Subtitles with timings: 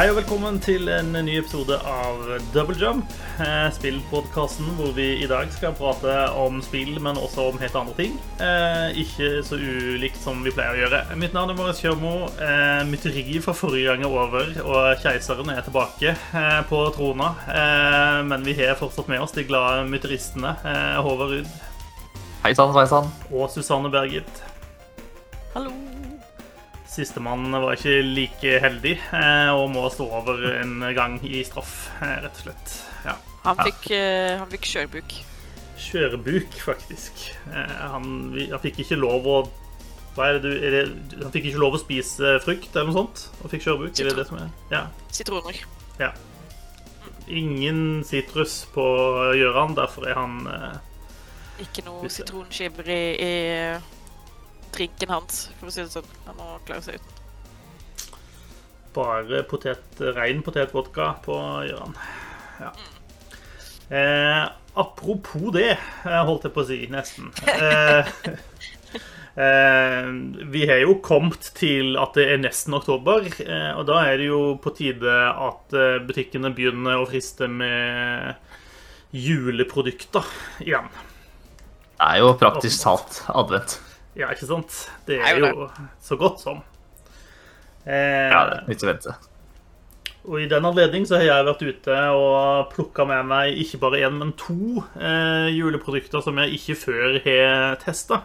[0.00, 2.22] Hei og velkommen til en ny episode av
[2.54, 3.10] Double Jump,
[3.44, 7.96] eh, spillpodkasten hvor vi i dag skal prate om spill, men også om helt andre
[7.98, 8.14] ting.
[8.40, 11.02] Eh, ikke så ulikt som vi pleier å gjøre.
[11.20, 12.14] Mitt navn er Marius Kjørmo.
[12.32, 16.16] Eh, mytteriet fra forrige gang er over, og keiseren er tilbake
[16.72, 17.34] på trona.
[17.44, 21.54] Eh, men vi har fortsatt med oss de glade mytteristene eh, Håvard Ruud
[22.40, 23.12] Hei sann, sveisann.
[23.28, 24.44] og Susanne Bergit.
[25.52, 25.89] Hallo.
[26.90, 32.16] Sistemann var ikke like heldig eh, og må stå over en gang i straff, eh,
[32.24, 32.72] rett og slett.
[33.04, 33.14] Ja.
[33.44, 35.14] Han fikk, eh, han fikk kjørbuk.
[35.80, 37.22] Kjørebuk, faktisk.
[37.54, 39.38] Han, han fikk ikke lov å
[40.16, 42.96] hva er det du, er det, Han fikk ikke lov å spise frukt eller noe
[42.96, 43.22] sånt?
[43.40, 43.94] Og fikk kjørebuk?
[43.94, 44.50] Er det det som er?
[44.72, 44.82] Ja.
[45.14, 45.62] Sitroner.
[46.02, 46.10] ja.
[47.30, 48.84] Ingen sitrus på
[49.38, 53.30] Gjøran, derfor er han eh, Ikke noe sitronskiver i, i
[54.74, 56.08] drinken hans, for å si det sånn.
[56.26, 57.16] Han må klare seg uten.
[58.94, 61.36] bare potet, rein potetvodka på
[61.68, 61.92] Gjøran.
[62.58, 62.72] Ja.
[63.90, 67.30] Eh, apropos det, eh, holdt jeg på å si, nesten.
[69.40, 70.08] Eh, eh,
[70.50, 74.26] vi har jo kommet til at det er nesten oktober, eh, og da er det
[74.26, 78.34] jo på tide at eh, butikkene begynner å friste med
[79.14, 80.26] juleprodukter
[80.66, 80.90] igjen.
[81.94, 83.78] Det er jo praktisk talt advent.
[84.20, 84.76] Ja, ikke sant?
[85.08, 85.66] Det Er jo
[86.04, 86.62] så godt som.
[87.86, 89.14] Eh, Ja, det er å vente.
[90.28, 94.02] Og i den anledning så har jeg vært ute og plukka med meg ikke bare
[94.04, 98.20] én, men to eh, juleprodukter som jeg ikke før har testa.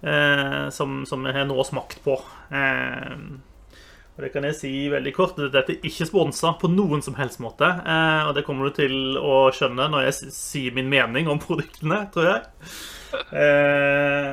[0.00, 2.16] Eh, som, som jeg har nå smakt på.
[2.54, 3.12] Eh,
[4.16, 5.36] og det kan jeg si veldig kort.
[5.52, 7.68] Dette er ikke sponsa på noen som helst måte.
[7.84, 12.06] Eh, og det kommer du til å skjønne når jeg sier min mening om produktene,
[12.14, 12.72] tror jeg.
[13.36, 14.32] Eh,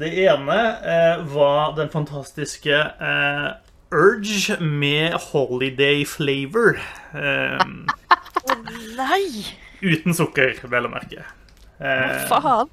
[0.00, 3.48] det ene eh, var den fantastiske eh,
[3.92, 6.76] Urge med holiday flavor.
[7.16, 7.64] Eh,
[8.98, 9.44] Nei!
[9.82, 11.24] uten sukker, vel å merke.
[11.78, 12.70] Hva Eh, faen?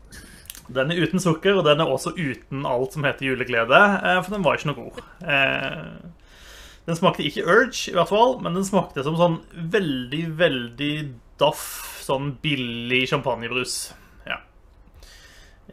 [0.74, 4.34] den er uten sukker, og den er også uten alt som heter juleglede, eh, for
[4.34, 5.04] den var ikke noe god.
[5.24, 6.12] Eh,
[6.86, 9.40] Den smakte ikke Urge, i hvert fall, men den smakte som sånn
[9.74, 10.92] veldig, veldig
[11.42, 11.64] daff,
[12.06, 13.94] sånn billig champagnebrus.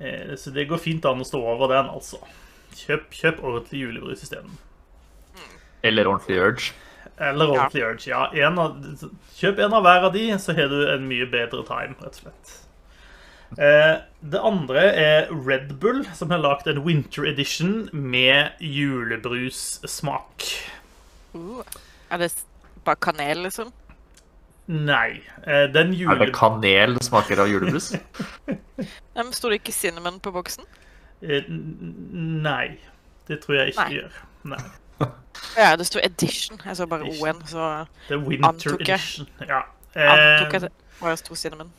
[0.02, 0.12] Ja.
[0.32, 2.18] Eh, Så det går fint an å stå over den, altså.
[2.74, 4.58] Kjøp, kjøp ordentlig julebrus isteden.
[5.82, 6.72] Eller ordentlig urge.
[7.22, 8.26] Eller ordentlig Urge, ja.
[8.46, 8.76] En av,
[9.36, 12.20] kjøp en av hver av de, så har du en mye bedre time, rett og
[12.24, 12.52] slett.
[13.60, 13.96] Eh,
[14.32, 20.46] det andre er Red Bull, som har lagd en winter edition med julebrussmak.
[21.36, 21.60] Uh,
[22.10, 22.32] er det
[22.86, 23.72] bare kanel, liksom?
[24.70, 25.20] Nei.
[25.74, 26.14] Den jule...
[26.14, 27.92] Er det kanel det smaker av julebrus?
[28.78, 30.64] Nei, men det ikke cinnamon på boksen?
[31.22, 32.78] Eh, nei.
[33.28, 33.98] Det tror jeg ikke Nei.
[34.00, 34.22] gjør.
[34.54, 34.62] Nei.
[35.56, 36.60] Ja, det sto edition.
[36.64, 38.94] Jeg så bare O-en, så Det er winter Antok jeg.
[38.94, 39.28] edition.
[39.48, 39.62] Ja.
[39.96, 41.72] antok Eh, jeg det bare sto cinnamon.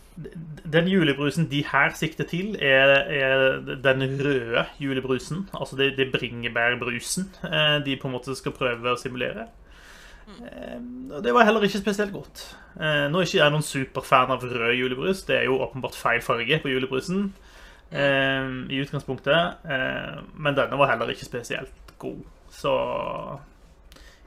[0.74, 5.48] Den julebrusen de her sikter til, er, er den røde julebrusen.
[5.54, 9.48] Altså det, det bringebærbrusen eh, de på en måte skal prøve å simulere.
[10.28, 10.80] Eh,
[11.12, 12.44] og Det var heller ikke spesielt godt.
[12.80, 15.24] Eh, Nå er ikke jeg noen superfan av rød julebrus.
[15.28, 17.34] Det er jo åpenbart feil farge på julebrusen
[17.92, 19.66] eh, i utgangspunktet.
[20.34, 22.24] Men denne var heller ikke spesielt god.
[22.54, 22.74] Så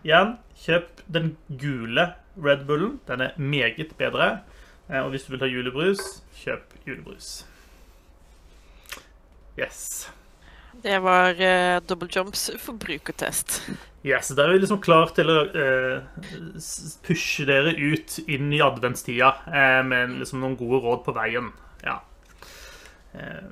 [0.05, 3.01] igjen, kjøp den gule Red Bullen.
[3.09, 4.41] Den er meget bedre.
[4.89, 7.47] Og hvis du vil ha julebrus, kjøp julebrus.
[9.59, 10.11] Yes.
[10.87, 13.57] Det var uh, Double Jumps forbrukertest.
[14.07, 16.27] Yes, Da er vi liksom klar til å uh,
[17.03, 21.49] pushe dere ut inn i adventstida uh, med liksom noen gode råd på veien.
[21.83, 21.97] Ja.
[23.17, 23.49] Uh,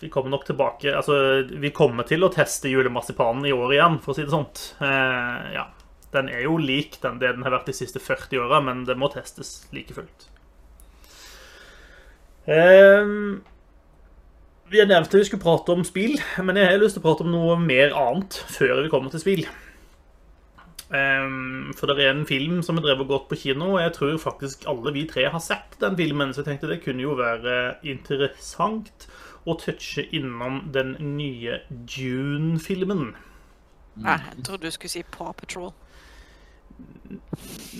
[0.00, 4.14] vi kommer nok tilbake Altså, vi kommer til å teste julemarsipanen i år igjen, for
[4.14, 4.62] å si det sånt.
[4.78, 5.66] Ja.
[6.14, 8.96] Den er jo lik den det den har vært de siste 40 åra, men det
[8.96, 10.28] må testes like fullt.
[12.48, 13.42] Ehm,
[14.70, 17.06] vi har nevnt at vi skulle prate om spill, men jeg har lyst til å
[17.06, 19.46] prate om noe mer annet før vi kommer til spill.
[20.88, 24.20] Um, for det er en film som er drevet godt på kino, og jeg tror
[24.22, 27.56] faktisk alle vi tre har sett den filmen, så jeg tenkte det kunne jo være
[27.88, 29.08] interessant
[29.48, 33.10] å touche innom den nye Dune-filmen.
[33.98, 35.72] Nei, jeg trodde du skulle si Paw Patrol.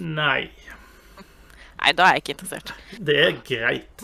[0.00, 0.48] Nei,
[1.78, 2.72] Nei, da er jeg ikke interessert.
[3.06, 3.98] det er greit.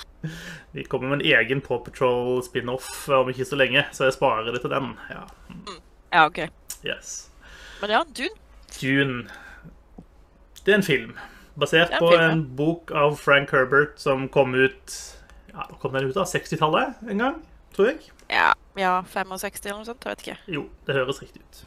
[0.76, 4.52] Vi kommer med en egen Paw Patrol spin-off om ikke så lenge, så jeg sparer
[4.52, 4.94] det til den.
[5.10, 5.24] Ja,
[6.10, 6.38] Ja, OK.
[6.84, 7.30] yes.
[7.80, 8.36] Men ja, Dune.
[8.80, 9.28] Dune.
[10.64, 11.14] Det er en film.
[11.60, 12.32] Basert er en på film, ja.
[12.32, 14.96] en bok av Frank Herbert som kom ut
[15.50, 16.14] ja, Når kom den ut?
[16.14, 16.24] da?
[16.28, 17.40] 60-tallet en gang,
[17.74, 18.12] tror jeg.
[18.30, 20.04] Ja, ja 65 eller noe sånt.
[20.06, 20.36] Jeg vet ikke.
[20.46, 21.62] Jo, det høres riktig ut.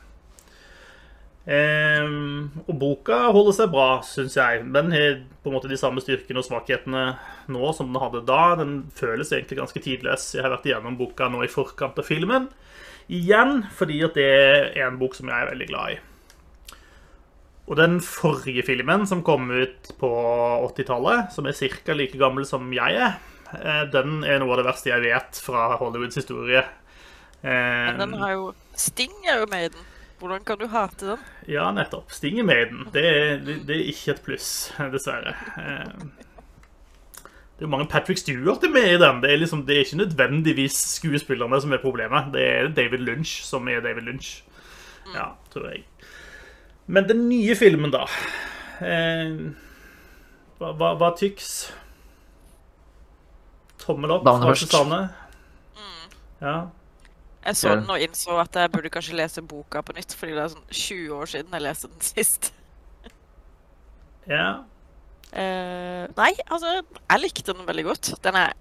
[1.43, 4.61] Ehm, og boka holder seg bra, syns jeg.
[4.71, 7.03] Den har på en måte de samme styrkene og svakhetene
[7.51, 8.55] nå som den hadde da.
[8.61, 10.29] Den føles egentlig ganske tidløs.
[10.37, 12.47] Jeg har vært igjennom boka nå i forkant av filmen.
[13.11, 15.99] Igjen fordi at det er en bok som jeg er veldig glad i.
[17.63, 20.09] Og den forrige filmen, som kom ut på
[20.67, 21.95] 80-tallet, som er ca.
[21.95, 23.19] like gammel som jeg er,
[23.55, 26.63] eh, den er noe av det verste jeg vet fra Hollywoods historie.
[27.43, 29.92] Men den Ehm, har jo Sting er jo med i den.
[30.23, 31.23] Hvordan kan du hate den?
[31.51, 32.11] Ja, nettopp.
[32.15, 32.85] Sting er med i den.
[32.93, 34.49] Det, er- det, er ikke et pluss,
[34.93, 35.33] dessverre.
[35.59, 35.89] Eh,
[37.53, 39.19] Det er jo mange Patrick Stewart er med i den.
[39.21, 42.31] Det er, liksom, det er ikke nødvendigvis skuespillerne som er problemet.
[42.33, 44.31] Det er David Lynch som er David Lynch.
[45.13, 45.83] Ja, tror jeg.
[46.87, 48.05] Men den nye filmen, da.
[48.81, 49.35] Eh,
[50.59, 51.51] hva, hva, hva tyks?
[53.83, 54.65] Tommel opp fra først.
[54.71, 55.01] Susanne?
[56.41, 56.55] Ja.
[57.43, 60.43] Jeg så den og innså at jeg burde kanskje lese boka på nytt, fordi det
[60.45, 62.53] er sånn 20 år siden jeg leste den sist.
[64.29, 64.63] ja.
[65.33, 68.11] Uh, nei, altså, jeg likte den veldig godt.
[68.23, 68.53] Den er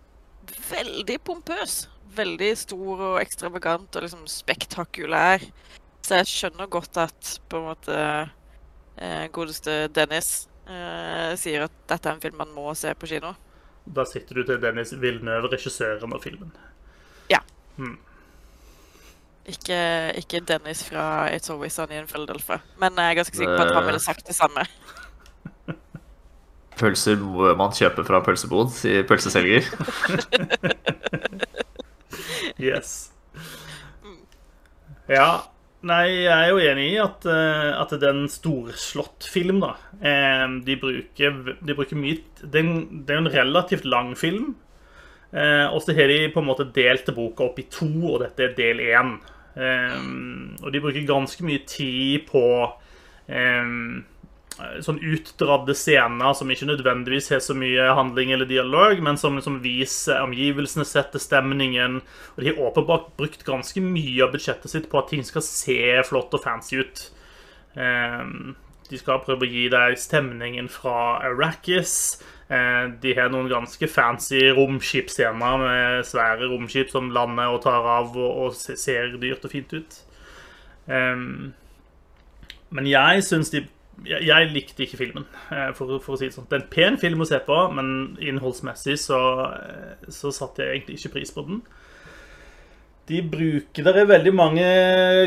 [0.70, 1.82] veldig pompøs.
[2.16, 5.44] Veldig stor og ekstravagant og liksom spektakulær.
[6.02, 12.08] Så jeg skjønner godt at på en måte uh, godeste Dennis uh, sier at dette
[12.08, 13.36] er en film man må se på kino.
[13.84, 16.56] Da sitter du til Dennis Villeneuve, regissøren av filmen.
[19.48, 19.78] Ikke,
[20.20, 22.60] ikke Dennis fra It's Always Sunny in Philadelphia.
[22.78, 24.66] Men jeg er ganske sikker på at han ville sagt det samme.
[26.78, 29.66] Pølser må man kjøpe fra pølsebod, sier pølseselger.
[32.62, 33.10] Yes.
[35.10, 35.48] Ja.
[35.82, 39.72] Nei, jeg er jo enig i at, eh, at det er en storslått film, da.
[39.98, 44.52] Eh, De bruker, de bruker mye Det er en, det er en relativt lang film.
[45.32, 48.46] Eh, og så har de på en måte delt boka opp i to, og dette
[48.46, 49.16] er del én.
[49.56, 49.98] Eh,
[50.62, 52.44] og de bruker ganske mye tid på
[53.28, 54.02] um,
[54.84, 59.60] sånn utdradde scener som ikke nødvendigvis har så mye handling eller dialog, men som, som
[59.64, 62.00] viser omgivelsene, setter stemningen.
[62.34, 65.80] Og de har åpenbart brukt ganske mye av budsjettet sitt på at ting skal se
[66.08, 67.06] flott og fancy ut.
[67.76, 68.54] Um,
[68.90, 71.94] de skal prøve å gi deg stemningen fra Arrakis.
[72.52, 78.16] Eh, De har noen ganske fancy romskipscener med svære romskip som lander og tar av
[78.18, 80.00] og, ser dyrt og fint ut.
[82.72, 83.62] Men jeg syns de
[84.06, 86.48] jeg likte ikke filmen, eh, for, for å si det sånn.
[86.50, 89.20] Det er en pen film å se på, men innholdsmessig så,
[89.52, 91.60] eh, så satte jeg egentlig ikke pris på den.
[93.10, 94.64] De bruker der er veldig mange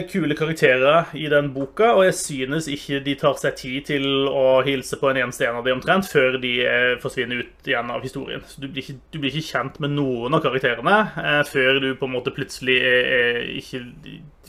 [0.07, 4.61] kule karakterer i den boka, og jeg synes ikke de tar seg tid til å
[4.63, 8.05] hilse på en eneste en av dem omtrent før de eh, forsvinner ut igjen av
[8.05, 8.45] historien.
[8.47, 11.89] Så du blir ikke, du blir ikke kjent med noen av karakterene eh, før du
[11.99, 13.83] på en måte plutselig er, er ikke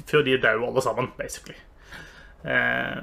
[0.06, 1.56] Før de er døde alle sammen, basically.
[2.46, 3.02] Eh,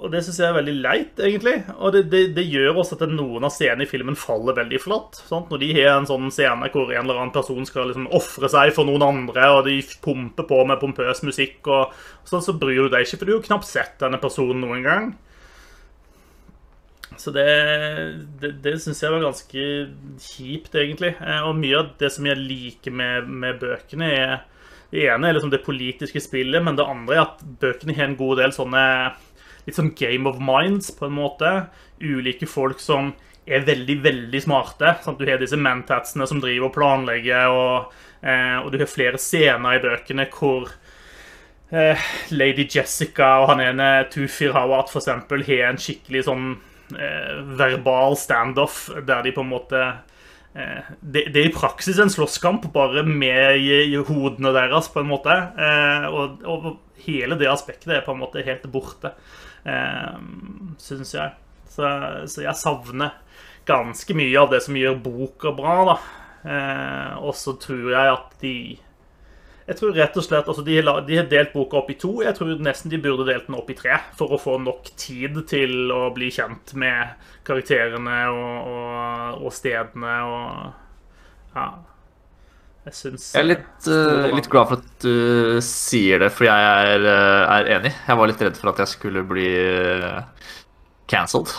[0.00, 1.54] og det syns jeg er veldig leit, egentlig.
[1.76, 5.18] Og det, det, det gjør også at noen av scenene i filmen faller veldig flatt.
[5.28, 5.50] Sant?
[5.52, 8.72] Når de har en sånn scene hvor en eller annen person skal liksom ofre seg
[8.76, 11.92] for noen andre, og de pumper på med pompøs musikk, og
[12.28, 14.86] sånn, så bryr du deg ikke, for du har jo knapt sett denne personen noen
[14.88, 15.10] gang.
[17.20, 17.44] Så det,
[18.40, 19.64] det, det syns jeg var ganske
[20.24, 21.12] kjipt, egentlig.
[21.20, 24.38] Eh, Og mye av det som jeg liker med, med bøkene, er
[24.90, 28.18] Det ene er liksom det politiske spillet, men det andre er at bøkene har en
[28.18, 28.84] god del sånne
[29.66, 31.50] litt sånn game of minds, på en måte.
[32.00, 33.12] Ulike folk som
[33.46, 34.94] er veldig, veldig smarte.
[35.04, 35.20] Sant?
[35.20, 39.78] Du har disse mantatsene som driver og planlegger, og, eh, og du har flere scener
[39.78, 40.70] i bøkene hvor
[41.72, 46.46] eh, Lady Jessica og han ene Tufir Hawat eksempel har en skikkelig sånn
[46.96, 49.84] eh, verbal standoff der de på en måte
[50.52, 55.10] det, det er i praksis en slåsskamp, bare med i, i hodene deres, på en
[55.10, 55.36] måte.
[55.54, 59.14] Eh, og, og hele det aspektet er på en måte helt borte,
[59.68, 60.16] eh,
[60.82, 61.36] syns jeg.
[61.70, 61.86] Så,
[62.26, 63.14] så jeg savner
[63.68, 65.98] ganske mye av det som gjør boka bra, da.
[66.40, 68.54] Eh, og så tror jeg at de
[69.70, 72.16] jeg tror rett og slett, altså de, har de har delt boka opp i to.
[72.24, 75.38] Jeg tror nesten de burde delt den opp i tre, for å få nok tid
[75.50, 77.14] til å bli kjent med
[77.46, 80.50] karakterene og, og, og stedene og
[81.54, 81.68] Ja.
[82.80, 86.70] Jeg syns Jeg er litt, uh, litt glad for at du sier det, for jeg
[86.94, 87.90] er, eh, er enig.
[87.92, 89.50] Jeg var litt redd for at jeg skulle bli
[90.00, 90.22] uh,
[91.12, 91.52] cancelled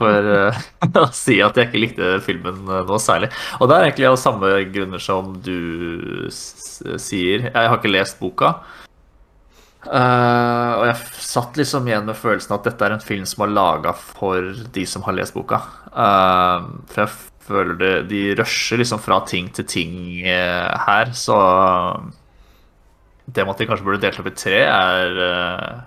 [0.00, 0.62] for eh,
[1.02, 3.30] å si at jeg ikke likte filmen eh, noe særlig.
[3.60, 7.48] Og det er egentlig av samme grunner som du sier.
[7.48, 8.56] Jeg har ikke lest boka.
[9.86, 13.52] Uh, og jeg satt liksom igjen med følelsen at dette er en film som er
[13.54, 15.60] laga for de som har lest boka.
[15.92, 17.12] Uh, for jeg
[17.46, 19.92] føler det De rusher liksom fra ting til ting
[20.26, 21.36] her, så
[23.30, 25.86] det med at de kanskje burde delt opp i tre, er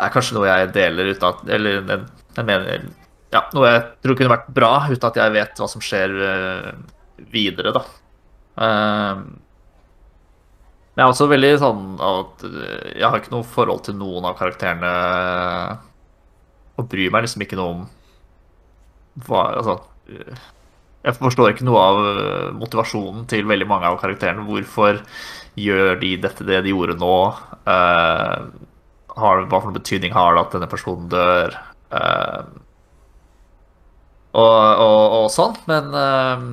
[0.00, 2.86] er kanskje noe jeg deler uten at Eller jeg, mener
[3.34, 6.68] Ja, noe jeg tror kunne vært bra uten at jeg vet hva som skjer eh,
[7.32, 7.82] videre, da.
[8.64, 9.24] Eh,
[10.94, 14.28] men jeg er også veldig sånn at eh, jeg har ikke noe forhold til noen
[14.28, 14.92] av karakterene.
[16.78, 17.82] Og bryr meg liksom ikke noe om
[19.26, 19.76] hva Altså
[21.04, 21.98] Jeg forstår ikke noe av
[22.58, 24.46] motivasjonen til veldig mange av karakterene.
[24.46, 25.02] Hvorfor
[25.58, 27.16] gjør de dette det de gjorde nå?
[27.74, 28.46] Eh,
[29.20, 31.54] har, hva for noen betydning har det at denne personen dør?
[31.94, 32.42] Eh,
[34.34, 35.56] og, og, og sånn.
[35.70, 36.44] Men eh,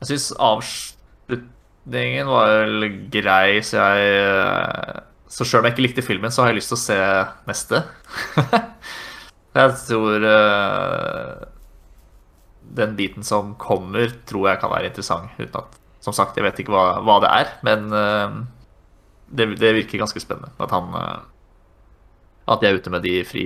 [0.00, 5.00] jeg syns avslutningen var vel grei, så jeg eh,
[5.32, 7.00] Så sjøl om jeg ikke likte filmen, så har jeg lyst til å se
[7.48, 7.76] neste.
[9.56, 11.46] jeg tror uh,
[12.76, 15.32] den biten som kommer, tror jeg kan være interessant.
[15.40, 17.88] Uten at, som sagt, jeg vet ikke hva, hva det er, men
[19.32, 20.52] det, det virker ganske spennende.
[20.60, 20.92] At han
[22.48, 23.44] At de er ute med de fri,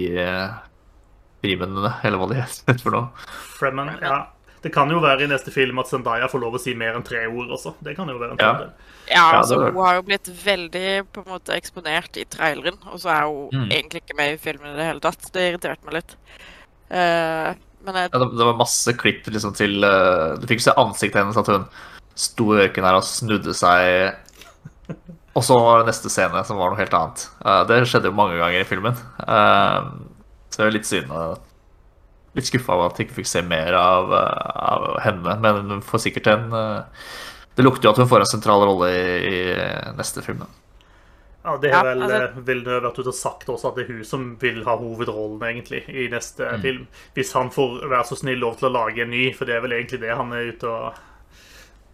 [1.45, 3.29] frimennene, eller hva de heter for noe.
[3.59, 4.23] Fremen, ja.
[4.65, 7.05] Det kan jo være i neste film at Zendaya får lov å si mer enn
[7.07, 7.75] tre ord også.
[7.87, 8.71] Det kan jo være en fordel.
[8.73, 12.99] Ja, Ja, altså, hun har jo blitt veldig på en måte eksponert i traileren, og
[12.99, 13.69] så er hun Mm.
[13.71, 15.29] egentlig ikke med i filmen i det hele tatt.
[15.31, 16.17] Det irriterte meg litt.
[16.91, 17.55] Uh,
[17.87, 21.21] men jeg, Ja, det, det var masse klipp liksom, til uh, Du fikk se ansiktet
[21.23, 21.69] hennes, at hun
[22.17, 24.17] sto i ørkenen her og snudde seg.
[25.37, 27.27] Og så var det neste scene, som var noe helt annet.
[27.45, 28.97] Eh, det skjedde jo mange ganger i filmen.
[29.21, 29.91] Eh,
[30.51, 31.13] så jeg er litt synd.
[32.37, 35.39] litt skuffa over at jeg ikke fikk se mer av, eh, av henne.
[35.41, 36.85] Men hun får sikkert en
[37.57, 40.45] Det lukter jo at hun får en sentral rolle i, i neste film.
[40.45, 40.47] da.
[41.47, 43.93] Ja, det har vel altså- eh, Villeneuve vært ute og sagt også, at det er
[43.95, 46.89] hun som vil ha hovedrollen egentlig i neste film.
[47.15, 49.61] Hvis han får være så snill lov til å lage en ny, for det er
[49.61, 50.95] vel egentlig det han er ute og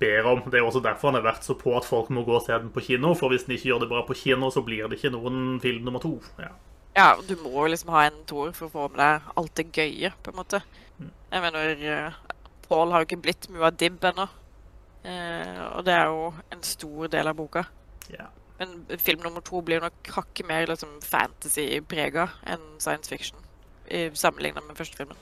[0.03, 0.43] ber om.
[0.51, 2.53] Det er også derfor han har vært så på at folk må gå og se
[2.53, 4.99] den på kino, for hvis den ikke gjør det bra på kino, så blir det
[4.99, 6.17] ikke noen film nummer to.
[6.43, 6.53] Ja.
[6.99, 10.13] ja, du må liksom ha en toer for å få med deg alt det gøye,
[10.23, 10.63] på en måte.
[11.33, 14.29] Jeg mener, uh, Paul har jo ikke blitt Muad'Dib ennå.
[15.03, 17.65] Eh, og det er jo en stor del av boka.
[18.13, 18.29] Ja.
[18.61, 23.39] Men film nummer to blir nok hakket mer liksom, fantasy-prega enn science fiction.
[24.15, 25.19] Sammenligna med første filmen.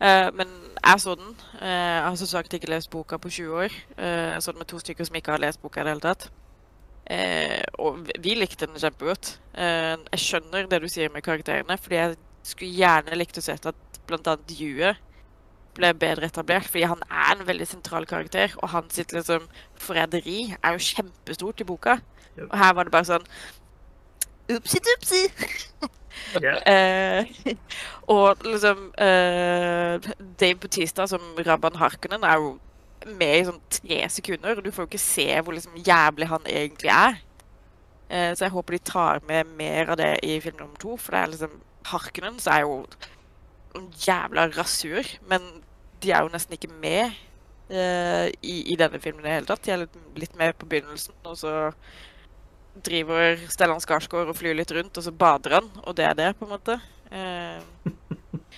[0.00, 1.34] Eh, men jeg så den.
[1.60, 3.74] Uh, jeg har som sagt ikke lest boka på 20 år.
[3.98, 6.06] Uh, jeg så den med to stykker som ikke har lest boka i det hele
[6.06, 6.30] tatt.
[7.78, 9.38] Og vi- likte den kjempegodt.
[9.56, 14.00] Jeg skjønner det du sier med karakterene, fordi jeg skulle gjerne likt å se at
[14.06, 14.36] bl.a.
[14.36, 14.94] Due
[15.78, 19.48] ble bedre etablert, fordi han er en veldig sentral karakter, og hans liksom
[19.80, 21.98] forræderi er jo kjempestort i boka.
[22.50, 23.26] Og her var det bare sånn
[24.48, 25.26] Upsi-dupsi!
[26.42, 26.56] Ja.
[26.68, 27.54] Eh,
[28.08, 30.08] og liksom eh,
[30.40, 32.56] Dave Bautista som Rabban Harkonnen er jo
[33.06, 36.48] med i sånn tre sekunder, og du får jo ikke se hvor liksom jævlig han
[36.50, 37.20] egentlig er.
[38.08, 41.14] Eh, så jeg håper de tar med mer av det i film nummer to, for
[41.14, 41.56] det er liksom
[41.88, 42.82] Harkonnen så er jo
[43.76, 45.44] en jævla rasur, men
[46.02, 47.14] de er jo nesten ikke med
[47.70, 49.64] eh, i, i denne filmen i det hele tatt.
[49.64, 51.54] De er litt, litt med på begynnelsen, og så
[52.84, 56.28] driver Stellan Skarsgård og flyr litt rundt, og så bader han, og det er det,
[56.38, 56.80] på en måte.
[57.10, 57.60] Eh,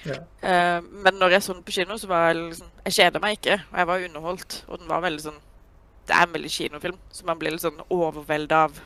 [0.05, 0.15] Ja.
[0.49, 3.35] eh, men når jeg så den på kino, så var jeg liksom Jeg kjeda meg
[3.37, 4.55] ikke, og jeg var underholdt.
[4.69, 5.41] Og den var veldig sånn
[6.09, 8.79] Det er en veldig kinofilm, så man blir litt sånn overvelda av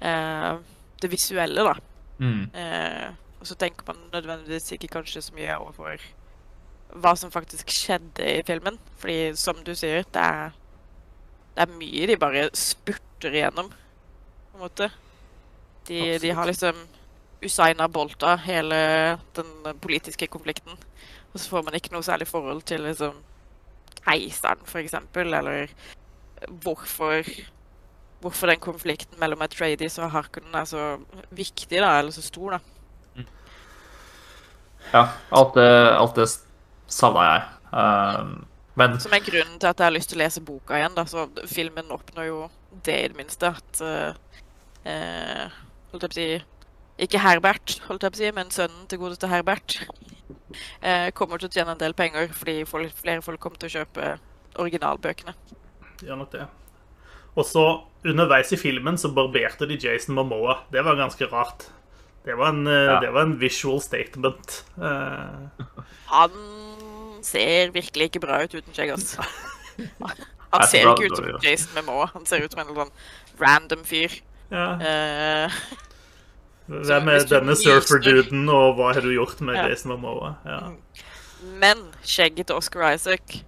[0.00, 0.58] eh,
[1.00, 1.74] det visuelle, da.
[2.20, 2.42] Mm.
[2.54, 3.08] Eh,
[3.40, 6.04] og så tenker man nødvendigvis ikke kanskje så mye overfor
[6.94, 8.78] hva som faktisk skjedde i filmen.
[9.00, 10.52] Fordi som du sier, det er,
[11.56, 14.90] det er mye de bare spurter igjennom, på en måte.
[15.88, 16.76] De, de har liksom
[17.44, 18.76] Usaina Bolta hele
[19.36, 20.76] den politiske konflikten.
[21.32, 23.18] Og så får man ikke noe særlig forhold til liksom
[24.04, 25.68] keiseren, eksempel, eller
[26.62, 27.22] hvorfor
[28.24, 30.84] Hvorfor den konflikten mellom Atreides og Harkonnen er så
[31.28, 33.24] viktig, da, eller så stor, da.
[34.94, 35.66] Ja, alt det,
[35.98, 36.24] alt det
[36.88, 37.42] savna jeg.
[37.74, 38.30] Um,
[38.76, 40.94] men Som er grunnen til at jeg har lyst til å lese boka igjen.
[40.96, 42.40] da, så Filmen oppnår jo
[42.84, 43.52] det, i det minste.
[43.54, 44.14] At eh,
[44.90, 45.54] eh,
[45.92, 48.98] Holdt jeg på å si Ikke Herbert, holdt jeg på å si, men sønnen til
[49.02, 49.76] godeste Herbert
[50.82, 53.74] eh, kommer til å tjene en del penger fordi folk, flere folk kommer til å
[53.80, 54.12] kjøpe
[54.62, 55.34] originalbøkene.
[56.06, 56.44] Gjør nok det.
[57.34, 57.64] Og så,
[58.06, 60.60] underveis i filmen, så barberte de Jason Momoa.
[60.70, 61.66] Det var ganske rart.
[62.24, 63.00] Det var en, eh, Ja.
[63.02, 64.64] det var en visual statement.
[64.78, 65.64] Eh,
[66.14, 66.30] Han
[67.24, 69.16] ser virkelig ikke bra ut uten skjegg, ass.
[70.54, 72.06] Han ser ikke ut som Jason Momoa.
[72.14, 72.92] Han ser ut som en sånn
[73.40, 74.20] random fyr.
[74.54, 74.68] ja.
[74.78, 75.56] Eh,
[76.64, 79.66] Hvem er denne surferduden, og hva har du gjort med Ja.
[79.68, 80.30] Jason Momoa?
[80.48, 80.60] Ja,
[81.60, 83.42] men skjegget til Oscar Isaac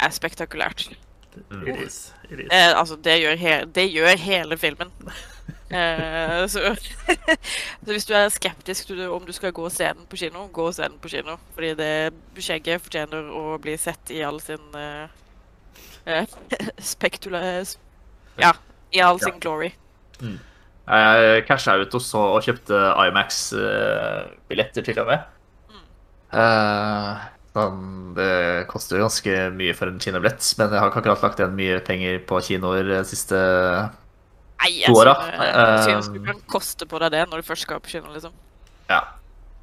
[0.00, 0.88] er spektakulært.
[1.52, 1.98] It is.
[2.30, 2.48] It is.
[2.50, 4.90] Uh, altså, det gjør, he det gjør hele filmen.
[5.70, 6.74] Eh, så,
[7.84, 10.98] så hvis du er skeptisk til om du skal gå scenen på kino, gå scenen
[11.02, 11.36] på kino.
[11.56, 11.92] Fordi det
[12.40, 15.08] skjegget fortjener å bli sett i all sin uh,
[16.92, 17.42] spektula...
[18.38, 18.54] Ja,
[18.94, 19.72] i all sin glory.
[20.22, 20.38] Mm.
[20.88, 22.78] Jeg casha ut og, så, og kjøpte
[23.10, 25.26] Imax-billetter til og med.
[25.68, 25.82] Mm.
[26.32, 27.82] Uh, sånn,
[28.16, 28.30] det
[28.70, 32.22] koster ganske mye for en kinobillett, men jeg har ikke akkurat lagt igjen mye penger
[32.30, 33.42] på kinoer de siste
[34.58, 35.14] Nei, to åra.
[35.38, 38.34] Jeg synes du kan koste på deg det når du først skal på kino, liksom.
[38.90, 39.02] Ja.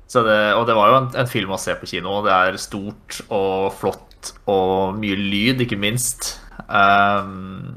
[0.06, 2.20] Det, og det var jo en, en, film å se på kino.
[2.26, 6.38] Det er stort og flott og mye lyd, ikke minst.
[6.70, 7.76] Um,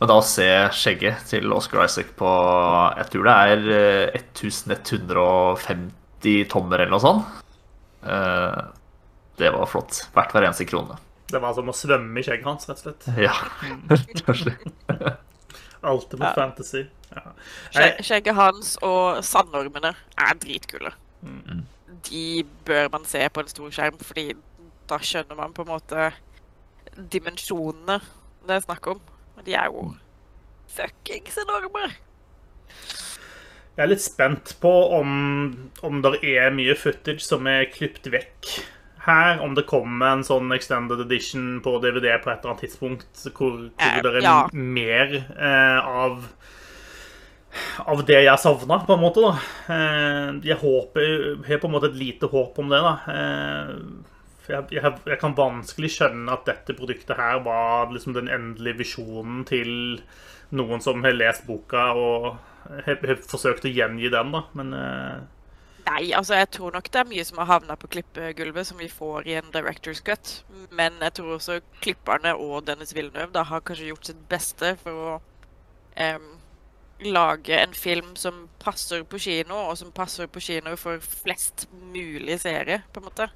[0.00, 2.30] men da å se skjegget til Oscar Isaac på
[2.98, 3.60] Jeg tror det er
[4.18, 5.84] 1150
[6.34, 7.44] eh, tommer eller noe sånt.
[8.04, 8.72] Uh,
[9.38, 10.02] det var flott.
[10.16, 10.98] Hvert hver eneste krone.
[11.30, 13.06] Det var som å svømme i skjegget hans, rett og slett.
[13.20, 13.34] Ja,
[14.26, 14.56] kanskje.
[15.84, 16.34] Ultimate ja.
[16.38, 16.84] fantasy.
[17.14, 17.32] Ja.
[18.02, 20.92] Skjegget hans og sandormene er dritkule.
[21.22, 21.64] Mm.
[22.08, 24.32] De bør man se på en stor skjerm, fordi
[24.90, 26.10] da skjønner man på en måte
[27.12, 28.00] dimensjonene
[28.44, 29.00] det er snakk om.
[29.44, 29.94] De er jo
[30.74, 31.88] fuckings enorme.
[33.74, 35.08] Jeg er litt spent på om,
[35.82, 38.52] om det er mye footage som er klippet vekk
[39.06, 39.40] her.
[39.44, 43.68] Om det kommer en sånn extended edition på DVD på et eller annet tidspunkt hvor,
[43.68, 44.38] hvor det er ja.
[44.52, 46.24] mer eh, av
[47.86, 49.22] av det jeg savna, på en måte.
[49.22, 49.34] da.
[49.74, 51.12] Eh, jeg håper,
[51.46, 52.80] har på en måte et lite håp om det.
[52.82, 52.94] da.
[53.12, 53.70] Eh,
[54.48, 59.44] jeg, jeg, jeg, kan vanskelig skjønne at dette produktet her var liksom den endelige visjonen
[59.48, 60.02] til
[60.54, 62.34] noen som har lest boka og
[62.84, 64.44] har, har forsøkt å gjengi den, da.
[64.58, 64.76] Men.
[65.84, 68.88] Nei, altså jeg tror nok det er mye som har havna på klippegulvet, som vi
[68.88, 70.30] får i en director's cut.
[70.72, 75.02] Men jeg tror også klipperne og Dennis Villeneuve da har kanskje gjort sitt beste for
[75.04, 75.12] å
[76.00, 76.30] um,
[77.04, 82.40] lage en film som passer på kino, og som passer på kino for flest mulig
[82.46, 83.28] seere, på en måte.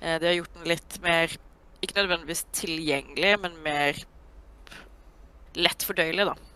[0.00, 1.38] Uh, de har gjort den litt mer
[1.80, 3.96] Ikke nødvendigvis tilgjengelig, men mer
[5.56, 6.49] lett fordøyelig, da.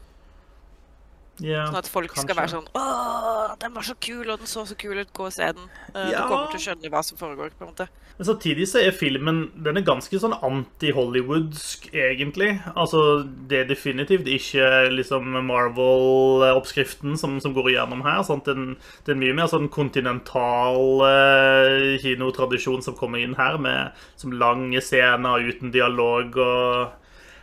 [1.42, 2.28] Yeah, sånn at folk kanskje.
[2.28, 5.12] skal være sånn 'Å, den var så kul, og den så så kul ut.
[5.12, 6.22] Gå og se den.' Uh, ja.
[6.22, 7.50] Du kommer til å skjønne hva som foregår.
[7.58, 7.88] på en måte.
[8.16, 12.62] Men samtidig så er filmen den er ganske sånn anti-hollywoodsk, egentlig.
[12.76, 18.22] Altså, Det er definitivt ikke liksom Marvel-oppskriften som, som, går igjennom her.
[18.22, 18.44] Sant?
[18.44, 18.76] Den,
[19.08, 25.42] er mye mer sånn kontinental uh, kinotradisjon som kommer inn her, med som lange scener
[25.42, 26.94] uten dialog og,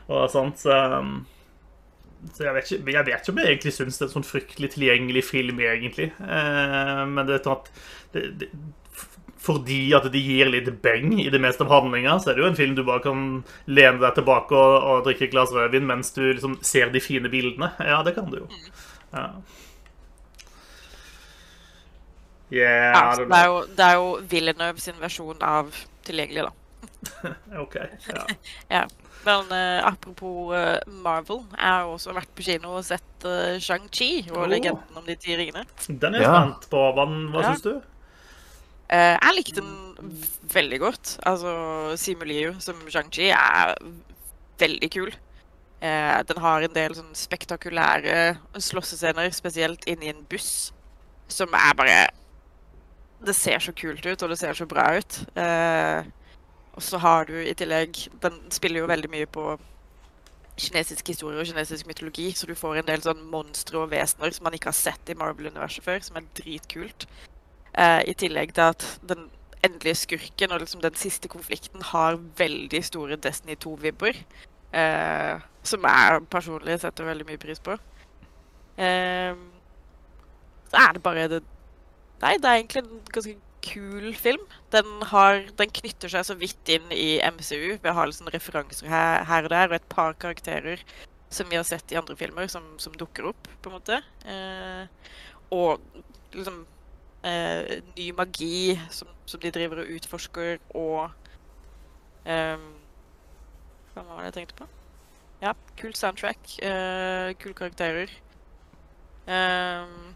[0.08, 0.64] og sånt.
[0.64, 1.26] Så um,
[2.36, 4.28] så jeg vet, ikke, jeg vet ikke om jeg egentlig syns det er en sånn
[4.28, 6.12] fryktelig tilgjengelig film, egentlig.
[6.22, 7.72] Eh, men det er sånn at
[8.14, 8.50] det, det,
[9.42, 12.52] fordi at de gir litt beng i det meste av handlinga, så er det jo
[12.52, 13.26] en film du bare kan
[13.66, 17.32] lene deg tilbake og, og drikke et glass rødvin mens du liksom ser de fine
[17.32, 17.72] bildene.
[17.82, 18.48] Ja, det kan du jo.
[19.16, 19.28] Ja.
[22.52, 25.72] Yeah, ja, det, er jo, det er jo Villeneuve sin versjon av
[26.04, 27.32] tilgjengelig, da.
[27.64, 27.78] OK.
[28.12, 28.26] Ja.
[28.76, 28.82] ja.
[29.26, 34.32] Men uh, apropos uh, Marvel, jeg har også vært på kino og sett uh, Shang-Chi
[34.32, 34.50] og oh.
[34.50, 35.64] legenden om de ti ringene.
[35.88, 36.38] Den er jeg ja.
[36.40, 36.84] spent på.
[36.98, 37.52] Hva, hva ja.
[37.52, 37.74] syns du?
[38.92, 40.16] jeg likte den
[40.52, 41.14] veldig godt.
[41.24, 41.52] Altså,
[41.96, 43.78] Simu Liu som Shang-Chi er
[44.60, 45.14] veldig kul.
[45.80, 50.74] den har en del sånn spektakulære slåssescener, spesielt inni en buss,
[51.32, 51.96] som er bare
[53.24, 55.22] Det ser så kult ut, og det ser så bra ut.
[55.40, 56.04] Uh,
[56.76, 59.58] og så har du i tillegg Den spiller jo veldig mye på
[60.62, 64.46] kinesisk historie og kinesisk mytologi, så du får en del sånn monstre og vesener som
[64.46, 67.08] man ikke har sett i Marvel-universet før, som er dritkult.
[67.74, 69.30] Eh, I tillegg til at den
[69.66, 74.20] endelige skurken og liksom den siste konflikten har veldig store Destiny 2-vibber.
[74.72, 77.76] Uh, eh, som jeg personlig setter veldig mye pris på.
[78.78, 79.34] Eh,
[80.72, 81.42] er det bare det
[82.22, 83.34] Nei, det er egentlig en ganske
[83.66, 84.44] kul film.
[84.74, 88.90] Den, har, den, knytter seg så vidt inn i MCU ved å ha liksom referanser
[88.92, 90.84] her, her, og der, og et par karakterer
[91.32, 94.02] som vi har sett i andre filmer, som, som dukker opp, på en måte.
[94.28, 95.14] Eh,
[95.56, 95.80] og
[96.36, 96.64] liksom
[97.28, 101.08] eh, ny magi som, som, de driver og utforsker, og
[102.26, 102.68] eh,
[103.94, 104.68] Hva var det jeg tenkte på?
[105.42, 106.58] Ja, kul soundtrack.
[106.64, 108.12] Eh, kule karakterer.
[109.26, 110.14] Um,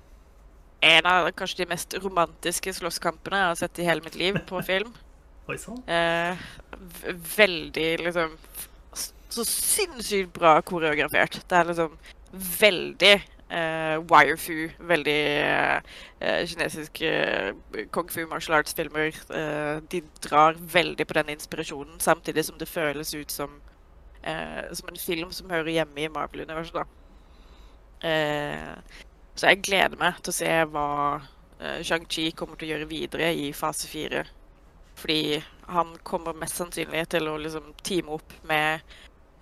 [0.81, 4.61] en av kanskje de mest romantiske slåsskampene jeg har sett i hele mitt liv på
[4.71, 4.93] film.
[5.49, 5.83] Oi sann.
[5.88, 6.38] Eh,
[7.38, 8.38] veldig liksom
[9.29, 11.41] Så sinnssykt bra koreografert.
[11.49, 11.97] Det er liksom
[12.59, 14.69] veldig eh, wire-fu.
[14.79, 19.11] Veldig eh, kinesiske eh, kung fu martial arts-filmer.
[19.11, 23.59] Eh, de drar veldig på den inspirasjonen, samtidig som det føles ut som
[24.23, 26.85] eh, som en film som hører hjemme i Marvel-universet, da.
[28.07, 29.03] Eh,
[29.36, 30.88] så jeg gleder meg til å se hva
[31.19, 34.24] uh, Shang-Chi kommer til å gjøre videre i fase fire.
[34.95, 38.80] Fordi han kommer mest sannsynlig til å liksom teame opp med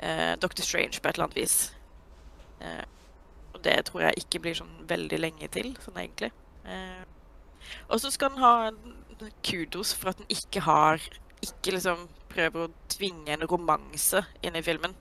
[0.02, 0.64] uh, Dr.
[0.66, 1.58] Strange på et eller annet vis.
[2.64, 2.86] Uh,
[3.54, 6.32] og det tror jeg ikke blir sånn veldig lenge til, sånn egentlig.
[6.66, 7.04] Uh,
[7.88, 11.04] og så skal han ha kudos for at han ikke har
[11.44, 14.94] Ikke liksom prøver å tvinge en romanse inn i filmen.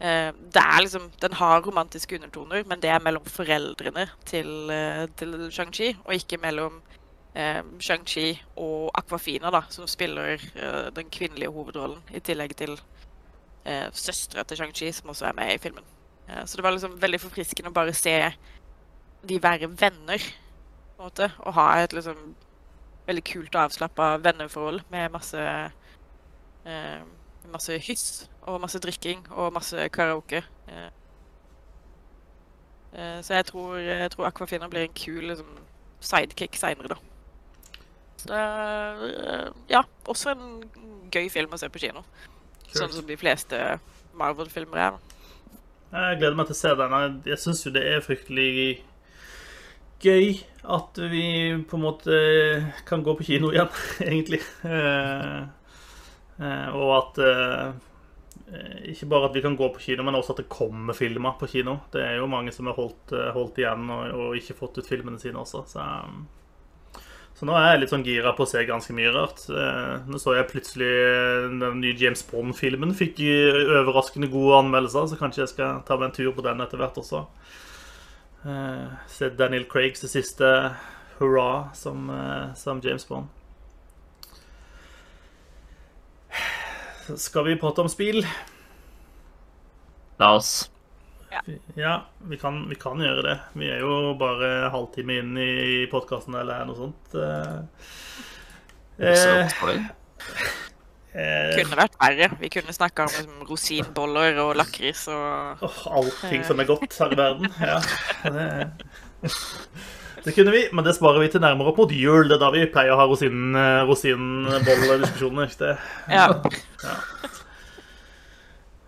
[0.00, 5.06] Eh, det er liksom, Den har romantiske undertoner, men det er mellom foreldrene til, eh,
[5.16, 6.82] til Shang-Chi, og ikke mellom
[7.34, 12.76] eh, Shang-Chi og Aquafina, da, som spiller eh, den kvinnelige hovedrollen, i tillegg til
[13.64, 15.84] eh, søstera til Shang-Chi, som også er med i filmen.
[16.28, 18.18] Eh, så det var liksom veldig forfriskende å bare se
[19.26, 20.20] de være venner,
[20.96, 22.34] på en måte, og ha et liksom
[23.06, 25.40] veldig kult og avslappa venneforhold med masse
[26.66, 27.02] eh,
[27.52, 28.06] masse hyss
[28.46, 30.42] og masse drikking og masse karaoke.
[30.68, 30.88] Eh,
[32.92, 35.58] eh, så jeg tror, jeg tror Aquafina blir en kul liksom,
[36.00, 36.98] sidekick seinere, da.
[38.16, 40.64] Så det er eh, ja, også en
[41.12, 42.04] gøy film å se på kino.
[42.72, 43.78] Sånn som de fleste
[44.16, 44.96] Marvel-filmer er.
[44.96, 45.02] da.
[45.96, 47.20] Jeg gleder meg til å se den.
[47.24, 48.82] Jeg syns jo det er fryktelig
[50.02, 50.34] gøy
[50.76, 51.26] at vi
[51.68, 52.16] på en måte
[52.88, 53.70] kan gå på kino igjen,
[54.08, 54.42] egentlig.
[56.38, 60.44] Eh, og at eh, Ikke bare at vi kan gå på kino, men også at
[60.44, 61.80] det kommer filmer på kino.
[61.92, 64.88] Det er jo mange som har holdt, eh, holdt igjen og, og ikke fått ut
[64.88, 65.64] filmene sine også.
[65.70, 65.86] Så,
[67.36, 69.42] så nå er jeg litt sånn gira på å se ganske mye rart.
[70.08, 70.92] Nå så jeg plutselig
[71.60, 76.16] den nye James Bond-filmen fikk overraskende gode anmeldelser, så kanskje jeg skal ta meg en
[76.16, 77.26] tur på den etter hvert også.
[79.12, 80.48] Se Daniel Craigs siste
[81.18, 82.08] hurra som,
[82.56, 83.35] som James Bond.
[87.14, 88.26] Skal vi prate om spill?
[90.18, 90.70] La oss.
[91.76, 93.34] Ja, vi kan, vi kan gjøre det.
[93.60, 97.16] Vi er jo bare halvtime inn i podkasten eller noe sånt.
[97.20, 97.58] Eh,
[99.12, 99.34] Så
[101.12, 102.30] eh, Kunne vært verre.
[102.40, 107.12] Vi kunne snakka om liksom, rosinboller og lakris og åh, allting som er godt her
[107.12, 107.52] i verden.
[107.60, 107.78] Ja,
[108.24, 108.46] det,
[110.26, 112.26] det kunne vi, men det sparer vi til nærmere opp mot jul.
[112.28, 113.54] Det er da vi pleier å ha rosin,
[113.88, 115.52] rosinbollediskusjoner.
[115.60, 115.76] Det-
[116.10, 116.26] Ja.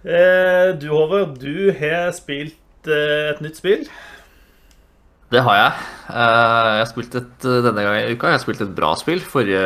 [0.04, 3.86] Eh, Du, Håvard, du har spilt eh, et nytt spill.
[5.30, 5.72] Det har jeg.
[6.08, 8.30] Eh, Jeg har spilt et denne gangen i uka.
[8.30, 9.20] Jeg har spilt et bra spill.
[9.20, 9.64] Forrige,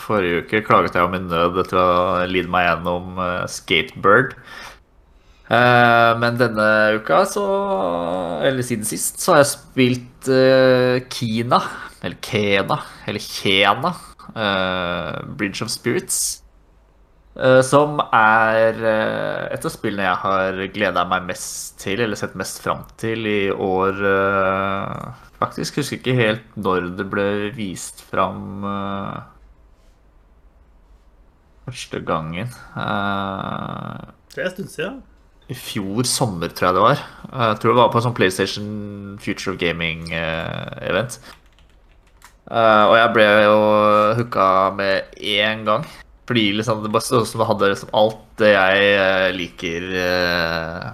[0.00, 4.34] forrige uke klaget jeg om min nød etter å lide meg gjennom eh, Skatebird.
[5.50, 6.66] Eh, Men denne
[7.00, 7.44] uka, så
[8.46, 11.58] Eller siden sist, så har jeg spilt eh, Kina.
[12.02, 12.78] Eller Kena.
[13.10, 13.94] Eller Kena.
[14.36, 16.36] eh, Bridge of Spirits.
[17.64, 18.74] Som er
[19.54, 23.46] et av spillene jeg har gleda meg mest til, eller sett mest fram til i
[23.54, 24.00] år,
[25.38, 25.78] faktisk.
[25.78, 28.66] Husker ikke helt når det ble vist fram
[31.64, 32.50] første gangen.
[34.34, 35.00] Det er en stund siden.
[35.50, 37.00] I fjor sommer, tror jeg det var.
[37.32, 38.68] Eh, Jeg tror det var på en sånn PlayStation
[39.22, 41.18] Future of Gaming-event.
[42.50, 43.58] og jeg ble jo
[44.18, 45.84] hooka med én gang.
[46.30, 50.84] Fordi liksom, det bare som det hadde liksom alt det jeg eh, liker eh,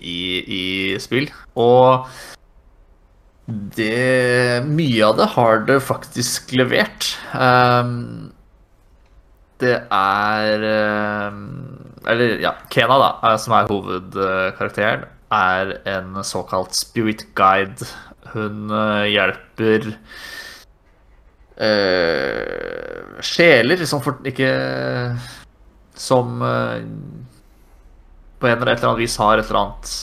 [0.00, 1.28] i, i spill.
[1.60, 2.08] Og
[3.76, 7.10] det Mye av det har det faktisk levert.
[9.60, 10.64] Det er
[12.08, 17.88] Eller ja, Kena, da, eh, som er hovedkarakteren, er en såkalt spirit guide.
[18.32, 19.90] Hun eh, hjelper
[21.58, 24.50] uh, sjeler som for, ikke
[25.96, 26.76] Som uh,
[28.38, 29.94] på en eller annen vis har et eller annet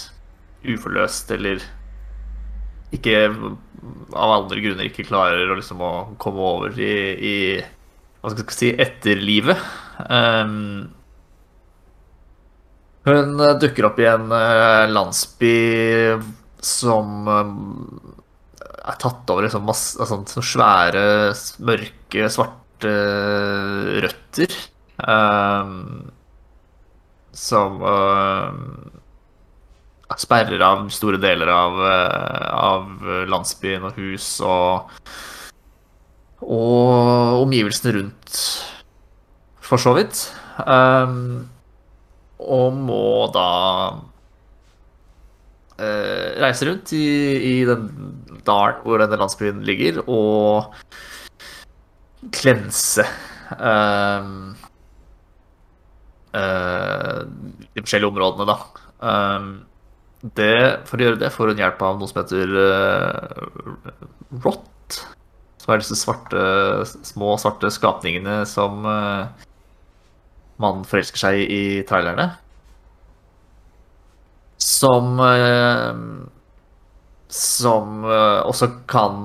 [0.66, 1.62] uforløst, eller
[2.96, 3.22] ikke
[4.16, 7.38] av andre grunner ikke klarer å, liksom, å komme over i, i
[8.20, 9.62] hva skal jeg si, etterlivet.
[10.10, 10.95] Um,
[13.06, 15.56] hun eh, dukker opp i en eh, landsby
[16.66, 17.54] som eh,
[18.86, 21.06] er tatt over liksom masse, altså, sånne svære,
[21.66, 22.92] mørke, svarte
[24.06, 24.54] røtter.
[24.96, 26.12] Um,
[27.36, 28.54] som uh,
[30.16, 31.82] sperrer av store deler av,
[32.56, 34.88] av landsbyen og hus og
[36.46, 38.40] og omgivelsene rundt,
[39.66, 40.22] for så vidt.
[40.64, 41.50] Um,
[42.42, 43.50] og må da
[45.80, 47.06] eh, reise rundt i,
[47.52, 47.90] i den
[48.46, 50.72] dalen hvor denne landsbyen ligger, og
[52.34, 53.06] klense
[53.60, 54.56] um,
[56.34, 58.58] uh, de forskjellige områdene, da.
[59.06, 59.50] Um,
[60.38, 63.76] det, for å gjøre det får hun hjelp av noe som heter uh,
[64.46, 65.02] Rot.
[65.62, 66.42] Som er disse svarte,
[67.06, 69.30] små svarte skapningene som uh,
[70.62, 72.30] man forelsker seg i trailerne.
[74.62, 75.96] Som uh,
[77.28, 79.20] Som også kan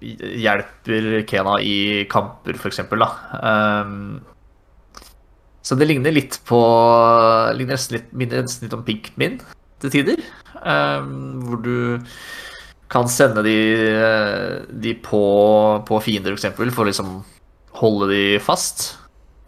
[0.00, 2.80] hjelper Kena i kamper, f.eks.
[2.88, 4.20] Um,
[5.60, 6.60] så det ligner litt på
[7.56, 9.36] ligner nesten litt, minner nesten litt om Pinkmin
[9.82, 10.22] til tider.
[10.64, 11.76] Um, hvor du
[12.90, 13.58] kan sende de,
[14.82, 15.20] de på,
[15.86, 17.12] på fiender, f.eks., for, for å liksom
[17.80, 18.88] holde de fast.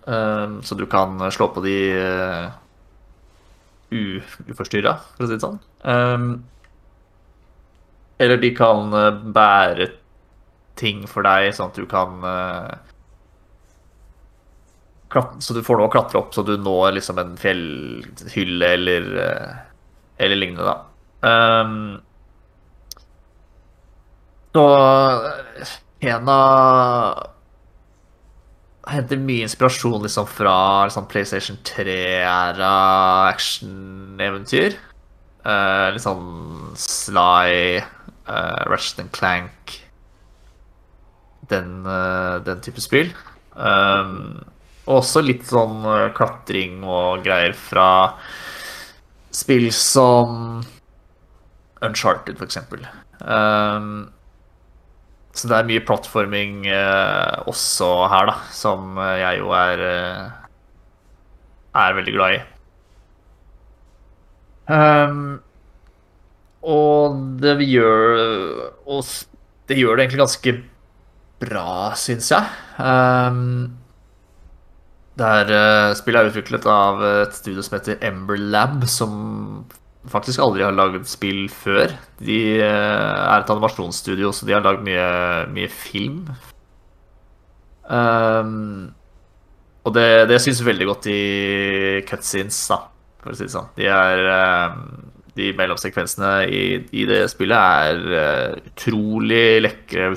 [0.04, 2.50] Um, så du kan slå på de uh,
[3.92, 5.60] uforstyrra, for å si det sånn.
[5.86, 6.30] Um,
[8.22, 9.92] eller de kan uh, bære
[10.78, 12.72] ting for deg, sånn at du kan uh,
[15.44, 19.10] Så du får noe å klatre opp, så du når liksom en fjellhylle eller,
[20.16, 20.76] eller lignende, da.
[21.22, 22.00] Um,
[24.56, 25.68] en
[26.02, 26.38] Hena
[28.90, 30.54] henter mye inspirasjon liksom fra
[30.88, 32.72] liksom PlayStation 3-æra
[33.30, 34.78] actioneventyr.
[35.42, 37.82] Uh, litt sånn Sly,
[38.30, 39.76] uh, Ratchet Clank
[41.50, 43.10] den, uh, den type spill.
[43.54, 44.42] Um,
[44.90, 45.84] også litt sånn
[46.16, 48.16] klatring og greier fra
[49.32, 50.62] spill som
[51.82, 52.82] Uncharted, for eksempel.
[53.22, 54.10] Um,
[55.32, 60.42] så det er mye plattforming eh, også her, da, som jeg jo er uh,
[61.72, 62.40] er veldig glad i.
[64.72, 65.40] Um,
[66.62, 68.12] og det gjør
[68.86, 69.02] Og
[69.68, 70.52] det gjør det egentlig ganske
[71.42, 72.44] bra, syns jeg.
[72.78, 73.72] Um,
[75.18, 79.64] det er uh, spillet er utviklet av et studio som heter Ember Lab, som
[80.10, 81.92] faktisk aldri har laget spill før.
[82.22, 85.06] De uh, er et animasjonsstudio, så de har lagd mye,
[85.54, 86.24] mye, film.
[87.86, 88.90] Um,
[89.82, 91.22] og det, det syns veldig godt i
[92.08, 92.82] cutscenes, da,
[93.22, 93.70] for å si det sånn.
[93.78, 94.26] De er
[94.72, 94.84] um,
[95.32, 100.12] De mellomsekvensene i, i, det spillet er uh, utrolig lekre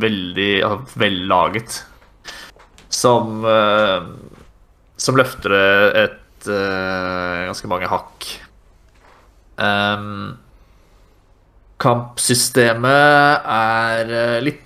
[0.00, 1.80] veldig altså, vellaget.
[2.94, 4.06] Som uh,
[4.96, 6.04] Som løfter det
[6.50, 8.28] uh, ganske mange hakk.
[9.54, 10.34] Um,
[11.82, 14.60] kampsystemet er uh, litt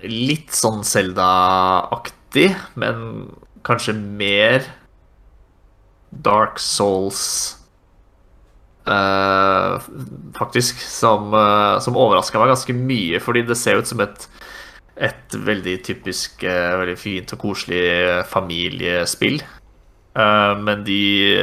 [0.00, 2.46] Litt sånn Selda-aktig,
[2.80, 3.26] men
[3.68, 4.64] kanskje mer
[6.24, 7.60] Dark Souls
[8.90, 9.76] Uh,
[10.34, 14.24] faktisk, som, uh, som overraska meg ganske mye, fordi det ser ut som et,
[14.96, 17.84] et veldig typisk, veldig fint og koselig
[18.32, 19.38] familiespill.
[20.14, 21.36] Men de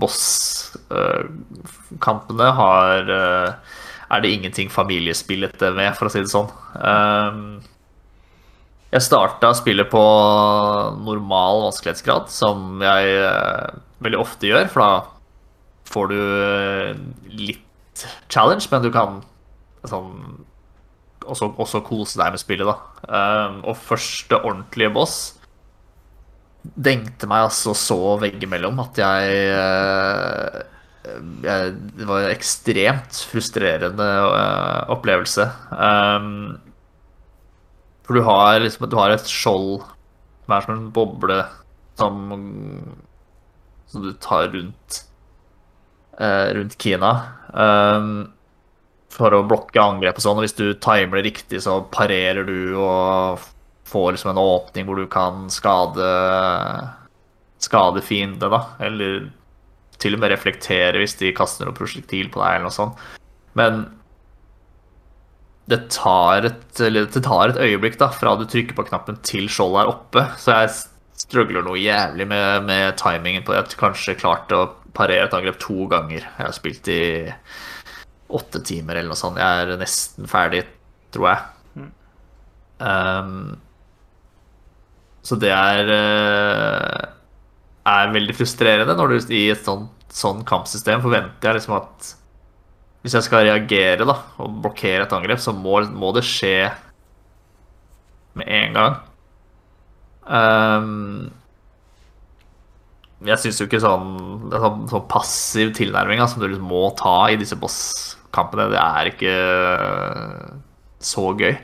[0.00, 6.50] boss-kampene har Er det ingenting familiespillete med, for å si det sånn.
[8.90, 10.02] jeg starta spillet på
[11.04, 13.04] normal vanskelighetsgrad, som jeg
[14.02, 14.90] veldig ofte gjør, for da
[15.88, 16.92] får du eh,
[17.32, 19.22] litt challenge, men du kan
[19.88, 20.44] sånn
[21.28, 22.76] også, også kose deg med spillet, da.
[23.68, 25.16] Og første ordentlige boss
[26.76, 30.62] dengte meg altså så veggimellom at jeg, uh,
[31.44, 35.48] jeg Det var en ekstremt frustrerende uh, opplevelse.
[35.72, 36.58] Um,
[38.04, 39.84] for du har liksom Du har et skjold
[40.44, 41.42] som er som en boble
[41.98, 42.16] som,
[43.90, 45.02] som du tar rundt
[46.20, 47.10] Eh, rundt Kina.
[47.54, 48.32] Um,
[49.14, 50.40] for å blokke angrep og sånn.
[50.40, 53.44] Og hvis du timer det riktig, så parerer du og
[53.88, 56.08] får liksom en åpning hvor du kan skade
[57.58, 58.62] skade fiende, da.
[58.84, 59.28] Eller
[59.98, 63.00] til og med reflektere hvis de kaster noe prosjektil på deg, eller noe sånt.
[63.58, 63.86] Men
[65.68, 69.82] det tar et, det tar et øyeblikk da, fra du trykker på knappen til skjoldet
[69.82, 70.24] er oppe.
[70.40, 70.76] Så jeg
[71.18, 73.66] struggler noe jævlig med, med timingen på det.
[73.66, 76.22] Jeg kanskje klarte å parere et angrep to ganger.
[76.24, 77.02] Jeg har spilt i
[78.38, 79.40] åtte timer eller noe sånt.
[79.40, 80.64] Jeg er nesten ferdig,
[81.12, 81.88] tror jeg.
[82.78, 83.58] Um,
[85.28, 87.08] så det er uh,
[87.88, 92.14] er veldig frustrerende når du i et sånt, sånn kampsystem forventer jeg liksom at
[93.04, 96.68] hvis jeg skal reagere da, og blokkere et angrep, så må, må det skje
[98.38, 98.96] med en gang.
[100.28, 101.28] Um,
[103.24, 104.10] jeg syns jo ikke sånn,
[104.50, 109.36] sånn, sånn passiv tilnærming som du liksom må ta i disse bosskampene, det er ikke
[111.08, 111.54] så gøy.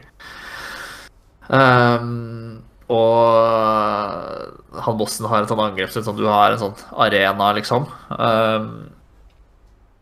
[1.51, 7.87] Um, og han bossen har et sånt angrep sånn du har en sånn arena, liksom.
[8.11, 8.69] Um,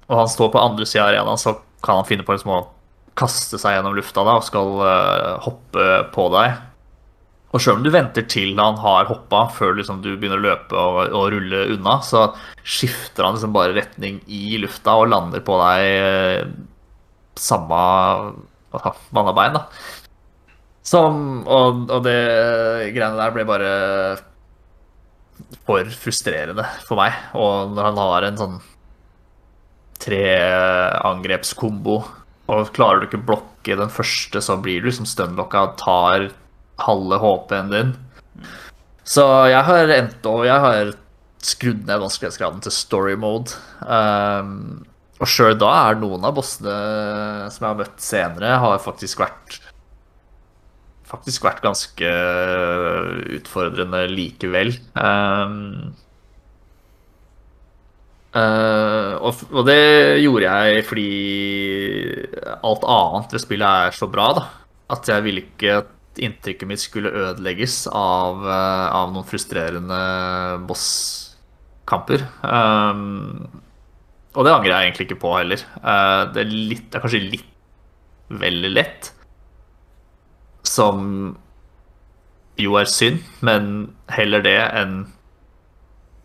[0.08, 2.64] og han står på andre sida av arenaen, så kan han finne på liksom å
[3.18, 6.58] kaste seg gjennom lufta da, og skal uh, hoppe på deg.
[7.52, 10.76] Og sjøl om du venter til han har hoppa, før liksom du begynner å løpe
[10.78, 12.30] og, og, rulle unna, så
[12.64, 16.54] skifter han liksom bare retning i lufta og lander på deg uh,
[17.38, 17.82] samme
[19.12, 19.58] manna bein.
[19.58, 19.66] da.
[20.82, 22.18] Som, og, og det
[22.94, 23.72] greiene der ble bare
[25.66, 27.12] for frustrerende for meg.
[27.38, 28.58] Og når han har en sånn
[30.02, 31.96] treangrepskombo,
[32.52, 36.18] og klarer du ikke blokke den første, så blir du liksom stunlocka og tar
[36.82, 37.90] halve HP-en din.
[39.06, 40.92] Så jeg har endt og jeg har
[41.42, 43.50] skrudd ned vanskelighetsgraden til story mode.
[43.82, 44.84] Um,
[45.22, 46.76] og sjøl da er noen av bossene
[47.52, 49.60] som jeg har møtt senere, har faktisk vært
[51.12, 52.12] faktisk vært ganske
[53.38, 54.72] utfordrende likevel.
[54.96, 55.92] Um,
[58.34, 61.08] uh, og, og, det gjorde jeg fordi
[62.62, 64.46] alt annet ved spillet er så bra, da.
[64.92, 70.02] At jeg ville ikke at inntrykket mitt skulle ødelegges av, uh, av noen frustrerende
[70.68, 72.26] bosskamper.
[72.44, 73.48] Um,
[74.32, 75.64] og det angrer jeg egentlig ikke på heller.
[75.80, 77.48] Uh, det, er litt, det er kanskje litt
[78.32, 79.12] vel lett
[80.66, 81.36] som
[82.60, 84.96] jo er synd, men heller det enn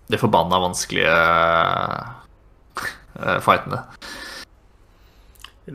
[0.08, 1.12] det forbanna vanskelige
[3.20, 3.82] uh, fightene.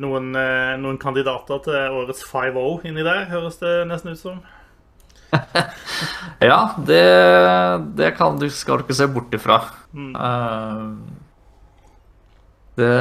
[0.00, 4.40] Noen, uh, noen, kandidater til årets 5-0 inni der, høres det nesten ut som.
[6.50, 7.02] ja, det,
[7.98, 9.60] det kan du, skal du ikke se bort ifra.
[9.92, 10.14] Mm.
[10.16, 10.96] Uh,
[12.80, 12.92] det,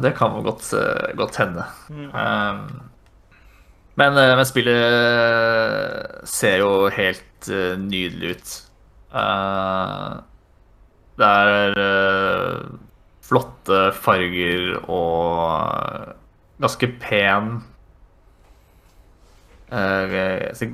[0.00, 0.72] det, kan godt,
[1.20, 1.66] godt hende.
[1.92, 2.08] Mm.
[2.08, 2.89] Um,
[3.94, 8.52] men, eh, men, spillet eh, ser jo helt uh, nydelig ut.
[11.20, 11.72] Det er
[13.26, 16.12] flotte farger og
[16.62, 17.48] ganske pen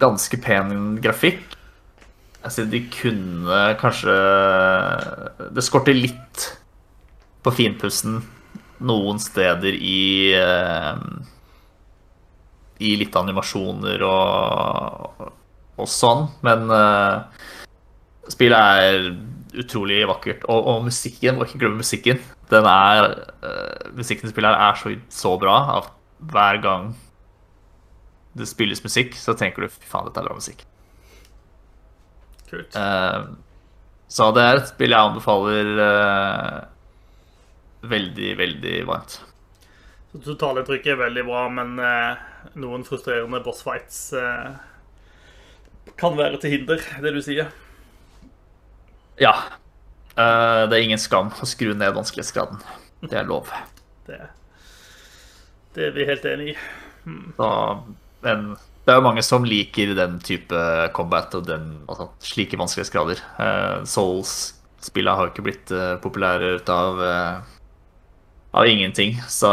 [0.02, 1.56] Ganske pen grafikk.
[2.44, 4.14] Altså, de kunne kanskje
[5.56, 6.44] Det skorter litt
[7.40, 8.20] på finpussen
[8.84, 10.36] noen steder i
[12.82, 15.24] i litt animasjoner og,
[15.76, 16.26] og sånn.
[16.46, 17.24] Men uh,
[18.32, 19.08] spillet er
[19.56, 20.44] utrolig vakkert.
[20.52, 22.20] Og, og, musikken, må ikke glemme musikken.
[22.50, 23.10] Den er,
[23.44, 25.92] uh, musikken i spillet her er så, så, bra at
[26.32, 26.94] hver gang
[28.36, 30.64] det spilles musikk, så tenker du fy faen, dette er bra musikk.
[32.50, 32.76] Kult.
[32.76, 33.32] Uh,
[34.12, 35.70] så det er et spill jeg anbefaler
[37.90, 39.16] veldig, veldig varmt.
[40.14, 41.72] Totalinntrykket er veldig bra, men
[42.54, 44.56] noen frustrerende bossfights eh,
[45.98, 47.50] kan være til hinder, det du sier.
[49.20, 49.32] Ja.
[50.16, 52.60] Uh, det er ingen skam å skru ned vanskelighetsgraden.
[53.04, 53.52] Det er lov.
[54.06, 54.20] Det,
[55.74, 56.52] det er vi helt enig i.
[57.10, 57.32] Mm.
[57.34, 57.48] Da,
[58.22, 58.44] men
[58.86, 60.60] det er jo mange som liker den type
[60.94, 63.22] combat og den, altså, slike vanskelighetsgrader.
[63.34, 67.55] Uh, Souls-spillene har jo ikke blitt uh, populære ut av uh,
[68.56, 69.20] av ingenting.
[69.28, 69.48] Så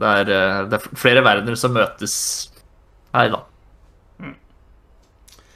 [0.00, 2.14] det er, eh, det er flere verdener som møtes
[3.12, 3.40] her, da.
[4.22, 4.36] Mm.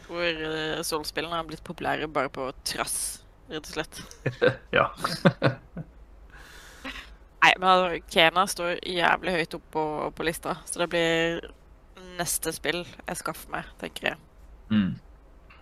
[0.08, 4.02] Hvor uh, Soul-spillene har blitt populære bare på trass, rett og slett.
[4.76, 4.88] ja.
[7.46, 9.84] Nei, men altså, Kena står jævlig høyt opp på,
[10.18, 11.44] på, lista, så det blir
[12.18, 14.18] neste spill jeg skaffer meg, tenker jeg.
[14.72, 14.96] Mm.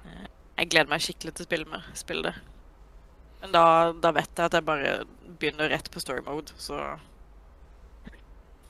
[0.08, 0.26] Eh,
[0.62, 2.34] jeg gleder meg skikkelig til å spille, med, spille det.
[3.44, 4.92] Men da, da, vet jeg at jeg bare
[5.37, 6.78] begynner rett på story mode, så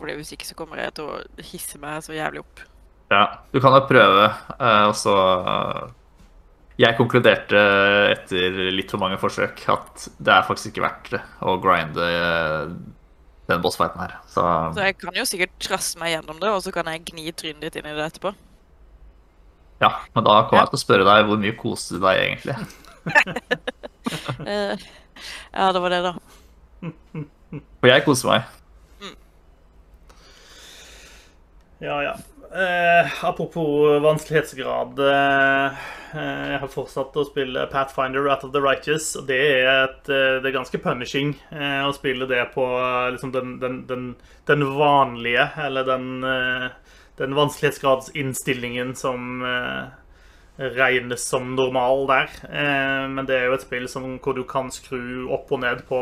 [0.01, 2.65] Fordi hvis ikke så kommer jeg til å hisse meg så jævlig opp.
[3.13, 4.25] Ja, du kan jo prøve,
[4.59, 5.85] uh, og så uh,
[6.81, 7.61] Jeg konkluderte
[8.11, 12.75] etter litt for mange forsøk at det er faktisk ikke verdt det å grinde uh,
[13.46, 14.19] den bossfighten her.
[14.27, 14.42] Så,
[14.75, 17.69] så jeg kan jo sikkert trasse meg gjennom det, og så kan jeg gni trynet
[17.69, 18.35] ditt inn i det etterpå.
[19.79, 22.59] Ja, men da kommer jeg til å spørre deg hvor mye koste du deg egentlig?
[24.46, 24.77] Eh,
[25.52, 26.15] ja, det var det, da.
[26.85, 28.52] Og jeg koser meg.
[29.00, 29.17] Mm.
[31.85, 32.15] Ja, ja.
[32.55, 34.98] Eh, apropos vanskelighetsgrad.
[34.98, 39.09] Eh, jeg har fortsatt å spille Pathfinder Wrath of the Righteous.
[39.19, 42.69] Og det er, et, eh, det er ganske punishing eh, å spille det på
[43.17, 44.07] liksom den, den, den,
[44.46, 46.07] den, vanlige, eller den,
[47.19, 49.42] den vanskelighetsgradsinnstillingen som
[50.57, 52.35] regnes som normal der.
[52.44, 55.83] Eh, men det er jo et spill som, hvor du kan skru opp og ned
[55.88, 55.98] på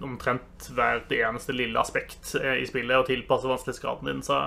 [0.00, 4.22] omtrent hvert eneste lille aspekt eh, i spillet og tilpasse vanskelighetsgraden din.
[4.24, 4.40] Så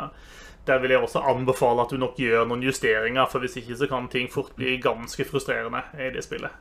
[0.66, 3.89] der vil jeg også anbefale at du nok gjør noen justeringer, for hvis ikke så
[3.91, 6.54] kan ting fort bli ganske frustrerende i det spillet.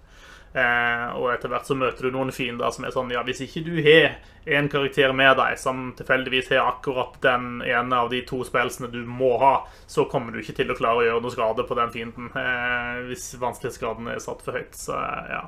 [0.55, 3.65] Eh, og etter hvert så møter du noen fiender som er sånn Ja, hvis ikke
[3.67, 8.39] du har en karakter med deg som tilfeldigvis har akkurat den ene av de to
[8.47, 9.55] spillene du må ha,
[9.91, 13.03] så kommer du ikke til å klare å gjøre noe skade på den fienden eh,
[13.09, 14.79] hvis vanskelighetsgraden er satt for høyt.
[14.79, 14.95] Så
[15.33, 15.43] ja.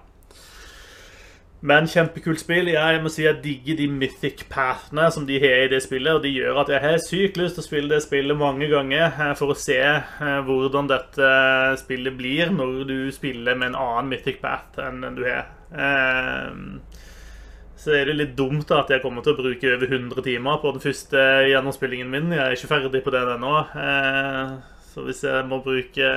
[1.65, 2.69] Men kjempekult spill.
[2.69, 6.19] Jeg må si jeg digger de mythic pathene som de har i det spillet.
[6.19, 9.09] Og de gjør at jeg har sykt lyst til å spille det spillet mange ganger
[9.09, 11.33] eh, for å se eh, hvordan dette
[11.81, 15.49] spillet blir når du spiller med en annen mythic path enn den du har.
[15.73, 16.53] Eh,
[17.81, 20.73] så er det litt dumt at jeg kommer til å bruke over 100 timer på
[20.75, 22.33] den første gjennomspillingen min.
[22.35, 23.53] Jeg er ikke ferdig på den ennå.
[24.91, 26.09] Så hvis jeg må bruke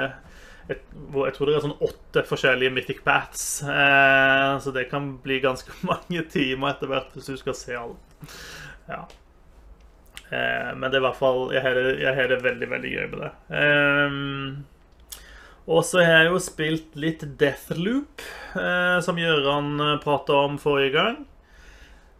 [0.69, 0.81] jeg,
[1.25, 3.45] jeg tror det er sånn åtte forskjellige Mythic Bats.
[3.65, 8.35] Eh, så det kan bli ganske mange timer etter hvert hvis du skal se alt.
[8.89, 9.03] Ja.
[10.29, 13.31] Eh, men det er i hvert fall Jeg har det, veldig, veldig gøy med det.
[13.61, 14.09] Eh,
[15.69, 18.23] og så har jeg jo spilt litt Deathloop,
[18.57, 21.19] eh, som Gøran prata om forrige gang.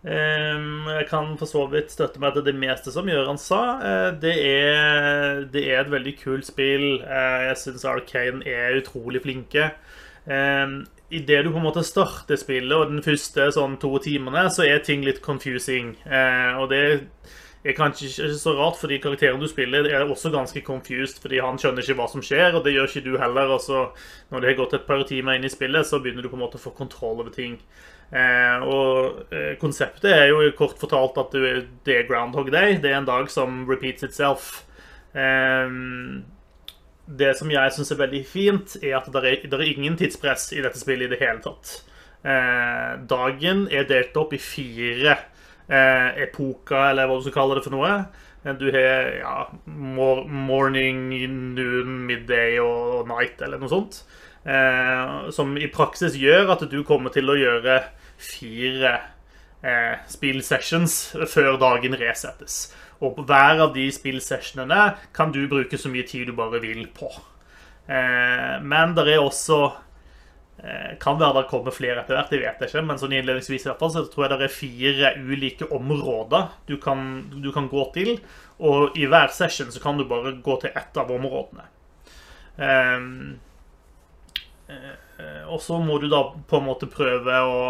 [0.08, 3.64] Ehm, jeg kan for så vidt støtte meg til det meste som Gjøran sa.
[3.84, 7.02] Eh, det er, det er et veldig kult spill.
[7.04, 9.74] Eh, jeg syns Arcane er utrolig flinke.
[10.30, 14.68] Ehm, Idet du på en måte starter spillet, og den første sånn to timene, så
[14.68, 15.96] er ting litt confusing.
[16.06, 16.84] Eh, og det
[17.66, 21.58] er kanskje ikke så rart, fordi karakteren du spiller, er også ganske confused, fordi han
[21.58, 23.56] skjønner ikke hva som skjer, og det gjør ikke du heller.
[23.56, 23.88] Og så
[24.30, 26.46] når det har gått et par timer inn i spillet, så begynner du på en
[26.46, 27.58] måte å få kontroll over ting.
[28.10, 31.44] Eh, og eh, konseptet er jo kort fortalt at du,
[31.86, 32.80] det er Groundhog Day.
[32.82, 34.64] Det er en dag som repeats itself.
[35.14, 35.70] Eh,
[37.10, 40.64] det som jeg syns er veldig fint, er at det er, er, ingen tidspress i
[40.66, 41.80] dette spillet i det hele tatt.
[42.22, 45.16] Eh, dagen er delt opp i fire
[45.70, 47.94] eh, epoker, eller hva du skal kalle det for noe.
[48.44, 49.36] Eh, du har ja,
[49.66, 51.08] morning,
[51.56, 54.04] noon, midday og night, eller noe sånt.
[54.46, 57.82] Eh, som i praksis gjør at du kommer til å gjøre
[58.20, 58.94] fire
[59.64, 61.00] eh, spillsessions
[61.32, 62.70] før dagen resettes.
[63.00, 66.86] Og på hver av de spillsessionene kan du bruke så mye tid du bare vil
[66.96, 67.12] på.
[67.88, 69.60] Eh, men det er også
[70.62, 72.86] eh, Kan være det kommer flere etter hvert, det vet jeg ikke.
[72.86, 76.78] Men sånn innledningsvis i hvert fall, så tror jeg det er fire ulike områder du
[76.82, 78.18] kan, du kan gå til.
[78.60, 81.70] Og i hver session så kan du bare gå til ett av områdene.
[82.60, 82.98] Eh,
[84.76, 87.62] eh, og så må du da på en måte prøve å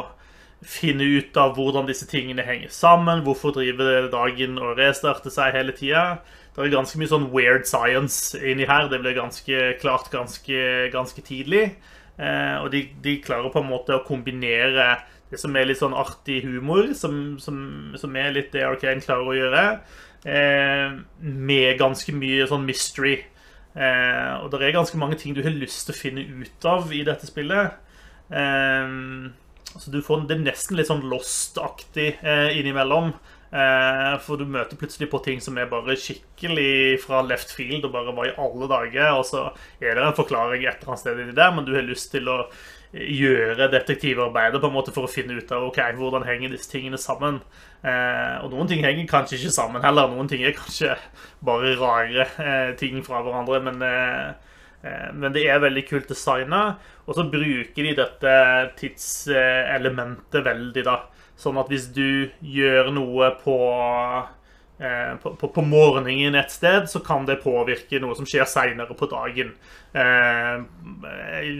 [0.65, 3.23] finne ut av hvordan disse tingene henger sammen.
[3.23, 6.19] Hvorfor driver dagen og restarter seg hele tida.
[6.55, 8.89] Det er ganske mye sånn weird science inni her.
[8.91, 11.69] Det ble ganske klart ganske, ganske tidlig.
[12.19, 14.91] Eh, og de, de, klarer på en måte å kombinere
[15.29, 17.59] det som er litt sånn artig humor, som, som,
[18.01, 19.65] som er litt det Arcane klarer å gjøre,
[20.27, 23.19] eh, med ganske mye sånn mystery.
[23.77, 26.89] Eh, og det er ganske mange ting du har lyst til å finne ut av
[26.91, 27.77] i dette spillet.
[28.33, 28.97] Eh,
[29.77, 33.13] så du får det er nesten litt sånn Lost-aktig eh, innimellom.
[33.49, 37.93] Eh, for du møter plutselig på ting som er bare skikkelig fra left field og
[37.95, 39.13] bare var i alle dager.
[39.19, 39.45] Og så
[39.81, 42.29] er det en forklaring et eller annet sted inni der, men du har lyst til
[42.29, 42.41] å
[42.89, 46.97] gjøre detektivarbeidet på en måte for å finne ut av ok, hvordan henger disse tingene
[46.97, 47.37] sammen.
[47.85, 50.09] Eh, og noen ting henger kanskje ikke sammen heller.
[50.09, 50.97] Noen ting er kanskje
[51.45, 53.61] bare rare eh, ting fra hverandre.
[53.69, 54.48] men eh, Eh,
[54.81, 58.33] men det er veldig kult designa, og så bruker de dette
[58.79, 60.99] tidselementet veldig, da.
[61.39, 63.57] Sånn at hvis du gjør noe på,
[64.83, 68.95] eh, på, på, på morgenen et sted, så kan det påvirke noe som skjer seinere
[68.99, 69.53] på dagen.
[69.95, 70.55] Eh,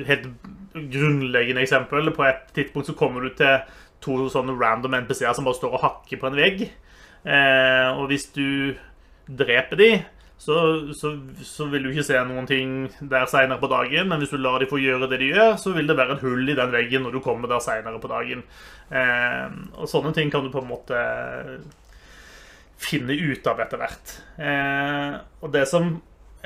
[0.09, 0.27] helt
[0.75, 2.11] grunnleggende eksempel.
[2.15, 3.63] På et tidspunkt så kommer du til
[4.03, 6.69] to sånne random NPC-er som bare står og hakker på en vegg.
[7.99, 8.77] Og hvis du
[9.27, 9.89] dreper de,
[10.39, 10.55] så,
[10.95, 11.11] så,
[11.43, 12.75] så, vil du ikke se noen ting
[13.11, 14.07] der seinere på dagen.
[14.07, 16.23] Men hvis du lar de få gjøre det de gjør, så vil det være et
[16.23, 18.45] hull i den veggen når du kommer der seinere på dagen.
[18.87, 21.01] Eh, og sånne ting kan du på en måte
[22.79, 24.15] finne ut av etter hvert.
[24.39, 25.91] Eh, og det som,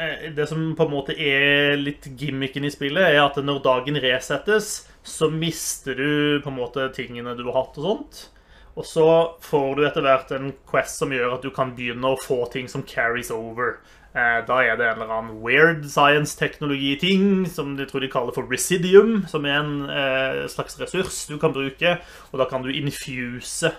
[0.01, 4.01] eh, det som på en måte er litt gimmicken i spillet, er at når dagen
[4.01, 8.29] resettes, så mister du på en måte tingene du har hatt og sånt.
[8.73, 9.07] Og så
[9.43, 12.69] får du etter hvert en quest som gjør at du kan begynne å få ting
[12.71, 13.77] som carries over.
[14.13, 18.49] Eh, da er det en eller annen weird science-teknologi-ting som de tror de kaller for
[18.49, 21.99] residium, som er en eh, slags ressurs du kan bruke.
[22.31, 23.73] Og da kan du infuse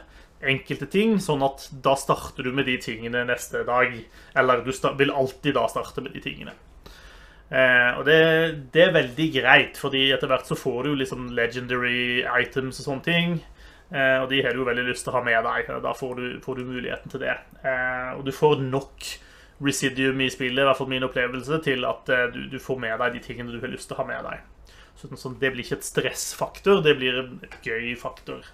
[0.45, 3.99] enkelte ting, sånn at da starter du med de tingene neste dag.
[4.39, 6.55] Eller du vil alltid da starte med de tingene.
[7.55, 8.21] Eh, og det,
[8.75, 13.07] det, er veldig greit, fordi etter hvert så får du liksom legendary items og sånne
[13.07, 13.37] ting.
[13.93, 15.71] Eh, og de har du jo veldig lyst til å ha med deg.
[15.85, 17.37] Da får du, får du muligheten til det.
[17.63, 19.11] Eh, og du får nok
[19.65, 22.99] residuum i spillet, i hvert fall min opplevelse, til at eh, du, du, får med
[23.03, 24.75] deg de tingene du har lyst til å ha med deg.
[24.99, 25.11] Så,
[25.41, 28.47] det blir ikke et stressfaktor, det blir en gøy faktor.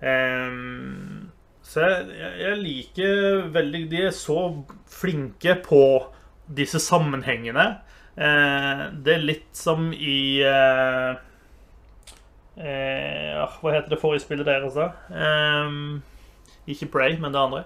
[0.00, 4.36] Så jeg, jeg, liker veldig De er så
[4.88, 5.82] flinke på
[6.48, 7.66] disse sammenhengene.
[8.16, 10.38] Det er litt som i
[12.60, 14.90] Hva heter det forrige spillet deres, da?
[15.10, 16.02] Um,
[16.68, 17.64] ikke Bray, men det andre.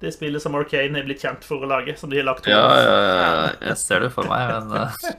[0.00, 1.94] det spillet som Arcane er blitt kjent for å lage.
[1.98, 4.68] Som de har lagt Ja, ja, ja, jeg ser det for meg, men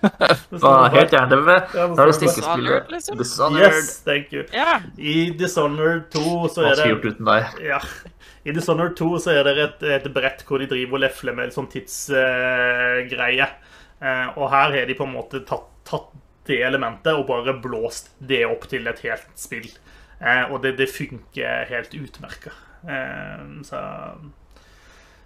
[0.64, 3.20] uh, Helt gjerne med Da er det stikkespillet liksom.
[3.20, 3.76] Dishonored.
[3.76, 4.46] Yes, thank you.
[4.56, 4.86] Yeah.
[4.96, 7.60] I Dishonored 2 så er det gjort uten deg.
[7.66, 7.82] Ja.
[8.48, 11.50] I Dishonored 2 så er det et, et brett hvor de driver og lefler med
[11.50, 13.50] en sånn tidsgreie.
[13.50, 13.69] Uh,
[14.00, 16.12] og her har de på en måte tatt, tatt,
[16.48, 19.68] det elementet og bare blåst det opp til et helt spill.
[20.18, 22.56] Uh, og det, det funker helt utmerka.
[23.68, 23.82] så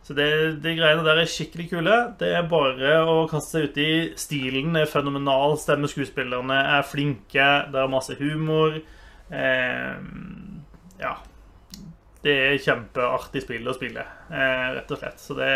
[0.04, 0.30] så det,
[0.64, 1.98] de greiene der er skikkelig kule.
[2.20, 3.92] Det er bare å kaste seg uti.
[4.20, 5.56] Stilen er fenomenal.
[5.60, 7.46] Stemmeskuespillerne er flinke.
[7.72, 8.76] Det er masse humor.
[9.32, 9.94] Eh,
[11.00, 11.14] ja.
[12.24, 15.24] Det er kjempeartig spill å spille, eh, rett og slett.
[15.24, 15.54] Så det,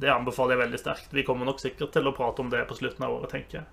[0.00, 1.12] det, anbefaler jeg veldig sterkt.
[1.14, 3.68] Vi kommer nok sikkert til å prate om det på slutten av året, tenker jeg.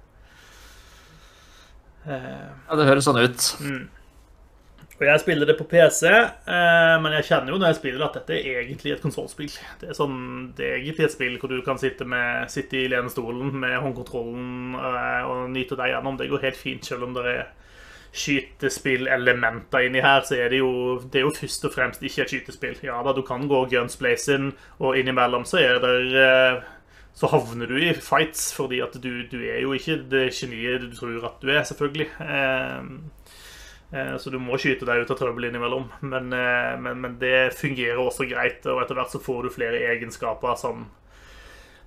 [2.07, 3.47] Eh, ja, det høres sånn ut.
[3.63, 3.85] Mm.
[4.97, 8.15] Og jeg spiller det på PC, eh, men jeg kjenner jo når jeg spiller at
[8.17, 9.51] dette er egentlig et konsollspill.
[9.81, 10.17] Det, sånn,
[10.57, 14.73] det, er egentlig et spill hvor du kan sitte, med, sitte i lenestolen med håndkontrollen
[14.79, 16.17] eh, og nyte deg gjennom.
[16.17, 17.43] Det går helt fint, selv om det er
[18.11, 20.71] skytespillelementer inni her, så er det jo
[21.03, 22.79] det er jo først og fremst ikke et skytespill.
[22.85, 26.63] Ja da, du kan gå gunsplacing, og innimellom så er det eh,
[27.17, 30.91] så havner du i fights, fordi at du, du er jo ikke det geniet du
[30.95, 32.11] tror at du er, selvfølgelig.
[32.21, 33.37] Eh,
[33.91, 35.87] Eh, så du må skyte deg ut av trøbbel innimellom.
[36.01, 36.29] Men,
[36.83, 40.87] men, men, det fungerer også greit, og etter hvert så får du flere egenskaper som,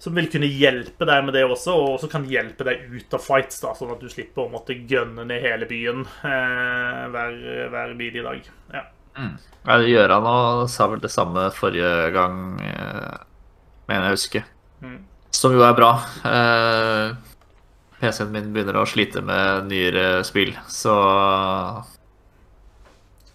[0.00, 3.20] som vil kunne hjelpe deg med det også, og også kan hjelpe deg ut av
[3.20, 7.36] fights, da, sånn at du slipper å måtte gønne ned hele byen eh, hver,
[7.74, 8.48] hver i dag.
[8.72, 8.86] Ja.
[9.20, 9.34] Mm.
[9.68, 13.18] Og sa vel det samme forrige gang, eh,
[13.90, 14.44] mener jeg å huske.
[14.80, 14.96] Mm.
[15.36, 15.90] Som jo er bra.
[16.24, 17.12] Eh,
[18.00, 20.96] PC-en min begynner å slite med nyere spill, så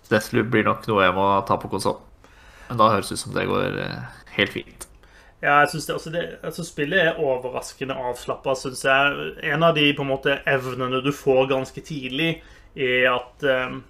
[0.09, 1.99] Deathloop blir nok noe jeg må ta på konsoll.
[2.65, 4.84] Men da høres det ut som det går eh, helt fint.
[5.45, 9.33] Ja, jeg synes det, altså det, altså Spillet er overraskende avslappa, syns jeg.
[9.45, 12.39] En av de på en måte evnene du får ganske tidlig,
[12.75, 13.83] er at um,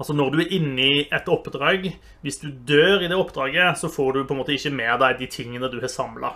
[0.00, 1.86] Altså Når du er inne i et oppdrag
[2.20, 5.22] Hvis du dør i det oppdraget, så får du på en måte ikke med deg
[5.22, 6.34] de tingene du har samla.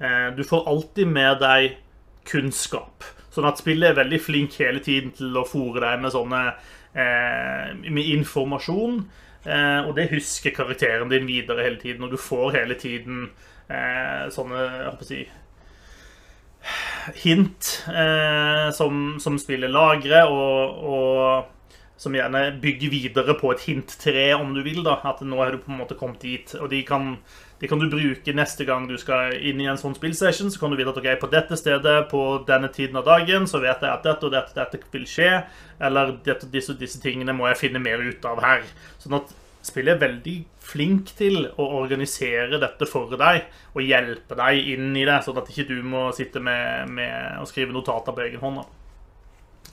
[0.00, 1.76] Uh, du får alltid med deg
[2.28, 3.04] kunnskap.
[3.34, 6.42] Sånn at spillet er veldig flink hele tiden til å fòre deg med sånne
[6.98, 9.02] eh, med informasjon.
[9.46, 13.28] Eh, og det husker karakteren din videre hele tiden, og du får hele tiden
[13.70, 15.20] eh, sånne jeg håper å si,
[17.22, 24.26] hint eh, som, som, spillet lagrer, og, og, som gjerne bygger videre på et hinttre,
[24.38, 24.82] om du vil.
[24.86, 26.52] da, At nå er du på en måte kommet dit.
[26.58, 27.16] Og de kan
[27.58, 30.50] det kan du bruke neste gang du skal inn i en sånn spillsession.
[30.52, 33.58] Så kan du vite at ok, på dette stedet på denne tiden av dagen så
[33.62, 35.32] vet jeg at dette og dette, dette vil skje.
[35.82, 38.62] Eller dette, disse, disse tingene må jeg finne mer ut av her.
[39.02, 39.34] Sånn at
[39.66, 45.06] spillet er veldig flink til å organisere dette for deg og hjelpe deg inn i
[45.08, 48.62] det, sånn at ikke du må sitte med, med og skrive notater på egen hånd.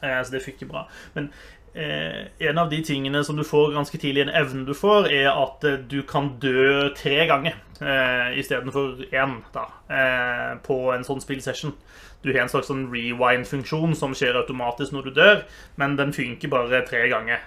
[0.01, 0.87] Eh, så det fikk jeg bra.
[1.13, 1.29] Men
[1.75, 5.63] en av de tingene som du får ganske tidlig, en evne du får, er at
[5.67, 11.75] eh, du kan dø tre ganger eh, istedenfor én da, eh, på en sånn spillsession.
[12.23, 15.43] Du har en slags sånn rewind-funksjon som skjer automatisk når du dør,
[15.81, 17.43] men den funker bare tre ganger.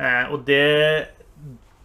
[0.00, 1.12] Eh, og det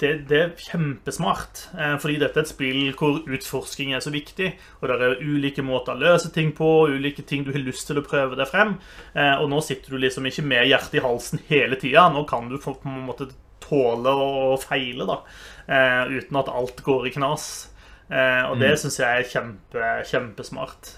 [0.02, 1.68] det, det, er kjempesmart.
[1.78, 4.49] Eh, fordi dette er et spill hvor utforsking er så viktig.
[4.80, 8.02] Og det er ulike måter å løse ting på, ulike ting du har lyst til
[8.02, 8.76] å prøve deg frem.
[9.14, 12.08] Eh, og nå sitter du liksom ikke med hjertet i halsen hele tida.
[12.14, 13.32] Nå kan du på en måte
[13.62, 15.20] tåle å feile, da.
[15.72, 17.52] Eh, uten at alt går i knas.
[18.12, 18.80] Og det mm.
[18.82, 20.89] syns jeg er kjempe, kjempesmart.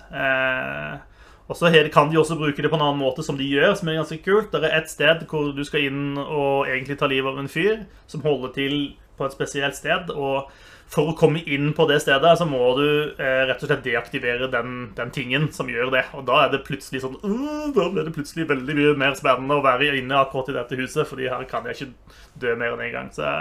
[1.52, 3.90] Og så kan de også bruke det på en annen måte, som de gjør, som
[3.92, 4.54] er ganske kult.
[4.54, 7.84] Det er et sted hvor du skal inn og egentlig ta livet av en fyr
[8.08, 8.78] som holder til
[9.18, 10.14] på et spesielt sted.
[10.14, 10.50] og
[10.94, 12.86] for å komme inn på det stedet, så må du
[13.16, 16.04] eh, rett og slett deaktivere den, den, tingen som gjør det.
[16.18, 19.58] Og da er det plutselig sånn uh, Da blir det plutselig veldig mye mer spennende
[19.58, 22.84] å være inne akkurat i dette huset, fordi her kan jeg ikke dø mer enn
[22.84, 23.10] én en gang.
[23.16, 23.32] Så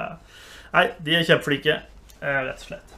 [0.72, 1.76] nei, de er kjempeflinke,
[2.22, 2.96] eh, rett og slett.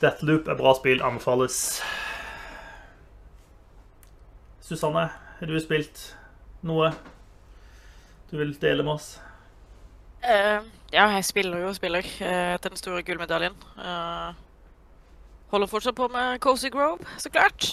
[0.00, 1.80] Deathloop er bra spill, anbefales.
[4.70, 5.98] Susanne, har du spilt
[6.62, 6.92] noe
[8.30, 9.16] du vil dele med oss?
[10.22, 10.62] Uh,
[10.92, 13.56] ja, jeg spiller jo og spiller uh, til den store gullmedaljen.
[13.74, 14.30] Uh,
[15.50, 17.72] holder fortsatt på med Cozy Grove, så klart.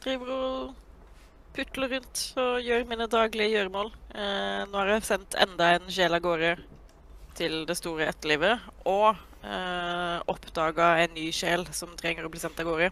[0.00, 0.72] Driver og
[1.52, 3.92] putler rundt og gjør mine daglige gjøremål.
[4.70, 6.54] Nå har jeg sendt enda en sjel av gårde
[7.36, 9.12] til det store etterlivet, og
[9.44, 12.90] uh, oppdaga en ny sjel som trenger å bli sendt av gårde.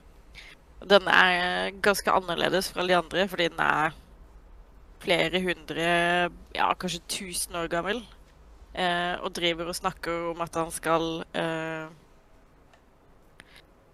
[0.79, 3.97] Den er ganske annerledes fra de andre, fordi den er
[5.03, 5.89] flere hundre,
[6.55, 8.03] ja, kanskje tusen år gammel.
[8.75, 11.89] Eh, og driver og snakker om at han skal eh,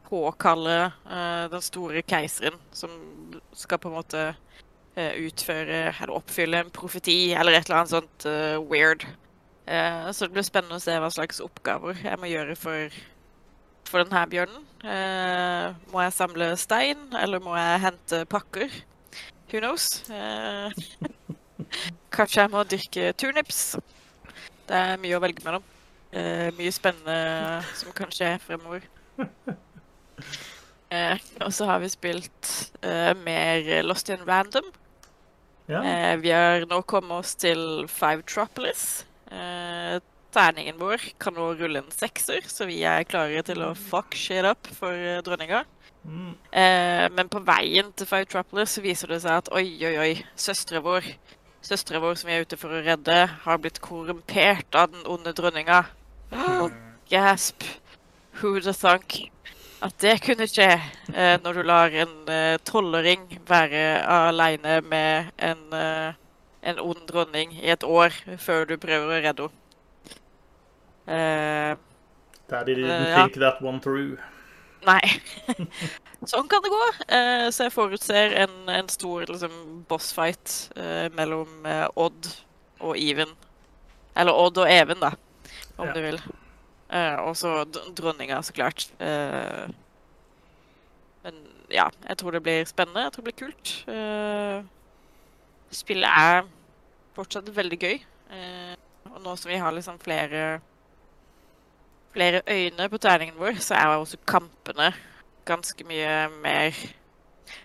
[0.04, 0.92] påkalle
[1.50, 2.92] den store keiseren, som
[3.56, 4.24] skal på en måte
[4.94, 8.26] utføre eller oppfylle en profeti eller et eller annet sånt
[8.70, 9.06] weird.
[9.66, 12.96] Eh, så det blir spennende å se hva slags oppgaver jeg må gjøre for,
[13.94, 14.62] for denne bjørnen.
[14.82, 18.72] Eh, må jeg samle stein, eller må jeg hente pakker?
[19.52, 20.02] Who knows?
[20.10, 20.74] Eh,
[22.16, 23.60] kanskje jeg må dyrke turnips.
[24.66, 25.62] Det er mye å velge mellom.
[26.10, 28.88] Eh, mye spennende som kan skje fremover.
[30.94, 32.50] Eh, og så har vi spilt
[32.86, 34.66] eh, mer Lost in Random.
[35.66, 35.80] Ja.
[36.20, 39.06] vi har nå kommet oss til Five Tropolis.
[39.32, 39.96] Eh,
[40.34, 44.46] terningen vår kan nå rulle en sekser, så vi er klare til å fuck shit
[44.46, 45.64] up for eh, dronninga.
[46.04, 46.32] Mm.
[46.52, 50.82] Eh, men på veien til Five så viser det seg at oi, oi, oi, søstera
[50.84, 51.06] vår
[51.64, 55.32] Søstera vår som vi er ute for å redde, har blitt korrumpert av den onde
[55.32, 55.78] dronninga.
[56.60, 56.74] Og
[57.08, 57.64] gasp.
[58.42, 59.16] Who the thunk?
[59.80, 65.64] At det kunne skje eh, når du lar en eh, tolvåring være aleine med en
[65.78, 66.20] eh,
[66.64, 69.60] en ond dronning i et år før du prøver å redde henne.
[71.06, 71.76] Uh,
[72.48, 73.16] Daddy didn't uh, ja.
[73.16, 74.18] think that one through.
[74.84, 75.00] Nei.
[76.30, 76.84] sånn kan det gå.
[77.08, 82.30] Uh, så jeg forutser en, en stor liksom, bossfight uh, mellom Odd
[82.84, 83.32] og Even.
[84.16, 85.14] Eller Odd og Even, da,
[85.76, 85.94] om ja.
[85.96, 86.20] du vil.
[87.24, 88.84] og så dronninga, så klart.
[91.24, 91.34] men
[91.72, 93.02] ja, jeg tror det blir spennende.
[93.08, 93.72] Jeg tror det blir kult.
[95.74, 96.44] Spillet er
[97.16, 97.96] fortsatt veldig gøy.
[98.34, 98.74] Eh,
[99.10, 100.60] og nå som vi har liksom flere
[102.14, 104.92] flere øyne på terningen vår, så er også kampene
[105.46, 106.74] ganske mye mer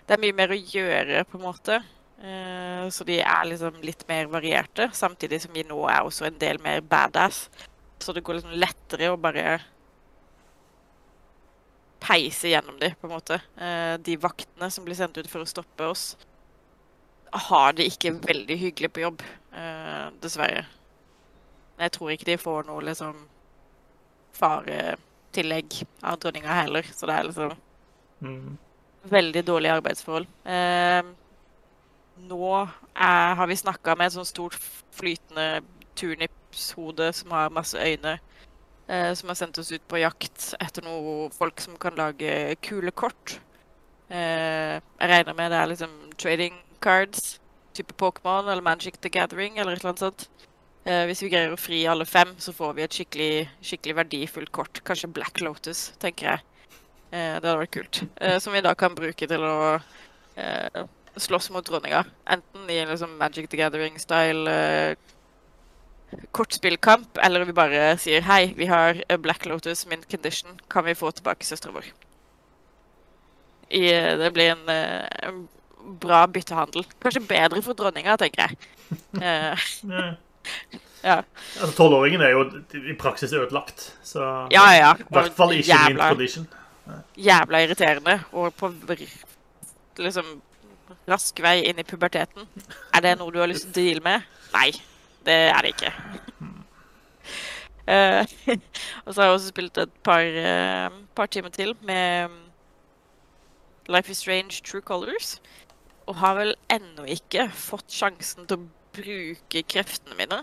[0.06, 1.76] Det er mye mer å gjøre, på en måte.
[2.20, 6.38] Eh, så de er liksom litt mer varierte, samtidig som vi nå er også en
[6.38, 7.46] del mer badass.
[8.02, 9.60] Så det går liksom lettere å bare
[12.00, 13.40] peise gjennom de, på en måte.
[13.56, 16.12] Eh, de vaktene som blir sendt ut for å stoppe oss,
[17.32, 19.20] har det ikke veldig hyggelig på jobb,
[19.54, 20.64] uh, dessverre.
[21.78, 23.20] Jeg tror ikke de får noe liksom
[24.36, 27.54] faretillegg av dronninga heller, så det er liksom
[28.20, 28.58] mm.
[29.12, 30.28] veldig dårlige arbeidsforhold.
[30.44, 31.02] Eh,
[32.30, 34.58] nå er, har vi snakka med et sånt stort
[34.96, 35.62] flytende
[35.98, 38.18] turnipshode som har masse øyne,
[38.88, 42.90] eh, som har sendt oss ut på jakt etter noe folk som kan lage kule
[42.90, 43.40] kort.
[44.10, 47.40] jeg regner med det er liksom trading cards,
[47.72, 50.28] type Pokémon eller Magic the Gathering eller et eller annet sånt.
[50.84, 53.32] Eh, hvis vi greier å fri alle fem, så får vi et skikkelig,
[53.64, 54.80] skikkelig verdifullt kort.
[54.86, 56.44] Kanskje Black Lotus, tenker jeg.
[57.10, 58.00] Eh, det hadde vært kult.
[58.16, 59.58] Eh, som vi da kan bruke til å
[61.20, 62.04] slåss mot dronninga.
[62.32, 64.94] Enten i liksom Magic the Gathering-style
[66.32, 71.10] kortspillkamp, eller vi bare sier hei, vi har Black Lotus mint condition, kan vi få
[71.12, 71.90] tilbake søstera vår?
[73.68, 73.84] I,
[74.22, 75.44] det blir en, en
[76.00, 76.88] bra byttehandel.
[77.04, 78.56] Kanskje bedre for dronninga, tenker jeg.
[81.00, 81.22] Ja.
[81.60, 82.42] Altså, Tolvåringen er jo
[82.76, 84.20] i praksis ødelagt, så
[84.52, 84.90] ja, ja.
[85.00, 86.48] i hvert fall ikke jævla, min condition.
[87.16, 88.18] Jævla irriterende.
[88.32, 88.68] Og på
[89.96, 90.42] liksom
[91.08, 92.44] rask vei inn i puberteten.
[92.94, 94.28] Er det noe du har lyst til å deale med?
[94.52, 94.68] Nei,
[95.24, 95.94] det er det ikke.
[97.88, 98.22] Uh,
[99.04, 102.36] og så har jeg også spilt et par, uh, par timer til med
[103.88, 105.38] Life is Strange True Colors
[106.10, 110.40] og har vel ennå ikke fått sjansen til å bruke kreftene mine.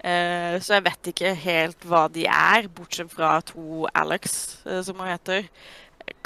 [0.00, 5.00] Eh, så jeg vet ikke helt hva de er, bortsett fra to Alex, eh, som
[5.00, 5.48] hun heter.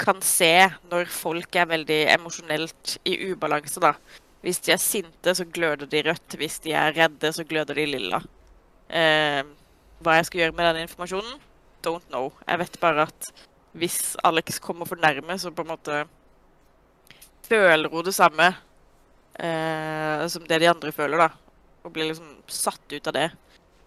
[0.01, 3.93] Kan se når folk er veldig emosjonelt i ubalanse, da.
[4.45, 6.37] Hvis de er sinte, så gløder de rødt.
[6.39, 8.21] Hvis de er redde, så gløder de lilla.
[8.89, 9.41] Eh,
[10.05, 11.41] hva jeg skal gjøre med den informasjonen?
[11.85, 12.31] Don't know.
[12.47, 13.31] Jeg vet bare at
[13.75, 16.05] hvis Alex kommer for nærme, så på en måte
[17.49, 18.53] føler hun det samme
[19.39, 21.29] eh, som det de andre føler, da.
[21.85, 23.29] Og blir liksom satt ut av det.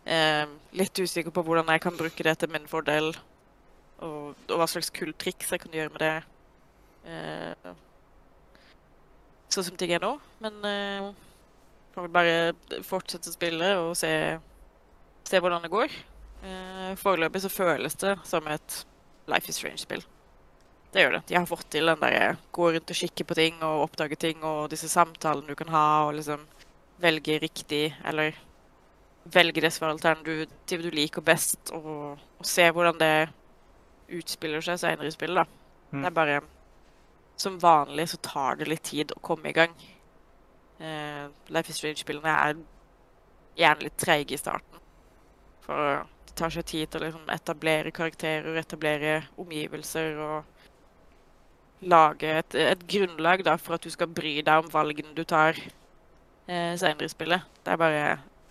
[0.08, 0.44] Eh,
[0.78, 3.10] litt usikker på hvordan jeg kan bruke det til min fordel
[4.00, 6.14] og, og hva slags kule triks jeg kan gjøre med det.
[7.08, 7.72] Eh,
[9.52, 10.14] sånn som ting er nå.
[10.44, 11.08] Men eh,
[11.94, 14.12] får vel bare fortsette å spille og se,
[15.28, 15.98] se hvordan det går.
[16.46, 18.84] Eh, Foreløpig så føles det som et
[19.28, 20.04] Life is Strange-spill.
[20.92, 21.22] Det gjør det.
[21.28, 24.44] De har fått til den derre gå rundt og kikke på ting og oppdage ting
[24.46, 26.46] og disse samtalene du kan ha og liksom
[26.98, 28.36] velge riktig, eller
[29.32, 33.28] velge det alternativet du liker best, og, og, se hvordan det
[34.18, 35.44] utspiller seg senere i spillet, da.
[35.92, 36.00] Mm.
[36.00, 36.40] Det er bare
[37.38, 39.70] Som vanlig så tar det litt tid å komme i gang.
[40.80, 42.56] Uh, Life is Strange-spillene er
[43.54, 44.80] gjerne litt treige i starten.
[45.62, 50.57] For det tar seg tid til å liksom etablere karakterer, etablere omgivelser og
[51.80, 55.58] lage et, et, grunnlag da, for at du skal bry deg om valgene du tar
[56.48, 57.46] eh, senere i spillet.
[57.64, 58.02] Det er bare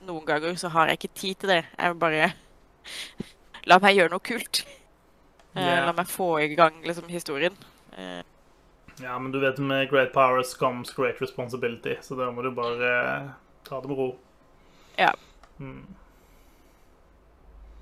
[0.08, 1.64] Noen ganger så har jeg ikke tid til det.
[1.74, 2.28] Jeg vil bare
[3.68, 4.62] La meg gjøre noe kult.
[5.58, 5.84] Eh, yeah.
[5.84, 7.56] La meg få i gang liksom, historien.
[7.98, 8.22] Eh.
[9.04, 12.94] Ja, men du vet med great powers comes great responsibility, så da må du bare
[12.94, 13.28] eh,
[13.68, 14.08] ta det med ro.
[14.98, 15.12] Ja.
[15.60, 15.84] Mm.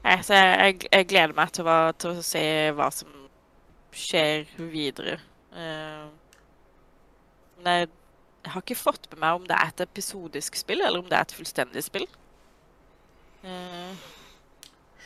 [0.06, 2.44] Nei, så jeg, jeg, gleder meg til å, til å se
[2.78, 3.14] hva som
[3.96, 5.20] skjer videre.
[5.56, 6.12] Uh,
[7.64, 11.08] men jeg har ikke fått med meg om det er et episodisk spill, eller om
[11.10, 12.06] det er et fullstendig spill.
[13.46, 13.96] Uh,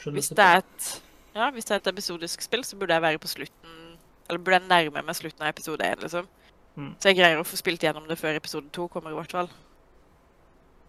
[0.09, 0.89] hvis det er et
[1.35, 3.75] ja, hvis det er et episodisk spill, så burde jeg være på slutten
[4.29, 6.27] Eller burde jeg nærme meg slutten av episode 1, liksom.
[6.75, 6.93] Mm.
[6.99, 9.49] Så jeg greier å få spilt gjennom det før episode 2 kommer, i hvert fall.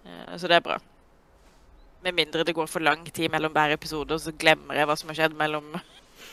[0.04, 0.78] Uh, så det er bra.
[2.04, 4.96] Med mindre det går for lang tid mellom hver episode, og så glemmer jeg hva
[4.96, 5.74] som har skjedd mellom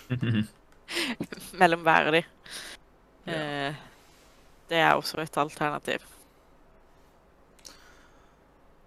[1.61, 2.23] mellom hver av de.
[3.27, 3.37] Ja.
[3.37, 3.81] Eh,
[4.67, 6.03] det er også et alternativ.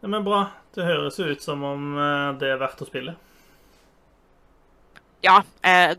[0.01, 0.47] Ja, men bra.
[0.75, 3.17] Det høres jo ut som om eh, det er verdt å spille.
[5.25, 5.43] Ja.
[5.67, 5.97] Eh,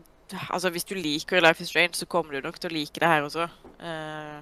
[0.48, 3.10] altså, hvis du liker Life is Strange, så kommer du nok til å like det
[3.10, 3.46] her også.
[3.78, 4.38] Eh,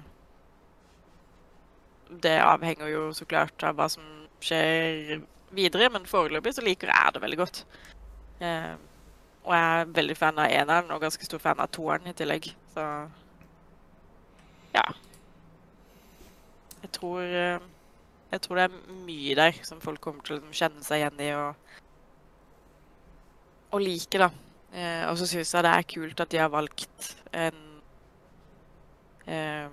[2.21, 4.03] det avhenger jo så klart av hva som
[4.43, 5.21] skjer
[5.55, 7.63] videre, men foreløpig så liker jeg det veldig godt.
[8.41, 8.73] Eh,
[9.41, 12.51] og jeg er veldig fan av eneren og ganske stor fan av toeren i tillegg.
[12.73, 12.85] Så
[14.75, 14.83] ja.
[16.81, 17.59] Jeg tror, eh,
[18.31, 21.29] jeg tror det er mye der som folk kommer til å kjenne seg igjen i
[21.37, 21.75] og,
[23.71, 24.31] og like, da.
[24.71, 27.61] Eh, og så syns jeg det er kult at de har valgt en
[29.27, 29.67] eh,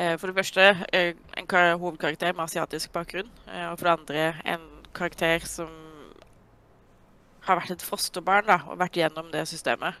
[0.00, 0.62] For det første
[0.96, 3.28] en hovedkarakter med asiatisk bakgrunn.
[3.68, 4.62] Og for det andre en
[4.96, 5.68] karakter som
[7.44, 9.98] har vært et fosterbarn da, og vært gjennom det systemet.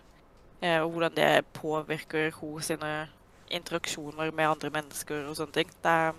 [0.60, 3.08] Eh, og hvordan det påvirker hos sine
[3.50, 5.72] interaksjoner med andre mennesker og sånne ting.
[5.82, 6.12] Det er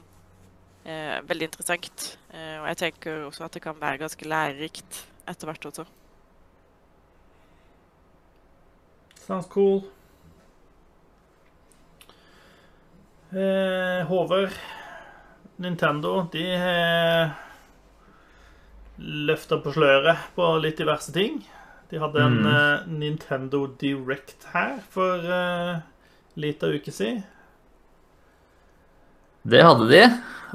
[0.85, 2.05] eh, veldig interessant.
[2.33, 5.85] Eh, og jeg tenker også at det kan være ganske lærerikt etter hvert også.
[9.21, 9.83] Sounds cool.
[13.31, 14.57] Eh, Håvard,
[15.57, 17.29] Nintendo, de har
[18.97, 21.39] løfta på sløret på litt diverse ting.
[21.91, 22.45] De hadde en mm.
[22.47, 25.81] uh, Nintendo Direct her for uh,
[26.39, 27.19] lita av uke siden.
[29.43, 30.05] Det hadde de.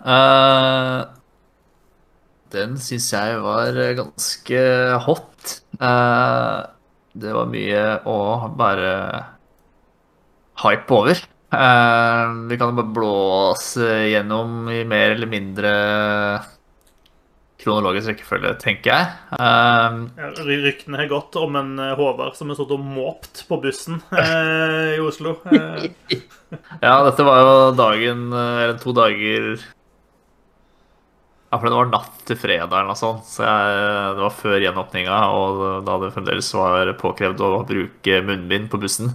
[0.01, 1.03] Uh,
[2.55, 4.65] den syns jeg var ganske
[5.05, 5.59] hot.
[5.77, 6.65] Uh,
[7.13, 8.19] det var mye å
[8.57, 8.93] bare
[10.65, 11.21] hype over.
[11.57, 15.73] Vi kan bare blåse gjennom i mer eller mindre
[17.67, 19.07] kronologisk rekkefølge, tenker jeg.
[19.35, 23.59] Um, ja, ryktene har gått om en uh, Håvard som har stått og måpt på
[23.63, 25.35] bussen uh, i Oslo.
[25.51, 25.89] Uh.
[26.85, 29.57] ja, dette var jo dagen Eller to dager
[31.51, 33.27] Ja, for det var natt til fredag eller noe sånt.
[33.27, 33.77] Så jeg,
[34.15, 39.15] det var før gjenåpninga, og da det fremdeles var påkrevd å bruke munnbind på bussen.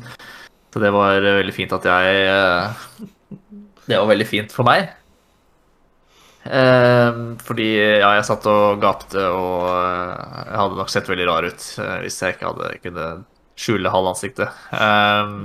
[0.72, 3.08] Så det var veldig fint at jeg
[3.88, 4.92] Det var veldig fint for meg.
[6.42, 11.46] Eh, fordi ja, jeg satt og gapte, og eh, jeg hadde nok sett veldig rar
[11.46, 13.08] ut eh, hvis jeg ikke hadde kunne
[13.62, 14.64] skjule halve ansiktet.
[14.74, 15.36] Eh,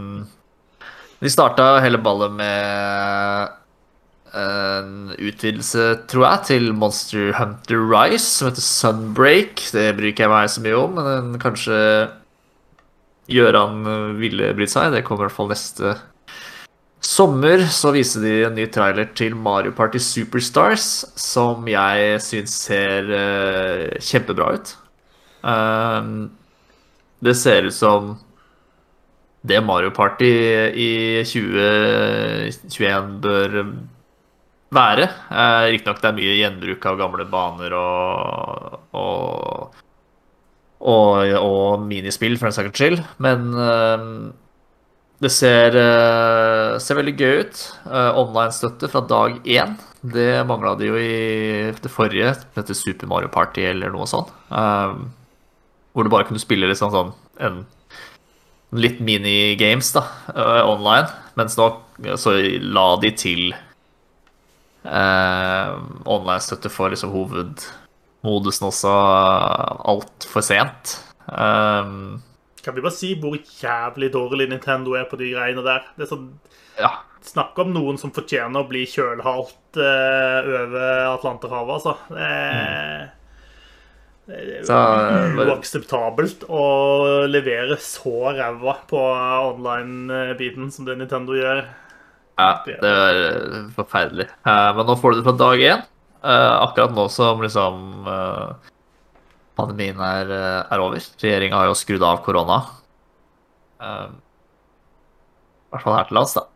[1.21, 3.55] de starta hele ballet med
[4.37, 9.63] en utvidelse, tror jeg, til Monster Hunter Rise, som heter Sunbreak.
[9.73, 11.79] Det bryr ikke jeg meg så mye om, men kanskje
[13.33, 13.81] Gjøran
[14.21, 14.93] ville brydd seg.
[14.93, 15.95] Det kommer i hvert fall neste
[17.05, 23.11] sommer så viste de en ny trailer til Mario Party Superstars, som jeg syns ser
[23.11, 24.73] uh, kjempebra ut.
[25.47, 26.31] Um,
[27.25, 28.15] det ser ut som
[29.47, 30.33] det Mario Party
[30.75, 33.59] i 2021 bør
[34.75, 35.09] være.
[35.31, 39.85] Uh, Riktignok det er mye gjenbruk av gamle baner og, og
[40.81, 44.03] og, og minispill for en saks skyld, men eh,
[45.23, 47.61] det ser, eh, ser veldig gøy ut.
[47.89, 49.77] Eh, Online-støtte fra dag én.
[50.05, 54.29] Det mangla det jo i det forrige, dette Super Mario Party eller noe sånt.
[54.51, 54.93] Eh,
[55.95, 57.65] hvor du bare kunne spille liksom sånn en
[58.77, 60.05] litt minigames da,
[60.67, 61.09] online.
[61.37, 61.71] Mens nå
[62.21, 63.55] så la de til
[64.85, 65.73] eh,
[66.05, 68.93] online-støtte for liksom hovedmodusen også
[69.89, 70.99] altfor sent.
[71.27, 72.21] Um,
[72.67, 75.85] Kan vi bare si hvor jævlig dårlig Nintendo er på de greiene der?
[75.95, 76.33] Det er sånn
[76.81, 76.91] ja.
[77.27, 81.95] Snakk om noen som fortjener å bli kjølhalt uh, over Atlanterhavet, altså.
[82.11, 83.07] Det er,
[84.27, 86.67] det er Så, eh, uakseptabelt å
[87.31, 91.65] levere så ræva på online-biten som det Nintendo gjør.
[92.37, 94.29] Ja, det er eh, forferdelig.
[94.47, 95.85] Men nå får du det fra dag én.
[96.27, 97.83] Akkurat nå som liksom
[99.57, 101.01] pandemien er, eh, er over.
[101.23, 102.61] Regjeringa har jo skrudd av korona.
[103.81, 106.47] Eh, I hvert fall her til lands, da.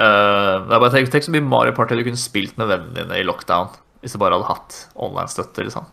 [0.00, 3.16] Uh, er bare tenk, tenk så mye Mario Party du kunne spilt med vennene dine
[3.18, 5.66] i lockdown hvis du bare hadde hatt online-støtte.
[5.66, 5.88] liksom.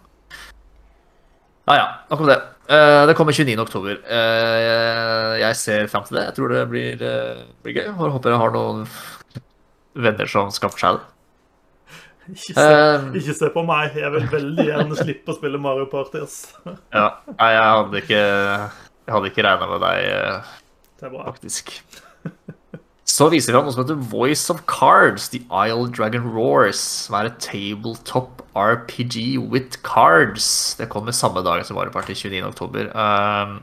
[1.67, 2.37] Ja, ja, nok om det.
[2.69, 3.57] Uh, det kommer 29.
[3.59, 3.97] oktober.
[4.07, 6.23] Eh, jeg ser fram til det.
[6.29, 7.03] Jeg tror det blir,
[7.65, 7.83] blir gøy.
[7.83, 8.85] Jeg håper jeg har noen
[9.97, 11.16] venner som skaffer seg det.
[12.27, 13.95] Ikke se, Eh, ikke se på meg.
[13.95, 16.21] Jeg vil veldig gjerne slippe å spille Mario Party.
[16.23, 16.53] ass.
[16.93, 17.07] Ja,
[17.39, 18.21] nei, jeg hadde ikke,
[19.07, 20.43] jeg hadde ikke regna med deg,
[20.99, 21.23] Det er bra.
[21.31, 21.71] faktisk.
[23.07, 27.15] Så viser vi fram noe som heter Voice of Cards, The Isle Dragon Roars, som
[27.15, 30.75] er et tabletop RPG with cards.
[30.77, 32.43] Det kommer samme dag som Mario Party 29.
[32.49, 32.91] oktober.
[32.93, 33.61] Um,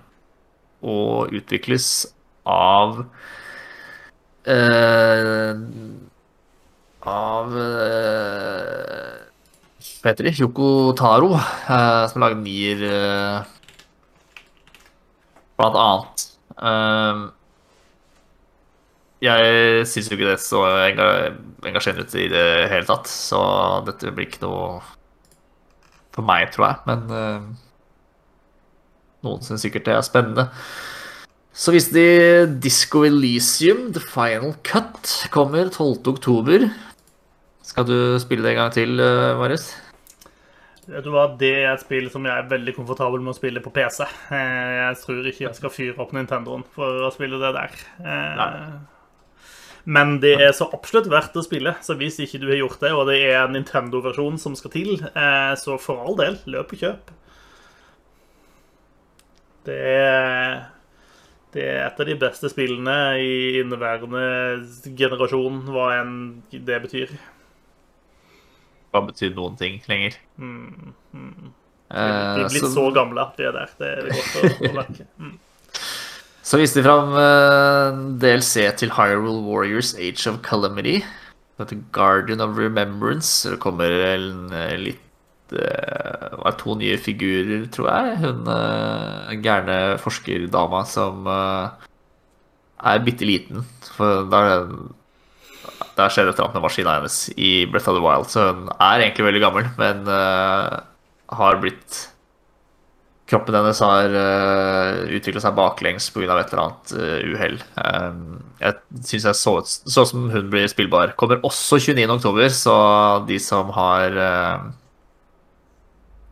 [0.83, 2.07] og utvikles
[2.49, 3.05] av
[4.47, 5.55] eh,
[7.05, 9.17] Av eh,
[10.01, 10.33] Hva heter de?
[10.41, 13.51] Yoko Taro, eh, som lager Nier eh,
[15.61, 16.25] blant annet.
[16.55, 17.27] Um,
[19.25, 21.35] jeg syns jo ikke det så enga-
[21.69, 23.41] engasjerende ut i det hele tatt, så
[23.87, 24.81] dette blir ikke noe
[26.15, 26.83] for meg, tror jeg.
[26.89, 27.55] Men
[29.25, 30.49] noen syns sikkert det er spennende.
[31.55, 36.67] Så viste de Disco Elysium, The Final Cut, kommer 12.
[37.65, 39.71] Skal du spille det en gang til, eh, Marius?
[40.87, 43.63] Vet du hva, Det er et spill som jeg er veldig komfortabel med å spille
[43.65, 44.05] på PC.
[44.05, 47.71] Eh, Jeg tror ikke jeg skal fyre opp Nintendoen for å spille det der.
[48.05, 48.81] Eh, Nei.
[49.87, 52.93] Men det er så absolutt verdt å spille, så hvis ikke du har gjort det,
[52.93, 54.97] og det er en Nintendo-versjon som skal til,
[55.61, 57.11] så for all del, løp og kjøp.
[59.67, 60.65] Det er
[61.53, 64.65] det er et av de beste spillene i inneværende
[64.97, 67.13] generasjon, hva enn det betyr.
[68.95, 70.15] Hva betyr noen ting lenger?
[70.39, 71.53] Mm, mm.
[71.91, 73.73] Eh, Vi er blitt så gamle at vi er der.
[73.81, 75.07] Det er godt å, å merke.
[75.19, 75.35] Mm.
[76.45, 80.99] Så viste de fram uh, DLC til Hyrule Warriors Age of Calamity.
[81.55, 83.49] Det heter Guardian of Remembrance.
[83.49, 88.19] Det kommer en eh, litt eh, Det var to nye figurer, tror jeg.
[88.25, 91.71] Hun uh, gærne forskerdama som uh,
[92.83, 93.63] er bitte liten.
[93.95, 94.67] For der,
[95.99, 98.31] der skjer et eller annet med maskina hennes i Breath of the Wild.
[98.33, 100.83] Så hun er egentlig veldig gammel, men uh,
[101.39, 102.03] har blitt
[103.25, 106.37] Kroppen hennes har uh, utvikla seg baklengs pga.
[106.37, 107.57] et eller annet uh, uhell.
[107.81, 108.77] Um, jeg
[109.09, 111.15] syns jeg så ut så som hun blir spillbar.
[111.17, 112.75] Kommer også 29.10, så
[113.29, 114.69] de som har uh,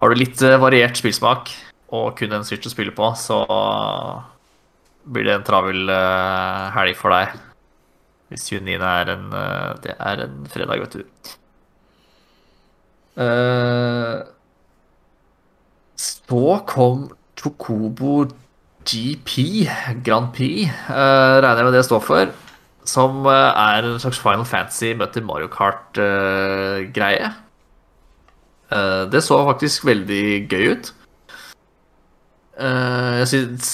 [0.02, 1.54] Har du litt variert spillsmak
[1.92, 3.44] og kun en Switch å spille på, så
[5.04, 5.92] blir det en travel
[6.74, 7.51] helg for deg.
[8.32, 8.78] Hvis 29.
[8.88, 11.02] er en uh, Det er en fredag, vet du.
[13.20, 14.24] Uh,
[16.00, 18.24] så kom Chocobo
[18.88, 19.68] GP,
[20.06, 22.32] Grand Prix, uh, regner jeg med det står for,
[22.88, 27.30] som uh, er en slags Final Fantasy møter Mario Kart-greie.
[28.72, 30.92] Eh, det så faktisk veldig gøy ut.
[32.60, 33.68] Eh, jeg syns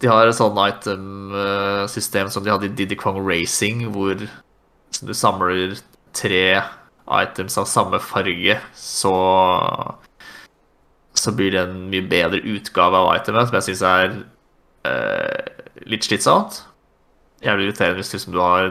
[0.00, 5.76] de har et sånn item-system som de hadde i Diddy Kong Racing, hvor du samler
[6.16, 6.62] tre
[7.10, 9.16] items av samme farge, så
[11.20, 14.12] så blir det en mye bedre utgave av itemet, som jeg syns er
[14.88, 16.62] eh, litt slitsomt.
[17.44, 18.70] Jævlig irriterende hvis liksom, du har,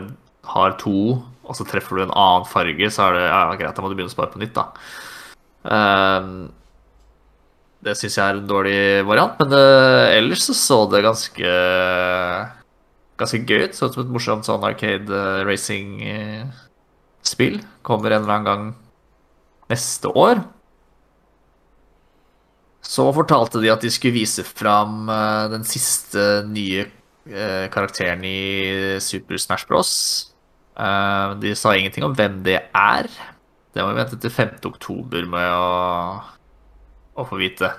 [0.49, 3.83] har to, og så treffer du en annen farge, så er det ja, greit, da
[3.83, 4.65] må du begynne å spare på nytt, da.
[5.75, 6.31] Eh,
[7.85, 11.53] det syns jeg er en dårlig variant, men uh, ellers så så det ganske
[13.19, 13.75] ganske gøy ut.
[13.75, 17.59] Så ut som et morsomt sånn arcade eh, racing-spill.
[17.85, 18.63] Kommer en eller annen gang
[19.69, 20.39] neste år.
[22.89, 26.85] Så fortalte de at de skulle vise fram eh, den siste nye
[27.27, 28.37] eh, karakteren i
[29.03, 29.91] Super Smash Bros.
[30.79, 33.11] Eh, De sa ingenting om hvem det er.
[33.75, 34.55] Det må vi vente til 5.
[34.71, 35.67] oktober med å,
[37.19, 37.69] å få vite.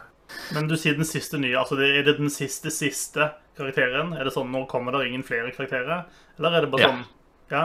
[0.54, 1.56] Men du sier den siste nye.
[1.58, 4.12] altså Er det den siste siste karakteren?
[4.14, 6.04] Er det sånn nå kommer det ingen flere karakterer?
[6.38, 6.90] Eller er det bare Ja.
[6.92, 7.04] sånn
[7.50, 7.64] Ja.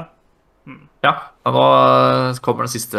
[1.04, 1.12] Ja,
[1.46, 2.98] og nå kommer den siste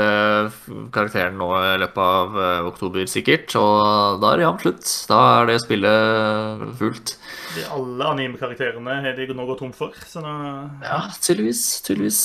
[0.94, 3.56] karakteren nå i løpet av eh, oktober, sikkert.
[3.58, 4.92] Og da er det jevnt slutt.
[5.10, 7.16] Da er det spillet fullt.
[7.56, 9.90] De, alle anime-karakterene har de nå gått tom for.
[10.06, 10.36] Så nå
[10.84, 11.64] Ja, tydeligvis.
[11.82, 12.20] Tydeligvis.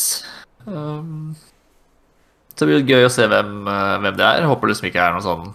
[0.68, 1.34] Um,
[2.54, 4.45] så det blir gøy å se hvem, eh, hvem det er.
[4.45, 5.54] Håper liksom ikke er noe sånn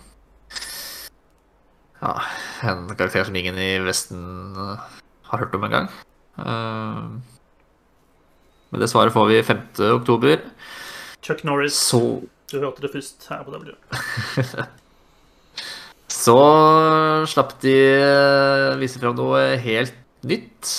[2.06, 2.22] Ja,
[2.62, 4.82] en karakter som ingen i Vesten eh,
[5.26, 5.88] har hørt om engang.
[6.38, 7.18] Uh,
[8.70, 9.62] men det svaret får vi 5.
[9.96, 10.44] oktober.
[11.26, 13.74] Chuck Norris, Så du hørte det først her på W.
[16.26, 16.36] Så
[17.26, 20.76] slapp de eh, vise fram noe helt nytt.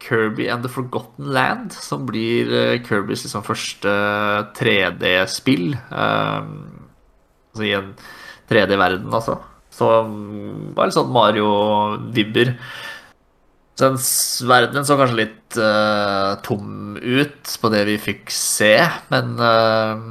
[0.00, 2.48] Kirby and the Forgotten Land, som blir
[2.86, 3.92] Kirbys liksom første
[4.56, 5.76] 3D-spill.
[5.92, 6.88] Um,
[7.52, 7.92] altså i en
[8.50, 9.36] 3D-verden, altså.
[9.80, 9.88] Så
[10.76, 12.52] bare litt sånn Mario-vibber.
[13.78, 14.00] Så den
[14.50, 18.74] verdenen så kanskje litt uh, tom ut på det vi fikk se,
[19.12, 20.10] men uh,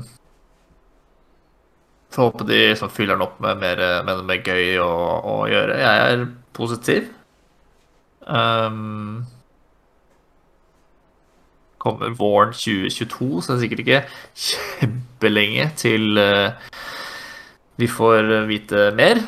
[2.09, 4.93] Får håpe de så fyller den opp med mer, med mer gøy å,
[5.30, 5.76] å gjøre.
[5.78, 6.24] Jeg er
[6.57, 7.11] positiv.
[8.26, 9.28] Um,
[11.78, 14.01] kommer våren 2022, så det er sikkert ikke
[14.47, 16.57] kjempelenge til uh,
[17.78, 19.22] vi får vite mer.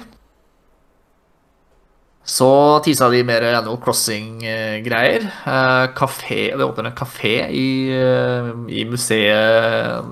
[2.31, 2.47] Så
[2.85, 5.25] tisa de mer Animal Crossing-greier.
[5.43, 10.05] Uh, kafé, det åpner en kafé i, eh, i museet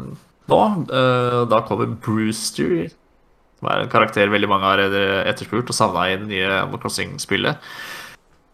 [0.50, 0.60] nå.
[0.90, 2.90] Eh, da kommer Brewster,
[3.60, 4.82] som er en karakter veldig mange har
[5.30, 7.70] etterspurt og savna i det nye Animal Crossing-spillet.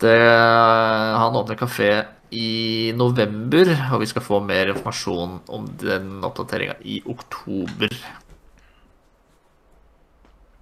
[0.03, 1.89] Han åpner kafé
[2.35, 7.95] i november, og vi skal få mer informasjon om den oppdateringa i oktober.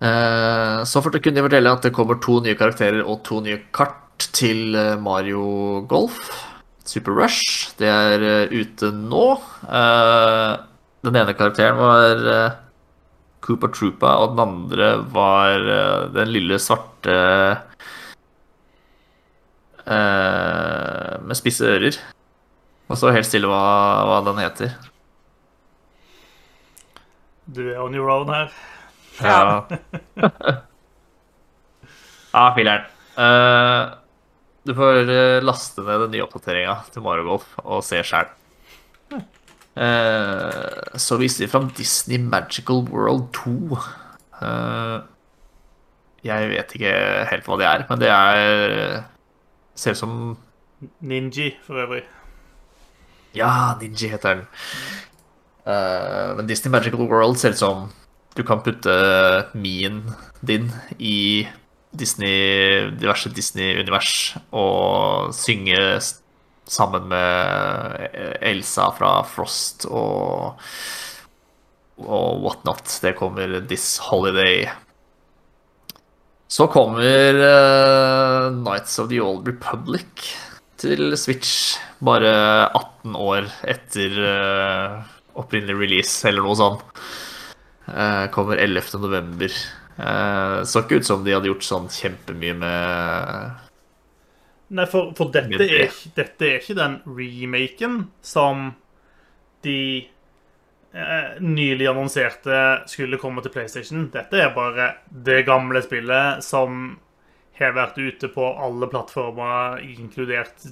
[0.04, 4.28] Eh, Så kunne de fortelle at det kommer to nye karakterer og to nye kart
[4.36, 6.20] til eh, Mario Golf.
[6.84, 7.72] Super Rush.
[7.80, 9.40] Det er eh, ute nå.
[11.04, 12.60] Den ene karakteren var
[13.44, 15.66] Koopa Troopa, og den andre var
[16.16, 17.16] den lille svarte
[19.84, 21.98] med spisse ører.
[22.88, 23.60] Og så helt stille hva,
[24.08, 24.78] hva den heter.
[27.52, 28.48] Du er on your own her.
[29.22, 29.66] Ja.
[32.34, 32.88] ja, filler'n.
[33.14, 33.94] Uh,
[34.64, 38.30] du får eh, laste ned den nye oppdateringa til Mario Golf og se sjæl.
[39.74, 43.76] Uh, så viser de fram Disney Magical World 2.
[44.40, 45.02] Uh,
[46.24, 46.94] jeg vet ikke
[47.32, 49.04] helt hva det er, men det er
[49.76, 50.12] Ser ut som
[51.02, 52.04] Ninji, for øvrig.
[53.34, 54.44] Ja, Ninji heter den.
[55.66, 57.88] Uh, men Disney Magical World ser ut som
[58.34, 58.94] du kan putte
[59.54, 60.02] min
[60.42, 61.48] din i
[61.94, 65.78] Disney, diverse Disney-univers og synge
[66.66, 68.08] sammen med
[68.42, 70.58] Elsa fra Frost og,
[72.02, 72.98] og whatnot.
[73.04, 74.66] Det kommer this holiday.
[76.50, 80.34] Så kommer uh, Knights of the Old Republic
[80.78, 82.34] til Switch bare
[82.74, 85.00] 18 år etter uh,
[85.40, 86.84] opprinnelig release, eller noe sånt.
[87.88, 89.00] Eh, kommer 11.
[89.00, 89.52] november.
[89.98, 93.60] Eh, så ikke ut som de hadde gjort sånn kjempemye med
[94.74, 95.68] Nei, for, for dette, det.
[95.84, 98.72] er, dette er ikke den remaken som
[99.62, 104.08] de eh, nylig annonserte skulle komme til PlayStation.
[104.16, 106.96] Dette er bare det gamle spillet som
[107.60, 110.66] har vært ute på alle plattformer, inkludert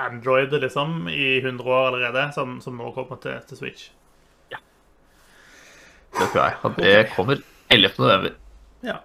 [0.00, 3.90] Android, liksom, i 100 år allerede, som, som nå kommer til, til Switch.
[6.20, 6.58] Det tror jeg.
[6.62, 7.40] Og det kommer
[7.70, 7.94] 11.
[7.98, 8.34] november.
[8.84, 8.98] Ja.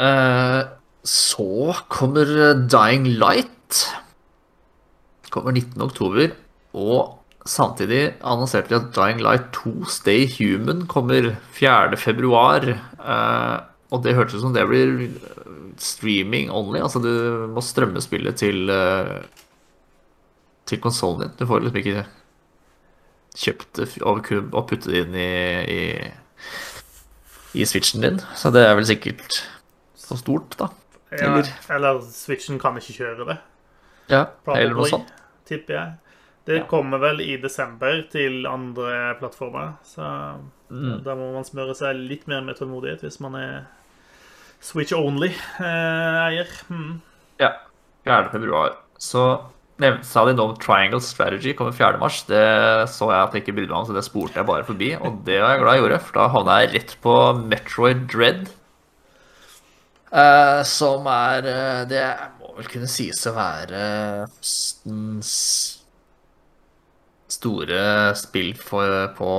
[0.00, 0.62] Uh,
[1.04, 2.32] så kommer
[2.70, 3.82] Dying Light.
[5.34, 5.82] Kommer 19.
[5.84, 6.32] oktober.
[6.74, 11.96] Og samtidig annonserte de at Dying Light 2 Stay Human kommer 4.
[12.00, 12.66] februar.
[12.98, 13.60] Uh,
[13.92, 15.08] og det hørtes ut som det blir
[15.78, 16.80] streaming only.
[16.80, 19.20] Altså du må strømme spillet til uh,
[20.64, 21.34] til konsollen din.
[21.38, 22.04] Du får liksom ikke
[23.34, 25.30] kjøpt det f- og puttet inn i,
[25.66, 26.12] i,
[27.60, 28.20] i switchen din.
[28.38, 29.40] Så det er vel sikkert
[30.06, 30.68] for stort, da.
[31.12, 31.32] ja.
[31.32, 33.38] Eller- Eller Switchen kan ikke kjøre det.
[34.10, 35.12] Ja, eller noe sånt.
[35.46, 35.94] tipper jeg.
[36.46, 36.64] Det Ja.
[36.68, 40.36] kommer vel i desember til andre plattformer, så
[40.70, 41.02] Mm.
[41.04, 43.66] da må man smøre seg litt mer med tålmodighet hvis man er
[44.60, 46.46] Switch Only-eier.
[46.70, 47.00] Mm.
[47.40, 47.50] Ja.
[48.04, 48.30] 4.
[48.32, 48.76] februar.
[48.98, 49.40] Så
[49.82, 51.98] nevnte sa de nå om Triangle Strategy kommer 4.
[52.02, 52.22] mars.
[52.28, 52.42] Det
[52.92, 54.92] så jeg at jeg ikke brydde meg om, så det spurte jeg bare forbi.
[55.00, 58.44] Og det var jeg glad jeg gjorde, for da havna jeg rett på Metroid Dread.
[60.14, 62.04] Uh, som er uh, Det
[62.38, 63.80] må vel kunne sies å være
[64.28, 65.32] høstens
[67.34, 69.32] store spill for, på,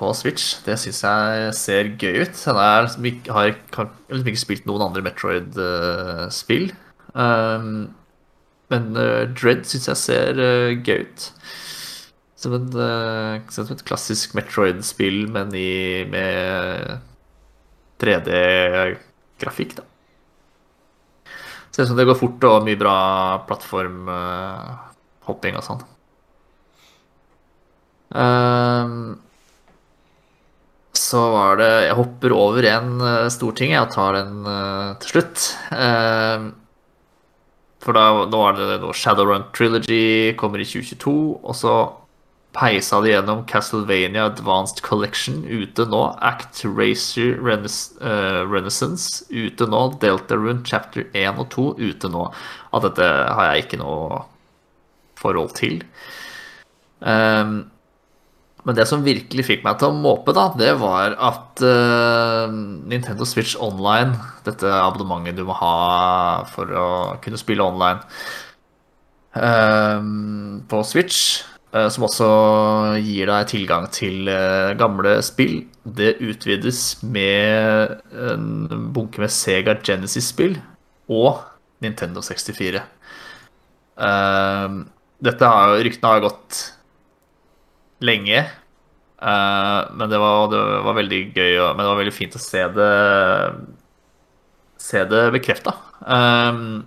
[0.00, 0.56] på Switch.
[0.66, 2.34] Det syns jeg ser gøy ut.
[2.34, 6.72] Jeg har liksom ikke, har, har liksom ikke spilt noen andre Metroid-spill.
[7.14, 7.70] Um,
[8.72, 11.20] men uh, Dread syns jeg ser uh, gøy ut.
[12.38, 16.98] Som, en, uh, som et klassisk Metroid-spill, men i, med
[18.02, 19.84] 3D-grafikk, da.
[21.72, 22.98] Ser ut som det går fort og mye bra
[23.48, 25.82] plattformhopping og sånn.
[28.08, 29.18] Um,
[30.96, 35.44] så var det Jeg hopper over en uh, storting og tar den uh, til slutt.
[35.70, 36.54] Um,
[37.84, 41.74] for da nå er det noe Shadowrun Trilogy kommer i 2022, og så
[42.56, 46.00] peisa de gjennom Castlevania Advanced Collection ute nå.
[46.24, 49.82] Act Racer Renaissance, uh, Renaissance ute nå.
[50.02, 52.26] Delta Rune Chapter 1 og 2 ute nå.
[52.74, 54.22] At dette har jeg ikke noe
[55.18, 55.82] forhold til.
[57.00, 57.68] Um,
[58.66, 63.26] men det som virkelig fikk meg til å måpe, da, det var at uh, Nintendo
[63.28, 66.88] Switch Online, dette abonnementet du må ha for å
[67.24, 68.02] kunne spille online
[69.38, 70.02] uh,
[70.68, 72.30] på Switch, uh, som også
[73.04, 74.28] gir deg tilgang til
[74.80, 80.58] gamle spill, det utvides med en bunke med Sega Genesis-spill
[81.08, 81.44] og
[81.80, 82.82] Nintendo 64.
[85.24, 86.58] dette har, ryktene har gått
[88.04, 88.44] lenge.
[89.18, 92.38] Uh, men det var, det var, veldig gøy og, Men det var veldig fint å
[92.38, 92.92] se det
[94.78, 95.72] Se det bekrefta.
[96.06, 96.86] Um,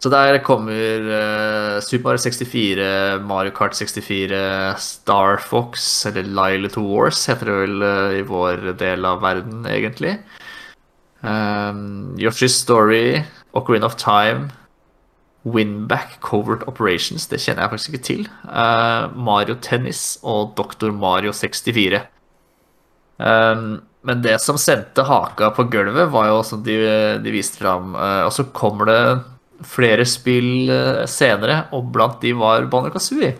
[0.00, 2.84] så der kommer uh, Super Mario 64,
[3.24, 8.70] Mario Kart 64, Star Fox, eller Lyle to Wars heter det vel uh, i vår
[8.80, 10.18] del av verden, egentlig.
[11.20, 14.48] Um, Yoshi's Story, Ocarina of Time,
[15.42, 18.24] Winback Covert Operations, det kjenner jeg faktisk ikke til.
[18.44, 20.92] Uh, Mario Tennis og Dr.
[20.92, 22.02] Mario 64.
[23.20, 26.76] Um, men det som sendte haka på gulvet, var jo som de,
[27.24, 27.94] de viste fram.
[27.96, 29.00] Uh, og så kommer det
[29.68, 33.32] flere spill uh, senere, og blant de var Banner Kazooie.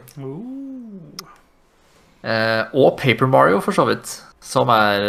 [2.20, 4.16] og Paper Mario, for så vidt.
[4.40, 5.02] Som er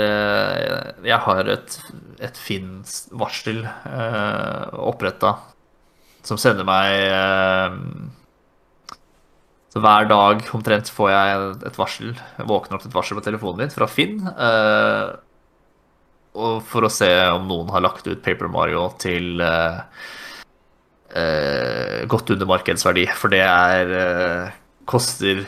[1.08, 1.78] Jeg har et,
[2.20, 5.38] et Finn-varsel uh, oppretta
[6.28, 7.76] som sender meg eh,
[9.74, 12.13] Så hver dag omtrent får jeg et varsel.
[12.38, 14.19] Jeg våkner opp til et varsel på telefonen min fra Finn.
[14.30, 15.05] Eh,
[16.41, 19.80] og for å se om noen har lagt ut Paper Mario til eh,
[22.11, 23.07] godt under markedsverdi.
[23.19, 23.95] For det er
[24.88, 25.43] Koster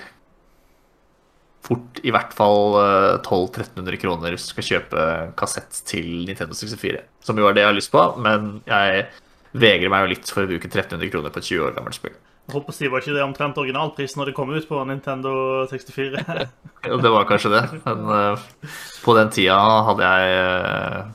[1.63, 2.75] fort i hvert fall
[3.23, 5.05] 1200-1300 kroner hvis du skal kjøpe
[5.39, 6.99] kassett til Nintendo 64.
[7.23, 9.05] Som jo er det jeg har lyst på, men jeg
[9.53, 12.15] vegrer meg jo litt for å bruke 1300 kroner på et 20 år gammelt spill.
[12.43, 15.33] Jeg håper å si, Var ikke det omtrent originalpris når det kom ut på Nintendo
[15.71, 16.23] 64?
[16.89, 17.63] jo, det var kanskje det.
[17.85, 18.47] Men uh,
[19.05, 21.11] på den tida hadde jeg uh,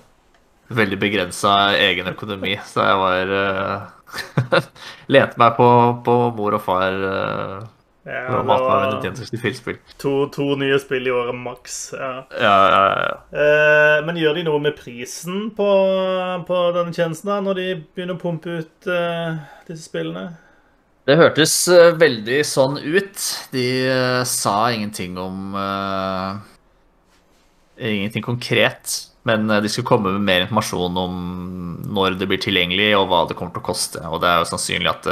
[0.78, 4.62] veldig begrensa egen økonomi, så jeg var uh,
[5.12, 5.68] Lente meg på,
[6.06, 6.94] på, mor og far
[8.08, 9.02] ja, det var
[10.00, 11.76] to, to, nye spill i året maks.
[11.92, 12.12] Ja.
[12.32, 15.68] Ja, ja, ja, eh, men gjør de noe med prisen på,
[16.48, 19.36] på denne tjenesten da, når de begynner å pumpe ut eh,
[19.68, 20.30] disse spillene?
[21.08, 23.26] Det hørtes uh, veldig sånn ut.
[23.52, 26.40] De uh, sa ingenting om uh,
[27.78, 28.96] Ingenting konkret.
[29.28, 31.16] Men de skulle komme med mer informasjon om
[31.94, 34.00] når det blir tilgjengelig, og hva det kommer til å koste.
[34.08, 35.08] Og det er jo sannsynlig at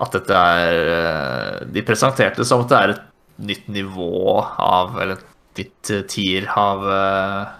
[0.00, 3.02] at dette er eh, De presenterte det som at det er et
[3.42, 7.50] nytt nivå av Eller et nytt eh, tier av, eh,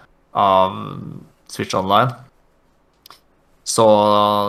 [0.41, 0.79] av
[1.53, 2.15] Switch Online.
[3.69, 3.85] Så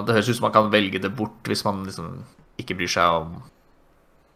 [0.08, 2.22] det høres ut som man kan velge det bort hvis man liksom
[2.62, 3.36] ikke bryr seg om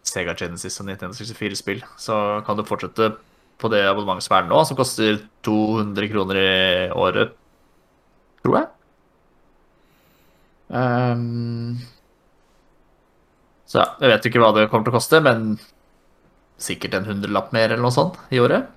[0.07, 1.83] Sega Genesis og Nintendo 64-spill.
[1.99, 2.17] Så
[2.47, 3.13] kan du fortsette
[3.57, 6.49] på det abonnementet som er nå, som koster 200 kroner i
[6.95, 7.33] året,
[8.43, 8.67] tror jeg.
[10.67, 11.79] Um,
[13.67, 15.57] så ja, jeg vet ikke hva det kommer til å koste, men
[16.61, 18.71] sikkert en hundrelapp mer eller noe sånt i året.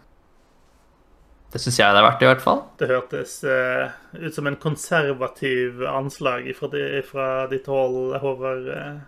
[1.50, 2.60] Det syns jeg det er verdt, i hvert fall.
[2.78, 8.68] Det hørtes uh, ut som en konservativ anslag fra, de, fra ditt hold, Håvard.
[8.70, 9.00] Uh.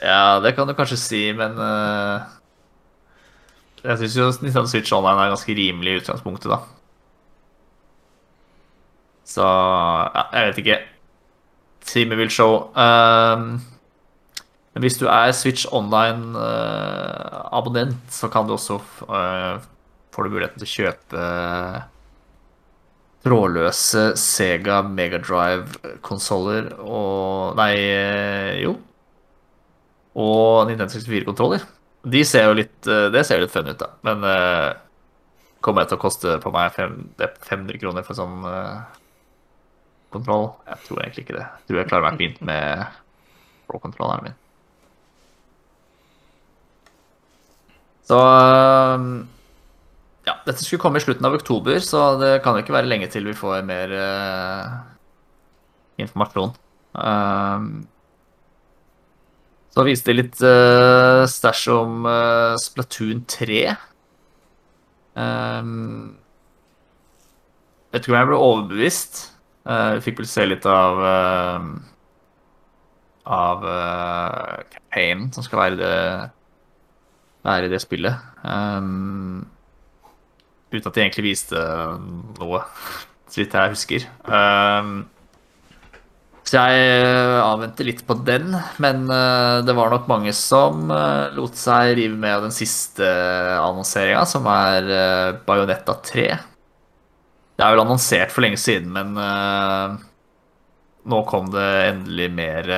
[0.00, 2.24] Ja, det kan du kanskje si, men uh,
[3.84, 6.60] Jeg syns jo Nintendo Switch Online er ganske rimelig i utgangspunktet, da.
[9.30, 10.78] Så ja, jeg vet ikke.
[11.86, 12.74] Time will show.
[12.76, 13.60] Um,
[14.74, 18.76] men hvis du er Switch Online-abonnent, så kan du også
[19.10, 19.58] uh,
[20.14, 21.20] får du muligheten til å kjøpe
[23.20, 28.72] trådløse Sega Megadrive-konsoller og Nei, eh, jo.
[30.20, 31.60] Og Nintendo 64-kontroller.
[32.00, 33.88] De ser jo litt Det ser jo litt fun ut, da.
[34.06, 34.72] Men uh,
[35.60, 38.80] kommer det til å koste på meg 500 kroner for sånn uh,
[40.14, 40.46] kontroll?
[40.70, 41.44] Jeg tror egentlig ikke det.
[41.44, 42.64] Jeg tror jeg klarer meg fint med
[43.68, 44.38] pro-kontrolleren min.
[48.08, 48.18] Så
[50.26, 53.08] ja, dette skulle komme i slutten av oktober, så det kan jo ikke være lenge
[53.12, 54.76] til vi får mer uh,
[56.00, 56.52] informasjon.
[56.94, 57.70] Um,
[59.70, 63.60] så viste de litt uh, stæsj om uh, Splatoon 3.
[65.20, 66.16] Um,
[67.90, 69.22] vet ikke om jeg ble overbevist.
[69.68, 71.70] Uh, vi fikk vel se litt av uh,
[73.30, 75.96] av uh, campaignen som skal være det,
[77.46, 78.26] være i det spillet.
[78.44, 79.46] Um,
[80.70, 81.62] uten at de egentlig viste
[82.40, 82.64] noe,
[83.30, 84.06] så vidt jeg husker.
[84.26, 85.08] Um,
[86.50, 91.58] så jeg avventer litt på den, men uh, det var nok mange som uh, lot
[91.58, 93.06] seg rive med av den siste
[93.60, 94.88] annonseringa, som er
[95.46, 96.28] Bajonetta 3.
[97.54, 99.12] Det er vel annonsert for lenge siden, men
[101.10, 102.70] nå kom det endelig mer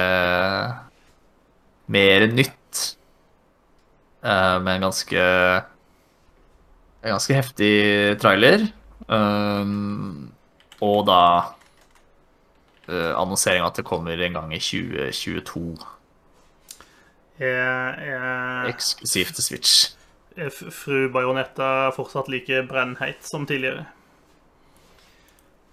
[1.92, 2.61] Mer nytt.
[4.22, 5.22] Med en ganske
[7.02, 7.72] en ganske heftig
[8.22, 8.68] trailer.
[9.10, 10.30] Um,
[10.82, 11.22] og da
[12.88, 15.78] uh, annonsering at det kommer en gang i 2022.
[17.42, 19.96] Er, er, Eksklusivt til Switch.
[20.72, 23.84] Fru Bajonetta fortsatt like brennheit som tidligere?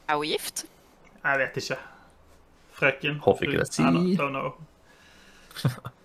[0.10, 0.66] Er hun gift?
[1.24, 1.78] Jeg vet ikke.
[2.80, 3.20] Frøken.
[3.22, 3.74] Håper ikke det.
[3.74, 3.84] Si.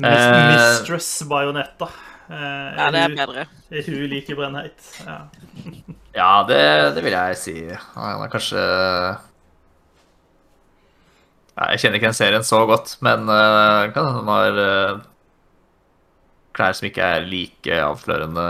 [0.00, 0.54] I.
[0.54, 1.88] Mistress Bajonetta.
[2.32, 3.44] Eh, ja, det er bedre.
[3.72, 4.88] Er hun like brennheit?
[5.04, 5.18] Ja,
[6.16, 6.62] ja det,
[6.96, 7.56] det, vil jeg si.
[7.96, 8.62] Han er kanskje
[11.52, 15.02] Jeg kjenner ikke den serien så godt, men uh, kan hende han har uh,
[16.56, 18.46] klær som ikke er like avslørende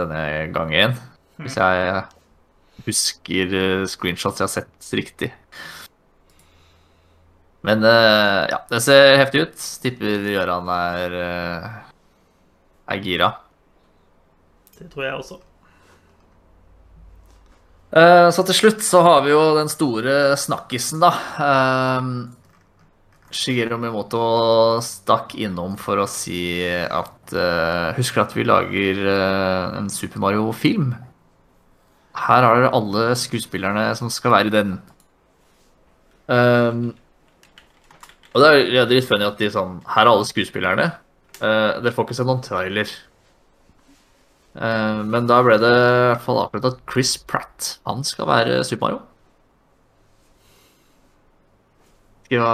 [0.00, 0.96] denne gangen.
[1.38, 1.62] Hvis mm.
[1.62, 2.02] jeg
[2.88, 3.54] husker
[3.90, 5.30] screenshots jeg har sett riktig.
[7.66, 9.68] Men uh, ja, det ser heftig ut.
[9.82, 11.16] Tipper Gøran er
[12.90, 13.30] er gira.
[14.78, 15.38] Det tror jeg også.
[17.90, 21.10] Uh, så til slutt så har vi jo den store snakkisen, da.
[21.40, 22.30] Uh,
[23.30, 24.22] Shigeru Mimoto
[24.82, 29.04] stakk innom for å si at uh, Husker at vi lager
[29.78, 30.94] en Super Mario-film?
[32.20, 34.72] Her har dere alle skuespillerne som skal være i den.
[36.30, 36.80] Um,
[38.30, 40.90] og det er litt funny at de sånn Her er alle skuespillerne.
[41.40, 42.90] Uh, dere får ikke se noen trailer.
[44.54, 48.60] Uh, men da ble det i hvert fall akkurat at Chris Pratt han skal være
[48.66, 49.00] Super Mario.
[52.30, 52.46] Ja,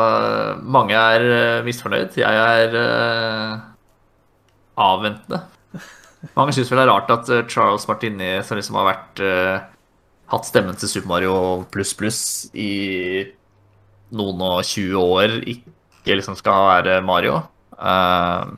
[0.65, 2.16] mange er uh, misfornøyd.
[2.16, 3.61] Jeg er uh,
[4.81, 5.43] avventende.
[6.36, 9.20] Mange syns vel det er rart at Charles Martini, som liksom har vært
[10.32, 11.35] hatt stemmen til Super Mario
[11.70, 12.70] pluss pluss i
[14.15, 17.41] noen og 20 år, ikke liksom skal være Mario.
[17.77, 18.55] Uh,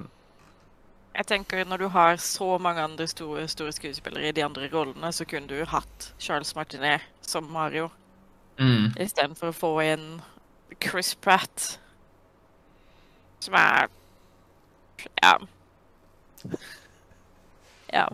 [1.19, 5.13] jeg tenker Når du har så mange andre store, store skuespillere i de andre rollene,
[5.13, 7.89] så kunne du hatt Charles Martinet som Mario
[8.61, 8.95] mm.
[9.01, 10.07] istedenfor å få inn
[10.85, 11.79] Chris Pratt,
[13.41, 13.89] som er
[15.25, 15.35] Ja.
[17.93, 18.07] Ja.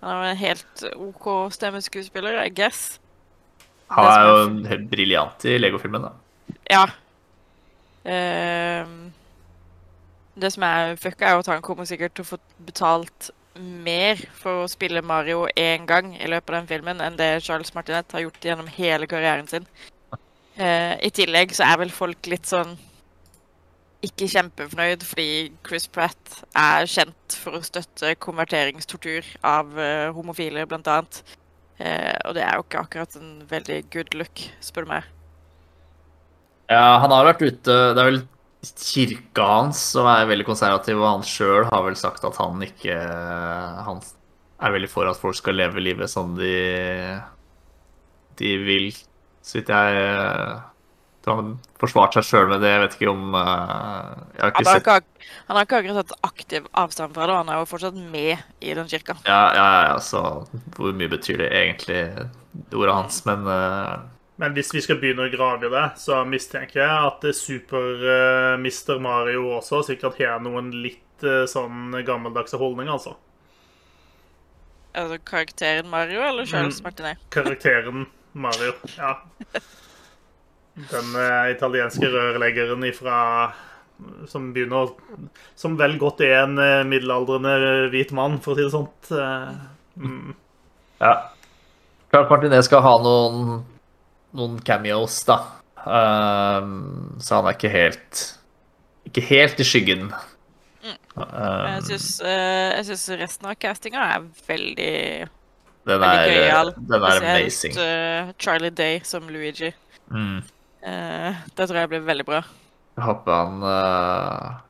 [0.00, 3.00] Han er en helt OK stemmeskuespiller, I guess.
[3.92, 6.12] Han er jo helt briljant i Lego-filmen, da.
[6.70, 6.86] Ja.
[8.00, 9.10] Uh,
[10.40, 14.62] det som er fucka, er at han kommer sikkert til å få betalt mer for
[14.62, 18.22] å spille Mario én gang i løpet av den filmen enn det Charles Martinet har
[18.24, 19.66] gjort gjennom hele karrieren sin.
[20.60, 22.76] Uh, I tillegg så er vel folk litt sånn
[24.04, 30.88] ikke kjempefornøyd fordi Chris Pratt er kjent for å støtte konverteringstortur av uh, homofile, blant
[30.88, 31.22] annet.
[31.80, 35.08] Uh, og det er jo ikke akkurat en veldig good look, spør du meg.
[36.70, 38.22] Ja, han har vært ute Det er vel
[38.60, 42.96] kirka hans, som er veldig konservativ, og han sjøl har vel sagt at han ikke
[43.86, 44.02] Han
[44.60, 46.50] er veldig for at folk skal leve livet som de,
[48.36, 48.90] de vil,
[49.40, 50.02] så vidt jeg
[51.24, 52.70] tror han forsvarte seg sjøl med det.
[52.72, 55.98] Jeg vet ikke om uh, Jeg har ikke han sett ikke, Han har ikke akkurat
[56.00, 59.16] tatt aktiv avstand fra det, han er jo fortsatt med i den kirka.
[59.28, 60.22] Ja, ja, ja, så
[60.76, 62.00] hvor mye betyr det egentlig,
[62.52, 63.20] det ordet hans?
[63.28, 64.00] Men uh,
[64.40, 68.00] Men hvis vi skal begynne å grave i det, så mistenker jeg at det Super
[68.00, 68.96] uh, Mr.
[69.02, 73.18] Mario også sikkert har noen litt uh, sånn gammeldagse holdninger, altså.
[74.96, 76.86] Altså karakteren Mario eller Charles Mm.
[76.88, 77.26] Martinet?
[77.30, 79.18] Karakteren Mario, ja.
[80.90, 83.18] Den uh, italienske rørleggeren ifra
[84.30, 85.26] som begynner å
[85.58, 89.10] Som vel godt er en uh, middelaldrende uh, hvit mann, for å si det sånt.
[89.12, 89.52] Uh,
[90.00, 90.32] mm.
[91.02, 91.12] Ja.
[92.10, 93.60] Klart Martinet skal ha noen,
[94.36, 95.40] noen cameos, da.
[95.80, 98.18] Um, så han er ikke helt
[99.08, 100.10] Ikke helt i skyggen.
[100.84, 104.94] Jeg Um, eh, jeg syns resten av castinga er veldig,
[105.88, 106.72] den veldig er, gøyal.
[106.76, 107.76] den er amazing.
[107.76, 109.72] Eh, Charlie Day som Luigi.
[110.10, 110.38] Mm.
[110.80, 112.40] Uh, det tror jeg blir veldig bra.
[112.96, 114.60] Jeg håper han uh,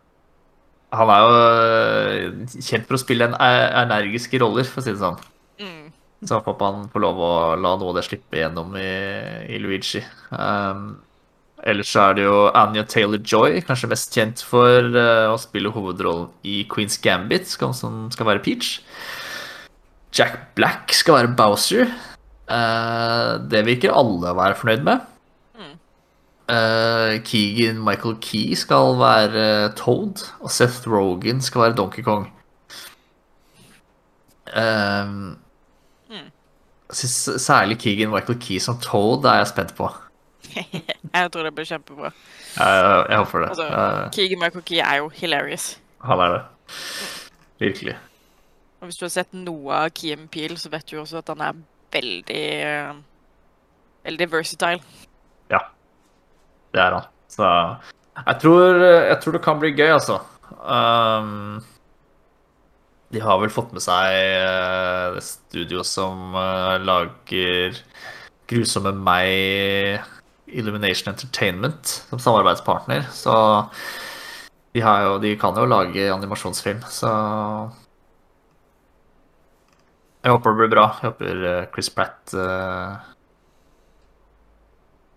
[0.98, 5.02] Han er jo uh, kjent for å spille en energiske roller, for å si det
[5.02, 5.20] sånn.
[6.20, 8.90] Så han får lov å la noe av det slippe gjennom i,
[9.48, 10.02] i Luigi.
[10.28, 10.98] Um,
[11.64, 16.28] ellers så er det jo Anja Taylor-Joy, kanskje mest kjent for uh, å spille hovedrollen
[16.44, 18.76] i Queen's Gambit, skal, som skal være Peach.
[20.12, 21.88] Jack Black skal være Bowser.
[22.50, 25.08] Uh, det virker alle å være fornøyd med.
[25.56, 25.74] Mm.
[26.52, 32.28] Uh, Keegan Michael Key skal være Toad, og Seth Rogan skal være Donkey Kong.
[34.50, 35.38] Jeg
[36.92, 39.88] synes særlig Keegan Michael Key som Toad er jeg spent på.
[41.14, 42.10] jeg tror det blir kjempebra.
[42.56, 43.48] Jeg, jeg håper det.
[43.48, 45.72] Altså, Keegan Michael Key er jo hilarious.
[46.04, 46.42] han er det.
[47.60, 47.96] Virkelig.
[48.80, 51.32] Og hvis du har sett noe av Key Peel, så vet du jo også at
[51.34, 51.62] han er
[51.92, 52.92] veldig eh,
[54.00, 54.80] Veldig versatile.
[55.52, 55.58] Ja.
[56.72, 57.08] Det er han.
[57.28, 57.48] Så
[58.16, 60.16] jeg tror, jeg tror det kan bli gøy, altså.
[60.56, 61.60] Um,
[63.10, 67.78] de har vel fått med seg eh, det studioet som eh, lager
[68.50, 70.04] Grusomme meg
[70.50, 73.08] Illumination Entertainment som samarbeidspartner.
[73.14, 73.34] Så
[74.74, 77.12] de, har jo, de kan jo lage animasjonsfilm, så
[80.20, 80.86] Jeg håper det blir bra.
[81.00, 82.98] Jeg håper eh, Chris Pratt uh,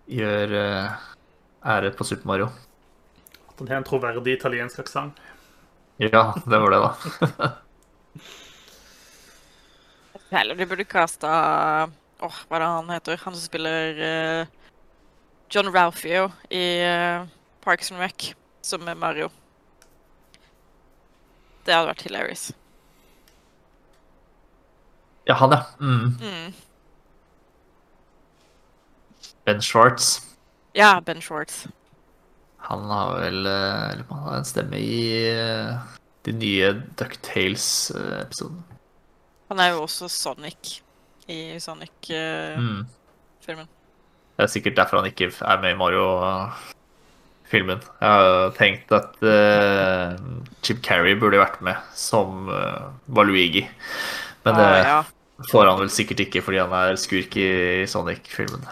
[0.07, 1.10] gjør uh,
[1.74, 2.48] ære på Super Mario.
[3.52, 5.20] At han har en troverdig italiensk aksent.
[5.99, 7.52] Ja, det var det, da.
[10.34, 11.30] Eller de burde casta
[12.23, 13.22] Åh, hva er det han heter?
[13.26, 14.44] Han som spiller uh,
[15.52, 17.27] John Ralphio i uh,
[17.65, 18.31] Parks and Rec,
[18.64, 19.27] som er Mario.
[21.65, 22.45] Det hadde vært hilarious.
[25.27, 25.61] Ja, han, ja.
[25.80, 26.15] Mm.
[26.19, 26.53] Mm.
[29.45, 30.22] Ben Schwartz.
[30.76, 31.68] Ja, Ben Schwartz.
[32.57, 35.76] Han har vel eh, eller Han har en stemme i eh,
[36.26, 36.70] de nye
[37.00, 38.64] Ducktales-episodene.
[39.52, 40.80] Han er jo også Sonic
[41.30, 43.68] i Sonic-filmen.
[43.68, 43.80] Mm.
[44.34, 47.80] Det er sikkert derfor han ikke er med i Mario-filmen.
[48.02, 50.16] Jeg har tenkt at uh,
[50.66, 53.68] Chip Carrey burde vært med som uh, Valuigi.
[54.44, 55.04] Men det Ah, ja.
[55.52, 57.48] får han vel sikkert ikke fordi han er skurk i
[57.88, 58.66] Sonic-filmen.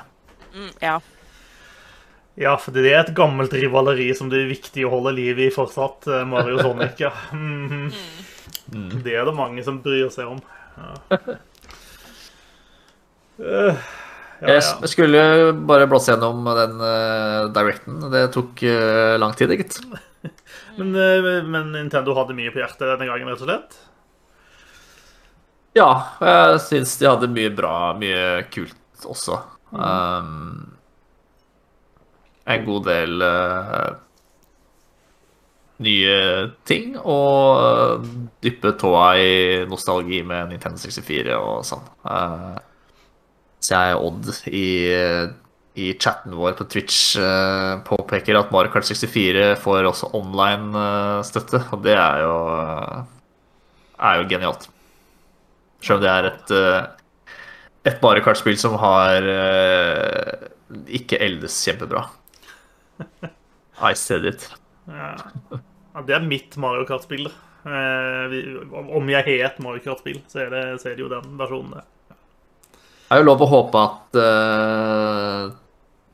[0.56, 0.98] Mm, ja.
[2.40, 5.50] Ja, for det er et gammelt rivaleri som det er viktig å holde liv i
[5.52, 6.08] fortsatt.
[6.08, 7.12] eh, Mario og Sonic, ja.
[7.36, 7.90] Mm.
[8.72, 9.02] Mm.
[9.04, 10.40] Det er det mange som bryr seg om.
[10.78, 11.18] Ja.
[13.42, 13.76] Uh,
[14.42, 14.78] ja, Jeg ja.
[14.86, 15.26] Jeg skulle
[15.68, 18.00] bare blåse gjennom den uh, directen.
[18.14, 19.82] Det tok uh, lang tid, gitt.
[20.78, 23.74] Men, eh, men Nintendo hadde mye på hjertet denne gangen, rett og slett.
[25.76, 25.90] Ja,
[26.24, 29.36] jeg syns de hadde mye bra, mye kult også.
[29.72, 30.80] Um,
[32.56, 33.92] en god del uh,
[35.82, 36.18] nye
[36.68, 38.08] ting, og
[38.44, 39.32] dyppe tåa i
[39.70, 41.88] nostalgi med Nintendo 64 og sånn.
[42.06, 42.60] Uh,
[43.62, 44.68] så jeg Odd i,
[45.78, 51.84] i chatten vår på Twitch uh, påpeker at Mario Kart 64 får også online-støtte, og
[51.86, 52.38] det er jo,
[54.02, 54.72] er jo genialt.
[55.82, 56.82] Selv om det er et, eh,
[57.90, 60.50] et Mario Kart-spill som har eh,
[61.02, 62.06] ikke eldes kjempebra.
[63.82, 64.50] I said it.
[64.88, 65.16] Ja.
[65.92, 67.26] Ja, det er mitt Mario Kart-spill.
[67.28, 68.36] Eh,
[68.72, 71.88] om jeg har et Mario Kart-spill, så, det- så er det jo den versjonen der.
[73.12, 75.50] Det er jo lov å håpe at eh,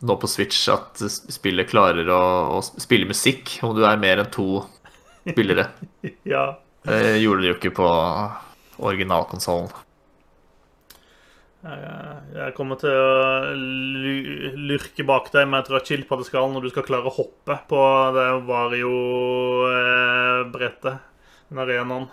[0.07, 0.97] nå på Switch at
[1.29, 2.21] spillet klarer å,
[2.57, 4.63] å spille musikk om du er mer enn to
[5.27, 5.67] spillere.
[6.25, 6.55] Ja.
[6.87, 7.87] Det gjorde de jo ikke på
[8.87, 9.69] originalkonsollen.
[11.67, 15.87] Jeg jeg kommer til å lyrke lurke bak deg med et rødt
[16.27, 17.81] skal når du skal klare å hoppe på
[18.15, 20.97] det Vario-brettet,
[21.49, 22.05] den arenaen.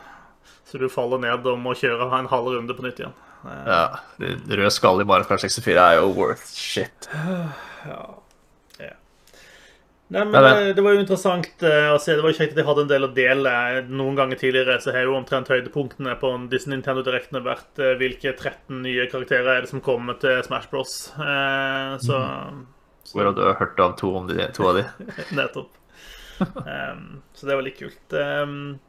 [0.64, 3.14] Så du faller ned og må kjøre en halv runde på nytt igjen.
[3.44, 3.84] Eh, Ja,
[4.18, 7.08] Rød skalle i Mario Kart 64 er jo worth shit.
[10.14, 12.14] Nei, men det- eh, Det var jo interessant eh, å se.
[12.14, 13.54] Det var jo kjekt at de hadde en del å dele.
[13.90, 18.32] Noen ganger tidligere så har jo omtrent høydepunktene på disse Nintendo Directene vært eh, hvilke
[18.36, 20.96] 13 nye karakterer er det som kommer til Smash Bros.
[21.18, 22.18] Eh, Så,
[23.04, 24.86] så Hvor du hørt av to, om de, to av de.
[25.38, 25.70] Nettopp.
[26.40, 28.12] Um, så det var litt kult.
[28.18, 28.80] Um,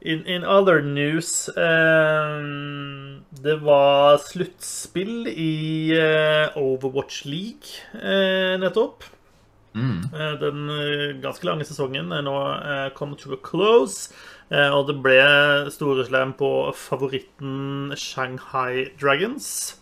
[0.00, 9.04] in, in other news um, Det var sluttspill i eh, Overwatch League eh, nettopp.
[9.76, 10.00] Mm.
[10.14, 12.36] Eh, Den eh, ganske lange sesongen er nå
[12.96, 14.12] come to a close.
[14.50, 15.18] eh, Og det ble
[15.70, 19.76] storeslam på favoritten Shanghai Dragons.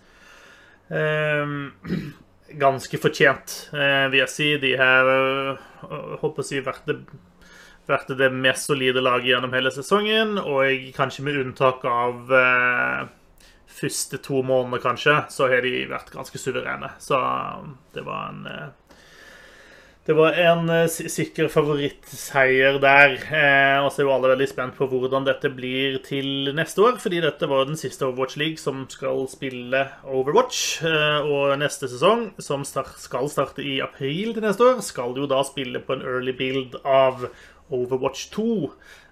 [0.91, 1.73] Ehm,
[2.63, 4.51] ganske fortjent, eh, vil jeg si.
[4.63, 5.65] De har eh,
[6.23, 6.99] håper å si, vært det,
[7.89, 10.37] vært det mest solide laget gjennom hele sesongen.
[10.43, 13.07] Og kanskje med unntak av eh,
[13.77, 16.93] første to måneder, kanskje, så har de vært ganske suverene.
[17.03, 17.19] Så
[17.97, 18.69] det var en eh,
[20.07, 23.17] det var en eh, sikker favorittseier der.
[23.27, 27.01] Eh, og så er jo alle veldig spent på hvordan dette blir til neste år.
[27.03, 30.61] Fordi dette var den siste Overwatch League som skal spille Overwatch.
[30.87, 35.43] Eh, og neste sesong, som skal starte i april til neste år, skal jo da
[35.49, 37.27] spille på en early build av
[37.75, 38.49] Overwatch 2.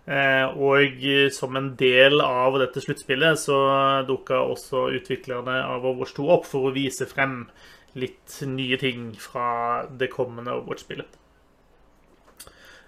[0.06, 1.04] Eh, og
[1.34, 3.58] som en del av dette sluttspillet så
[4.06, 7.48] dukka også utviklerne av Overwatch 2 opp for å vise frem
[7.94, 11.20] litt nye ting fra det kommende Overwatch-spillet.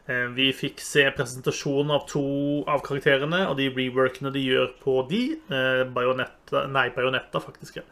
[0.06, 2.22] Eh, Vi fikk se presentasjon av to
[2.70, 5.22] av karakterene og de reworkene de gjør på de.
[5.50, 7.80] Bajonetta, Bayonetta Nei, Bajonetta, faktisk.
[7.80, 7.82] ja.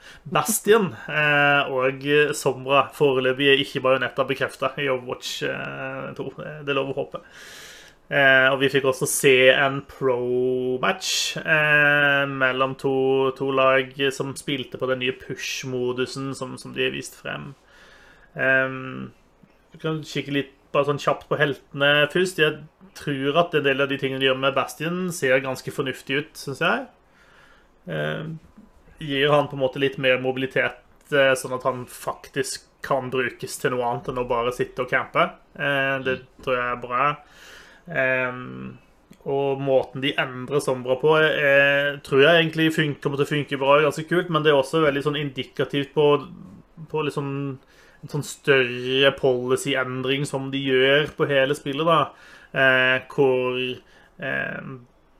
[1.11, 2.07] Eh, og
[2.39, 2.89] Sombra.
[2.95, 6.29] Foreløpig er ikke Bajonetta bekrefta i Overwatch eh, 2.
[6.63, 7.23] Det er lov å håpe.
[8.13, 12.97] Eh, og vi fikk også se en pro-match eh, mellom to,
[13.39, 17.55] to lag som spilte på den nye push-modusen som, som de har vist frem.
[18.37, 18.77] Eh,
[19.73, 22.43] vi kan kikke litt bare sånn kjapt på heltene først.
[22.43, 22.61] Jeg
[22.99, 26.37] tror at en del av de tingene de gjør med Bastion, ser ganske fornuftig ut,
[26.39, 26.85] syns jeg.
[27.91, 28.29] Eh,
[29.05, 30.83] gir han på en måte litt mer mobilitet,
[31.13, 34.93] eh, sånn at han faktisk kan brukes til noe annet enn å bare sitte og
[34.93, 35.31] campe.
[35.57, 37.09] Eh, det tror jeg er bra.
[37.89, 38.41] Eh,
[39.25, 43.61] og måten de endrer Sombra på, er, tror jeg egentlig funker, kommer til å funke
[43.61, 43.79] bra.
[43.87, 46.09] Ganske kult, men det er også veldig sånn indikativt på,
[46.91, 47.33] på sånn
[48.05, 52.01] en sånn større policy-endring som de gjør på hele spillet, da.
[52.53, 54.67] Eh, hvor eh,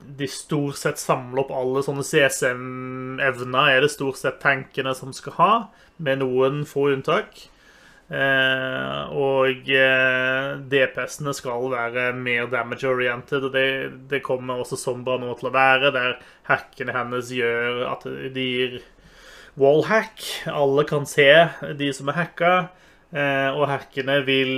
[0.05, 5.37] de stort sett samler opp alle sånne CSM-evner, er det stort sett tankene som skal
[5.39, 5.51] ha,
[5.97, 7.47] med noen få unntak.
[8.05, 13.67] Eh, og eh, DPS-ene skal være mer damage-oriented, og det,
[14.11, 16.19] det kommer også Sombra nå til å være, der
[16.49, 18.79] hackene hennes gjør at de gir
[19.57, 20.21] wallhack.
[20.51, 21.29] Alle kan se
[21.79, 22.55] de som er hacka,
[23.15, 24.57] eh, og hackene vil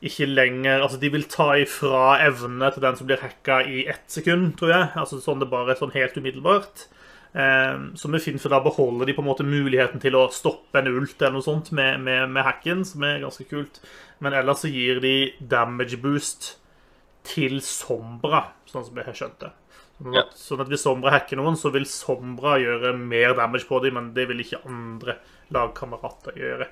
[0.00, 4.06] ikke lenger Altså, de vil ta ifra evnene til den som blir hacka i ett
[4.08, 4.86] sekund, tror jeg.
[4.96, 6.86] Altså sånn det bare er sånn helt umiddelbart.
[7.32, 10.88] Så med Finn, for da beholder de på en måte muligheten til å stoppe en
[10.90, 13.78] ult eller noe sånt med, med, med hacken, som er ganske kult.
[14.18, 16.56] Men ellers så gir de damage boost
[17.30, 19.52] til Sombra, sånn som jeg har skjønt det.
[20.00, 20.24] Sånn Ja.
[20.24, 23.94] at, sånn at hvis Sombra hacker noen, så vil Sombra gjøre mer damage på dem,
[23.94, 25.18] men det vil ikke andre
[25.54, 26.68] lagkamerater gjøre.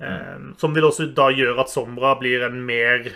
[0.00, 3.12] Eh, som vil også da gjøre at Sombra blir en mer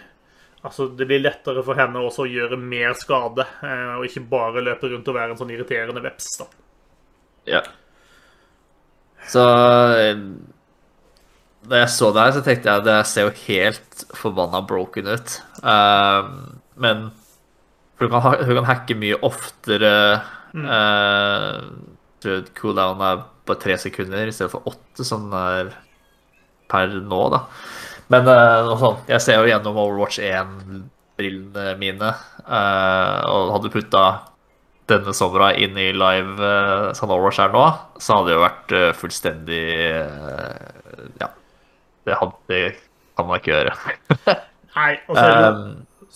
[0.63, 4.65] Altså, Det blir lettere for henne også å gjøre mer skade, eh, og ikke bare
[4.65, 6.33] løpe rundt og være en sånn irriterende veps.
[6.43, 6.49] da.
[7.49, 7.63] Ja.
[9.31, 9.45] Så
[9.97, 10.21] eh,
[11.71, 15.11] Da jeg så det her, så tenkte jeg at det ser jo helt forbanna broken
[15.13, 15.41] ut.
[15.65, 16.31] Eh,
[16.81, 17.11] men
[18.01, 19.93] for hun kan, hun kan hacke mye oftere.
[20.57, 20.65] Mm.
[20.67, 25.75] Uh, cooldown er bare tre sekunder i stedet for åtte, som den er
[26.71, 27.43] per nå, da.
[28.11, 28.27] Men
[28.81, 32.11] sånt, jeg ser jo gjennom Overwatch 1-brillene mine,
[32.43, 34.05] eh, og hadde putta
[34.91, 36.49] denne somra inn i live
[36.99, 37.65] sånn Overwatch er nå,
[38.03, 39.65] så hadde det jo vært fullstendig
[41.23, 41.31] Ja.
[42.09, 42.63] Det, hadde, det
[43.15, 43.77] kan man ikke gjøre.
[44.77, 45.69] Nei, og så er det Um,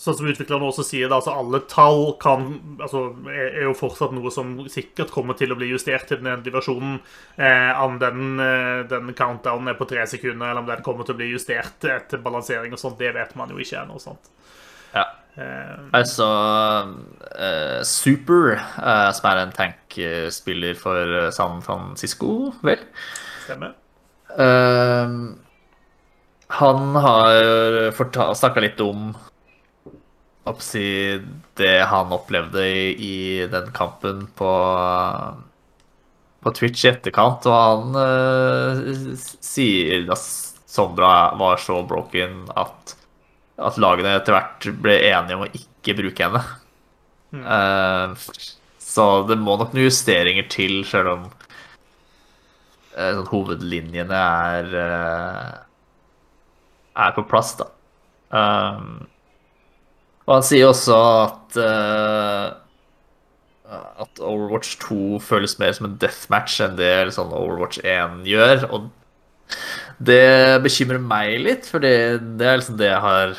[0.05, 4.31] sånn som utviklerne også sier, da, altså alle tall kan, altså, er, jo fortsatt noe
[4.33, 6.99] som sikkert kommer til å bli justert til den endelige versjonen.
[7.35, 11.17] Eh, om den, eh, den countdownen er på tre sekunder, eller om den kommer til
[11.17, 13.99] å bli justert etter balansering og sånt, det vet man jo ikke ennå.
[14.93, 15.05] ja.
[15.35, 16.27] Eh, Altså
[17.35, 22.85] eh, Super, eh, som er en tankspiller for eh, San Francisco, vel?
[23.45, 23.75] stemmer.
[26.55, 27.91] Han har
[28.35, 29.11] snakka litt om
[30.45, 30.85] oppsi
[31.57, 33.17] det han opplevde i, i
[33.51, 34.51] den kampen på
[36.45, 40.21] på Twitch i etterkant, og han uh, sier at
[40.69, 42.93] Sondra var så broken at,
[43.57, 46.43] at lagene etter hvert ble enige om å ikke bruke henne.
[47.33, 47.47] Mm.
[47.49, 48.37] Uh,
[48.77, 51.25] så det må nok noen justeringer til, sjøl om
[52.93, 54.77] uh, hovedlinjene er
[56.95, 57.71] er på plass, da.
[58.29, 59.07] Um,
[60.25, 61.59] og han sier også at
[63.65, 68.65] at Overwatch 2 føles mer som en deathmatch enn det liksom, Overwatch 1 gjør.
[68.69, 68.89] Og
[70.05, 71.95] det bekymrer meg litt, for det,
[72.41, 73.35] er liksom det jeg har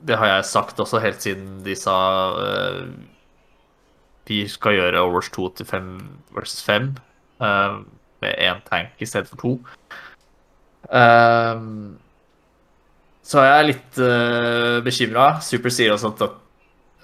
[0.00, 1.96] Det har jeg sagt også helt siden de sa
[2.32, 2.88] uh,
[4.30, 5.88] vi skal gjøre Overwatch 2 til 5
[6.36, 6.92] versus 5
[7.42, 7.78] uh, eh,
[8.22, 9.50] med én tank i stedet for to.
[10.86, 11.98] Uh,
[13.30, 15.26] så jeg er litt uh, bekymra.
[15.44, 16.38] Super sier også at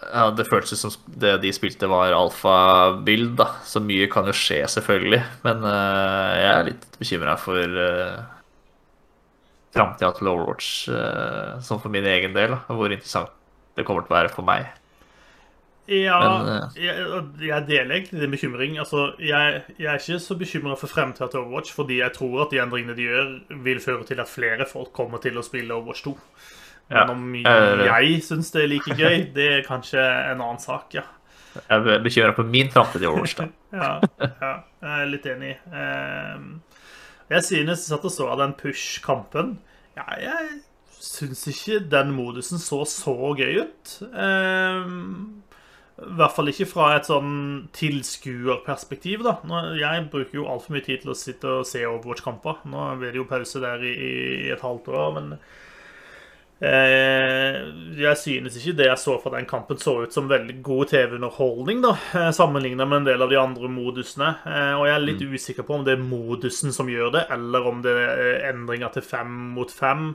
[0.06, 3.42] ja, det føltes som det de spilte, var alfabild.
[3.66, 5.22] Så mye kan jo skje, selvfølgelig.
[5.46, 8.24] Men uh, jeg er litt bekymra for uh,
[9.76, 12.56] framtida til Overwatch, uh, sånn for min egen del.
[12.56, 13.32] Da, hvor interessant
[13.76, 14.68] det kommer til å være for meg.
[15.88, 17.02] Ja, Men, jeg,
[17.46, 18.78] jeg, deler egentlig din bekymring.
[18.82, 22.50] Altså, jeg, jeg, er ikke så bekymra for fremtida til Overwatch, fordi jeg tror at
[22.50, 23.28] de endringene de gjør,
[23.64, 26.16] vil føre til at flere folk kommer til å spille Overwatch 2.
[26.90, 31.06] Men om jeg syns det er like gøy, det er kanskje en annen sak, ja.
[31.56, 33.48] Jeg er bekymra for min framtid i Overwatch, da.
[33.80, 34.52] ja, ja,
[34.82, 35.54] jeg er litt enig.
[35.70, 36.50] Ehm,
[37.30, 39.58] jeg synes jeg satt og så den push-kampen.
[39.96, 40.60] Ja, jeg
[41.00, 43.96] syns ikke den modusen så så gøy ut.
[44.12, 45.45] Ehm,
[45.96, 49.38] I hvert fall ikke fra et sånn tilskuerperspektiv, da.
[49.78, 52.66] Jeg bruker jo altfor mye tid til å sitte og se Overwatch-kamper.
[52.68, 55.38] Nå blir det jo pause der i, i et halvt år, men
[56.56, 57.56] Eh,
[58.00, 61.82] jeg synes ikke det jeg så fra den kampen, så ut som veldig god TV-underholdning,
[61.84, 64.30] da, Sammenligna sammenlignet med en del av de andre modusene.
[64.48, 65.34] Eh, og jeg er litt mm.
[65.36, 69.04] usikker på om det er modusen som gjør det, eller om det er endringer til
[69.04, 70.14] fem mot fem.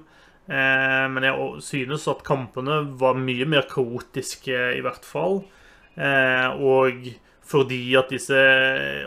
[0.51, 5.37] Men jeg synes at kampene var mye mer kaotiske, i hvert fall.
[5.97, 7.07] Og
[7.51, 8.41] fordi at disse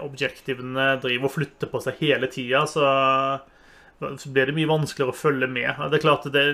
[0.05, 2.85] objektivene driver og flytter på seg hele tida, så
[4.01, 5.81] blir det mye vanskeligere å følge med.
[5.89, 6.44] Det er klart det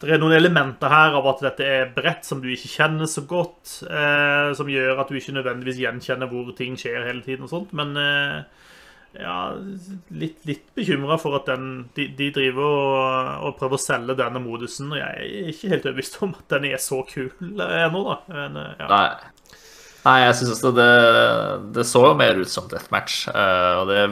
[0.00, 3.26] det er noen elementer her av at dette er bredt som du ikke kjenner så
[3.28, 7.52] godt, eh, som gjør at du ikke nødvendigvis gjenkjenner hvor ting skjer hele tiden og
[7.52, 8.38] sånt, men eh,
[9.18, 9.36] ja,
[10.14, 11.66] litt, litt bekymra for at den,
[11.96, 15.88] de, de driver og, og, prøver å selge denne modusen, og jeg er ikke helt
[15.88, 18.16] overbevist om at den er så kul ennå, da.
[18.30, 18.88] Men, ja.
[18.90, 19.06] Nei.
[20.00, 20.92] Nei, jeg syns også det,
[21.76, 24.04] det så jo mer ut som deathmatch, uh, og det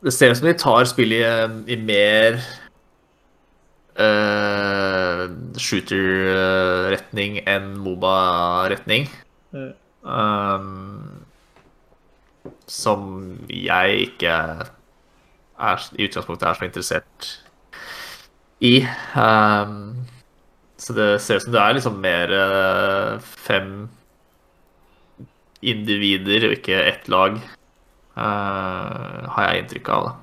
[0.00, 2.38] Det ser ut som de tar spillet i, i mer
[4.00, 5.26] uh,
[5.60, 9.10] shooter-retning enn Moba-retning.
[9.52, 9.74] Mm.
[10.00, 11.19] Um,
[12.70, 13.06] som
[13.50, 14.34] jeg ikke
[15.60, 17.30] er, i utgangspunktet er så interessert
[18.60, 18.74] i.
[19.16, 20.06] Um,
[20.80, 23.72] så det ser ut som det er liksom mer uh, fem
[25.60, 27.36] individer og ikke ett lag,
[28.16, 30.06] uh, har jeg inntrykk av.
[30.06, 30.14] Da.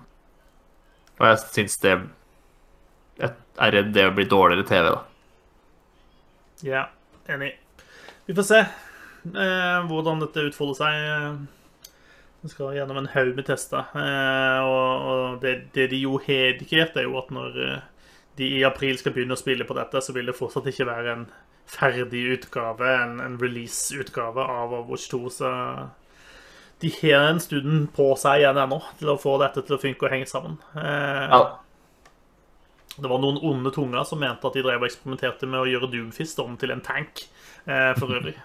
[1.18, 1.98] Og jeg syns det
[3.58, 5.04] er redd det blir dårligere TV, da.
[6.66, 6.84] Ja,
[7.30, 7.52] enig.
[8.26, 11.48] Vi får se uh, hvordan dette utfolder seg.
[12.48, 13.90] Skal gjennom en haug med tester.
[13.98, 17.86] Eh, og, og det, det, de jo har indikert, er jo at når eh,
[18.40, 21.14] de i april skal begynne å spille på dette, så vil det fortsatt ikke være
[21.14, 21.28] en
[21.68, 25.22] ferdig utgave, en, en release-utgave av Overwatch 2.
[25.34, 25.54] Så
[26.80, 30.08] de har en stund på seg igjen ennå til å få dette til å funke
[30.08, 30.60] og henge sammen.
[30.78, 31.42] Eh, ja.
[32.98, 35.90] Det var noen onde tunger som mente at de drev og eksperimenterte med å gjøre
[35.94, 37.28] Doomfist om til en tank,
[37.66, 38.38] eh, for øvrig.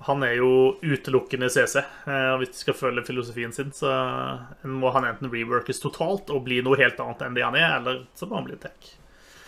[0.00, 3.90] Eh, han er jo utelukkende CC, eh, og hvis de skal følge filosofien sin, så
[4.64, 8.06] må han enten reworkes totalt og bli noe helt annet enn det han er, eller
[8.16, 8.94] så må han bli tech.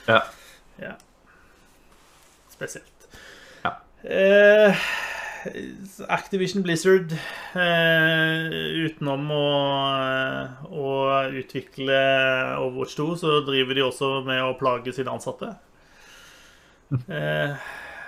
[0.09, 0.21] Ja.
[0.83, 0.93] ja.
[2.53, 3.09] Spesielt.
[3.65, 3.79] Ja.
[4.05, 4.85] Eh,
[6.13, 7.15] Activision Blizzard
[7.59, 8.53] eh,
[8.87, 9.47] utenom å,
[9.99, 10.93] eh, å,
[11.41, 11.99] utvikle
[12.61, 15.55] Overwatch 2, så driver de også med å plage sine ansatte.
[17.09, 17.55] Eh,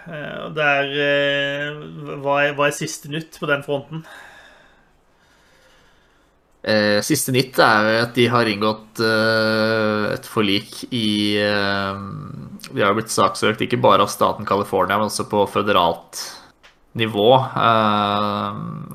[0.07, 4.05] eh der, eh, hva, er, hva er siste nytt på den fronten?
[6.65, 13.61] Eh, siste nytt er at de har inngått et forlik i De har blitt saksøkt
[13.67, 16.23] ikke bare av staten California, men også på føderalt
[16.97, 17.29] nivå.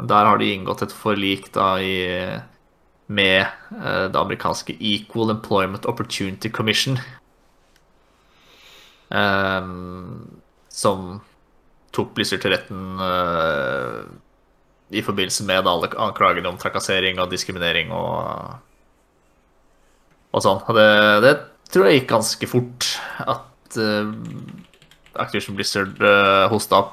[0.10, 2.00] Der har de inngått et forlik da i,
[3.06, 6.98] med det amerikanske Equal Employment Opportunity Commission.
[9.10, 9.62] Eh,
[10.80, 11.20] som
[11.96, 13.00] tok Blizzard til retten
[14.90, 18.56] i forbindelse med alle anklagene om trakassering og diskriminering og,
[20.34, 20.60] og sånn.
[20.66, 20.88] Og det,
[21.26, 21.34] det
[21.74, 22.82] tror jeg gikk ganske fort
[23.22, 24.08] at uh,
[25.20, 26.92] Activision Blizzard uh, hosta opp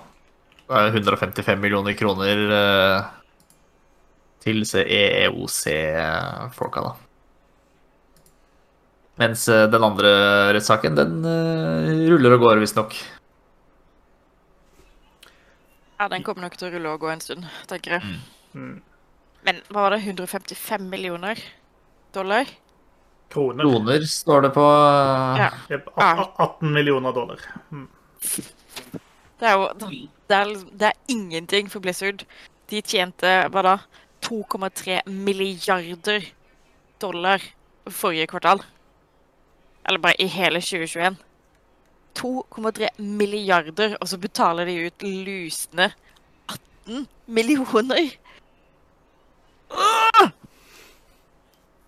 [0.66, 3.00] 155 millioner kroner uh,
[4.42, 6.92] til EEOC-folka, da.
[9.16, 11.24] Mens den andre rettssaken, den
[12.10, 12.92] ruller og går, visstnok.
[15.98, 18.16] Ja, den kommer nok til å rulle og gå en stund, tenker jeg.
[18.52, 18.82] Mm.
[19.46, 20.02] Men hva var det?
[20.04, 21.40] 155 millioner
[22.14, 22.50] dollar?
[23.32, 23.64] Kroner.
[23.64, 24.66] Kroner står det på
[25.40, 25.50] Ja.
[25.70, 27.40] Jep, 18 millioner dollar.
[27.70, 27.88] Mm.
[29.40, 29.66] Det er jo
[30.28, 32.24] det er, det er ingenting for Blizzard.
[32.70, 33.76] De tjente hva da?
[34.26, 36.24] 2,3 milliarder
[37.00, 37.42] dollar
[37.86, 38.62] forrige kvartal.
[39.86, 41.16] Eller bare i hele 2021.
[42.16, 45.90] 2,3 milliarder, og så betaler de ut lusne
[46.48, 48.16] 18 millioner!
[49.70, 50.28] Åh!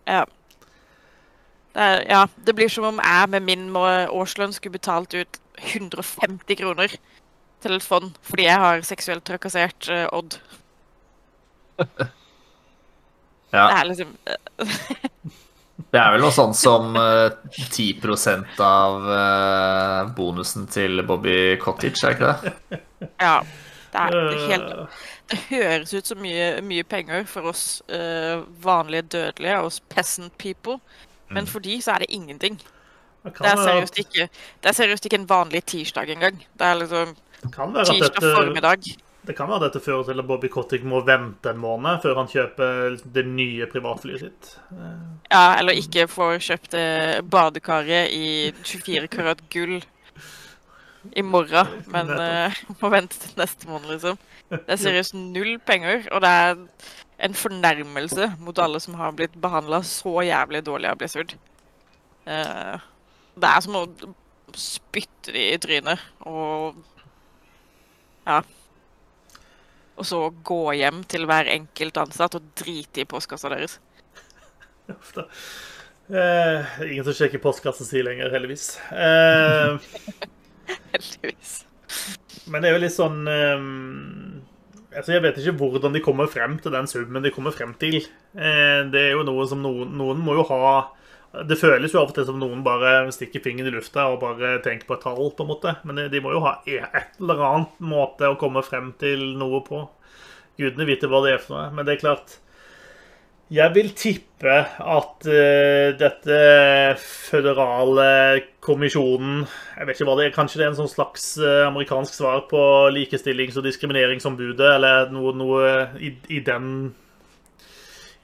[0.09, 0.25] Ja.
[1.75, 2.27] Det, er, ja.
[2.47, 6.95] det blir som om jeg med min årslønn skulle betalt ut 150 kroner
[7.63, 10.41] til et fond fordi jeg har seksuelt trakassert uh, Odd.
[13.49, 13.63] Ja.
[13.65, 14.17] Det er liksom
[15.79, 18.03] Det er vel noe sånn som uh, 10
[18.65, 22.83] av uh, bonusen til Bobby Cottage, er ikke det?
[23.23, 23.39] Ja.
[23.89, 24.73] Det er helt
[25.31, 30.77] Det høres ut som mye, mye penger for oss uh, vanlige dødelige, oss peasant people,
[31.33, 32.59] men for de så er det ingenting.
[33.25, 34.29] Det er seriøst ikke,
[34.63, 36.39] det er seriøst ikke en vanlig tirsdag engang.
[36.59, 38.89] Det er liksom tirsdag dette, formiddag.
[39.27, 42.31] Det kan være dette fører til at Bobby Cottick må vente en måned før han
[42.31, 44.51] kjøper det nye privatflyet sitt.
[44.73, 46.77] Eh, Ja, eller ikke får kjøpt
[47.29, 49.81] badekaret i 24 karat gull
[51.17, 54.19] i morgen, men uh, må vente til neste måned, liksom.
[54.51, 56.63] Det er seriøst null penger, og det er
[57.27, 61.35] en fornærmelse mot alle som har blitt behandla så jævlig dårlig av Blizzard.
[62.29, 62.79] Uh,
[63.39, 63.85] det er som å
[64.59, 66.79] spytte de i trynet og
[68.29, 68.43] Ja.
[69.99, 73.79] Og så gå hjem til hver enkelt ansatt og drite i postkassa deres.
[74.89, 75.27] uff da.
[76.09, 78.79] Eh, ingen som sjekker postkassa si lenger, heldigvis.
[78.93, 79.77] Eh,
[80.93, 81.65] Heldigvis.
[82.49, 83.63] men det er jo litt sånn eh,
[84.97, 87.99] altså Jeg vet ikke hvordan de kommer frem til den summen de kommer frem til.
[88.37, 90.63] Eh, det er jo noe som noen, noen må jo ha
[91.29, 94.55] Det føles jo av og til som noen bare stikker fingeren i lufta og bare
[94.65, 95.75] tenker på et tall, på en måte.
[95.85, 99.83] Men de må jo ha et eller annet måte å komme frem til noe på.
[100.59, 101.71] Gudene vite hva det er for noe.
[101.77, 102.39] Men det er klart
[103.53, 106.41] Jeg vil tippe at uh, dette
[107.01, 108.09] føderale
[108.65, 110.35] kommisjonen Jeg vet ikke hva det er.
[110.35, 112.61] Kanskje det er en sånn slags eh, amerikansk svar på
[112.97, 115.73] likestillings- og diskrimineringsombudet, eller noe, noe
[116.03, 116.91] i, i den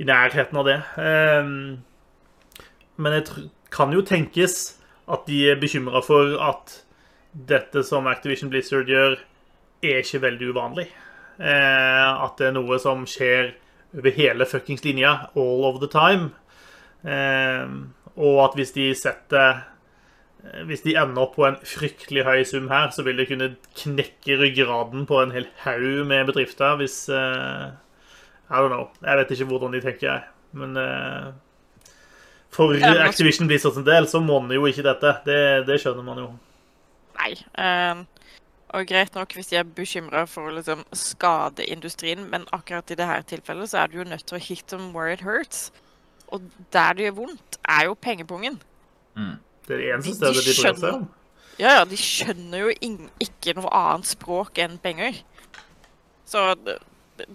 [0.02, 0.80] I nærheten av det.
[0.98, 1.58] Ehm,
[2.96, 4.76] men det kan jo tenkes
[5.10, 6.78] at de er bekymra for at
[7.34, 9.18] dette som Activision Blizzard gjør,
[9.84, 10.86] er ikke veldig uvanlig.
[11.38, 13.52] Eh, at det er noe som skjer
[13.98, 16.30] over hele fuckings linja, all of the time.
[17.04, 17.66] Eh,
[18.14, 19.58] og at hvis de setter
[20.44, 23.56] eh, Hvis de ender opp på en fryktelig høy sum her, så vil det kunne
[23.76, 27.72] knekke ryggraden på en hel haug med bedrifter hvis eh,
[28.48, 28.88] I don't know.
[29.02, 30.22] Jeg vet ikke hvordan de tenker, jeg.
[30.52, 31.32] Men eh,
[32.54, 35.14] for Ja, men Activision Blizzard sin del så monner jo ikke dette.
[35.26, 36.28] Det, det skjønner man jo.
[37.18, 37.32] Nei.
[37.58, 38.04] ehm,
[38.74, 42.96] og greit nok hvis de er bekymra for å liksom, skade industrien, men akkurat i
[42.98, 45.68] dette tilfellet så er du jo nødt til å hit them where it hurts.
[46.34, 46.42] Og
[46.74, 48.56] der det gjør vondt, er jo pengepungen.
[49.14, 51.04] Det er det eneste De- de stedet de bryr seg skjønner- om.
[51.58, 55.20] Ja, ja, de skjønner jo ing- ikke noe annet språk enn penger.
[56.26, 56.80] Så det-
[57.18, 57.28] det-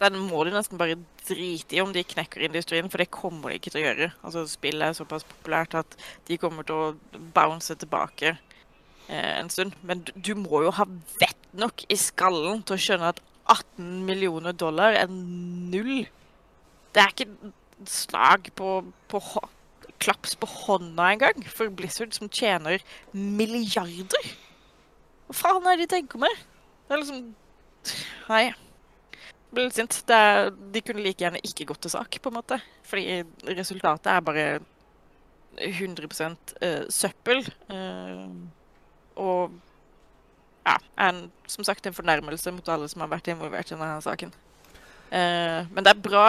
[0.00, 0.96] den må de nesten bare
[1.28, 4.10] drite i om de knekker industrien, for det kommer de ikke til å gjøre.
[4.26, 5.96] Altså, Spillet er såpass populært at
[6.28, 9.76] de kommer til å bounce tilbake eh, en stund.
[9.86, 10.86] Men du, du må jo ha
[11.20, 16.04] vett nok i skallen til å skjønne at 18 millioner dollar er null.
[16.94, 17.52] Det er ikke
[17.88, 18.80] slag på,
[19.10, 19.22] på
[20.00, 22.82] klaps på hånda engang for Blizzard, som tjener
[23.12, 24.32] milliarder.
[25.30, 26.42] Hva faen er det de tenker med?
[26.88, 27.28] Det er liksom
[28.28, 28.50] Nei.
[29.50, 29.96] Blir litt sint.
[30.06, 32.60] Det er, de kunne like gjerne ikke gått til sak, på en måte.
[32.86, 34.46] Fordi resultatet er bare
[35.58, 36.06] 100
[36.62, 37.42] eh, søppel.
[37.72, 38.28] eh,
[39.20, 39.58] og
[40.66, 40.76] ja,
[41.08, 44.32] en, som sagt en fornærmelse mot alle som har vært involvert i denne saken.
[45.10, 46.26] Eh, men det er bra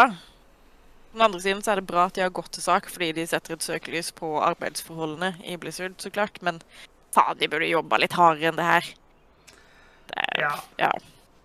[1.12, 3.10] på den andre siden så er det bra at de har gått til sak, fordi
[3.18, 6.40] de setter et søkelys på arbeidsforholdene i Blizzard, så klart.
[6.42, 6.62] Men
[7.12, 8.88] faen, de burde jobba litt hardere enn det her.
[10.08, 10.54] Det er, Ja.
[10.80, 10.92] ja.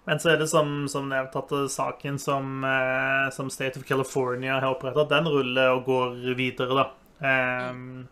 [0.06, 4.60] Men så er det som, som nevnt at saken som, eh, som State of California
[4.60, 6.86] har oppretta, den ruller og går videre, da.
[7.16, 8.06] Um,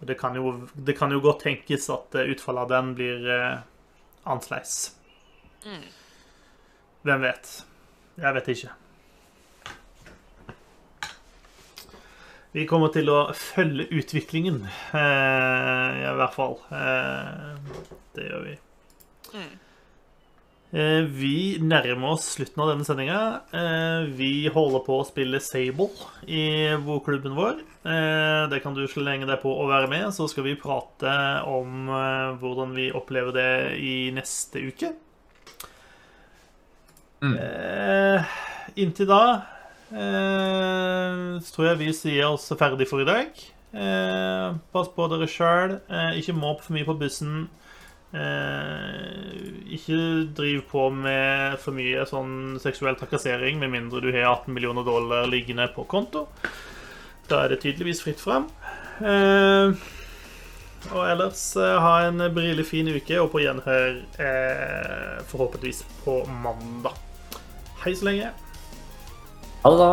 [0.00, 3.58] og det kan, jo, det kan, jo, godt tenkes at utfallet av den blir eh,
[4.24, 4.94] annerledes.
[5.66, 5.88] Mm.
[7.04, 7.50] Hvem vet?
[8.20, 8.76] Jeg vet ikke.
[12.56, 14.64] Vi kommer til å følge utviklingen,
[14.96, 16.56] eh, i hvert fall.
[16.74, 18.56] Eh, det gjør vi.
[19.36, 19.52] Mm.
[20.70, 23.20] Eh, vi nærmer oss slutten av denne sendinga.
[23.50, 25.88] Eh, vi holder på å spille Sable
[26.30, 27.58] i Voklubben vår.
[27.82, 31.14] Eh, det kan du slenge deg på å være med, så skal vi prate
[31.50, 31.90] om
[32.38, 33.52] hvordan vi opplever det
[33.82, 34.94] i neste uke.
[37.20, 37.34] Mm.
[38.80, 39.24] inntil da
[39.92, 43.42] så tror jeg vi sier oss ferdig for i dag.
[44.72, 45.74] Pass på dere sjøl.
[46.16, 47.50] Ikke måp for mye på bussen.
[48.10, 49.98] Ikke
[50.34, 55.30] driv på med for mye sånn seksuell trakassering med mindre du har 18 millioner dollar
[55.30, 56.26] liggende på konto.
[57.30, 58.50] Da er det tydeligvis fritt fram.
[60.90, 64.02] og ellers ha en brillefin fin uke, og på gjenhør
[65.30, 66.94] forhåpentligvis på mandag.
[67.84, 68.32] Hei så lenge.
[69.62, 69.92] Ha det, da.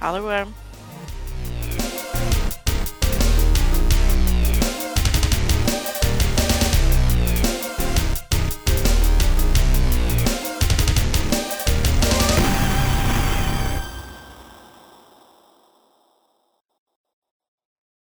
[0.00, 0.67] Ha det bra.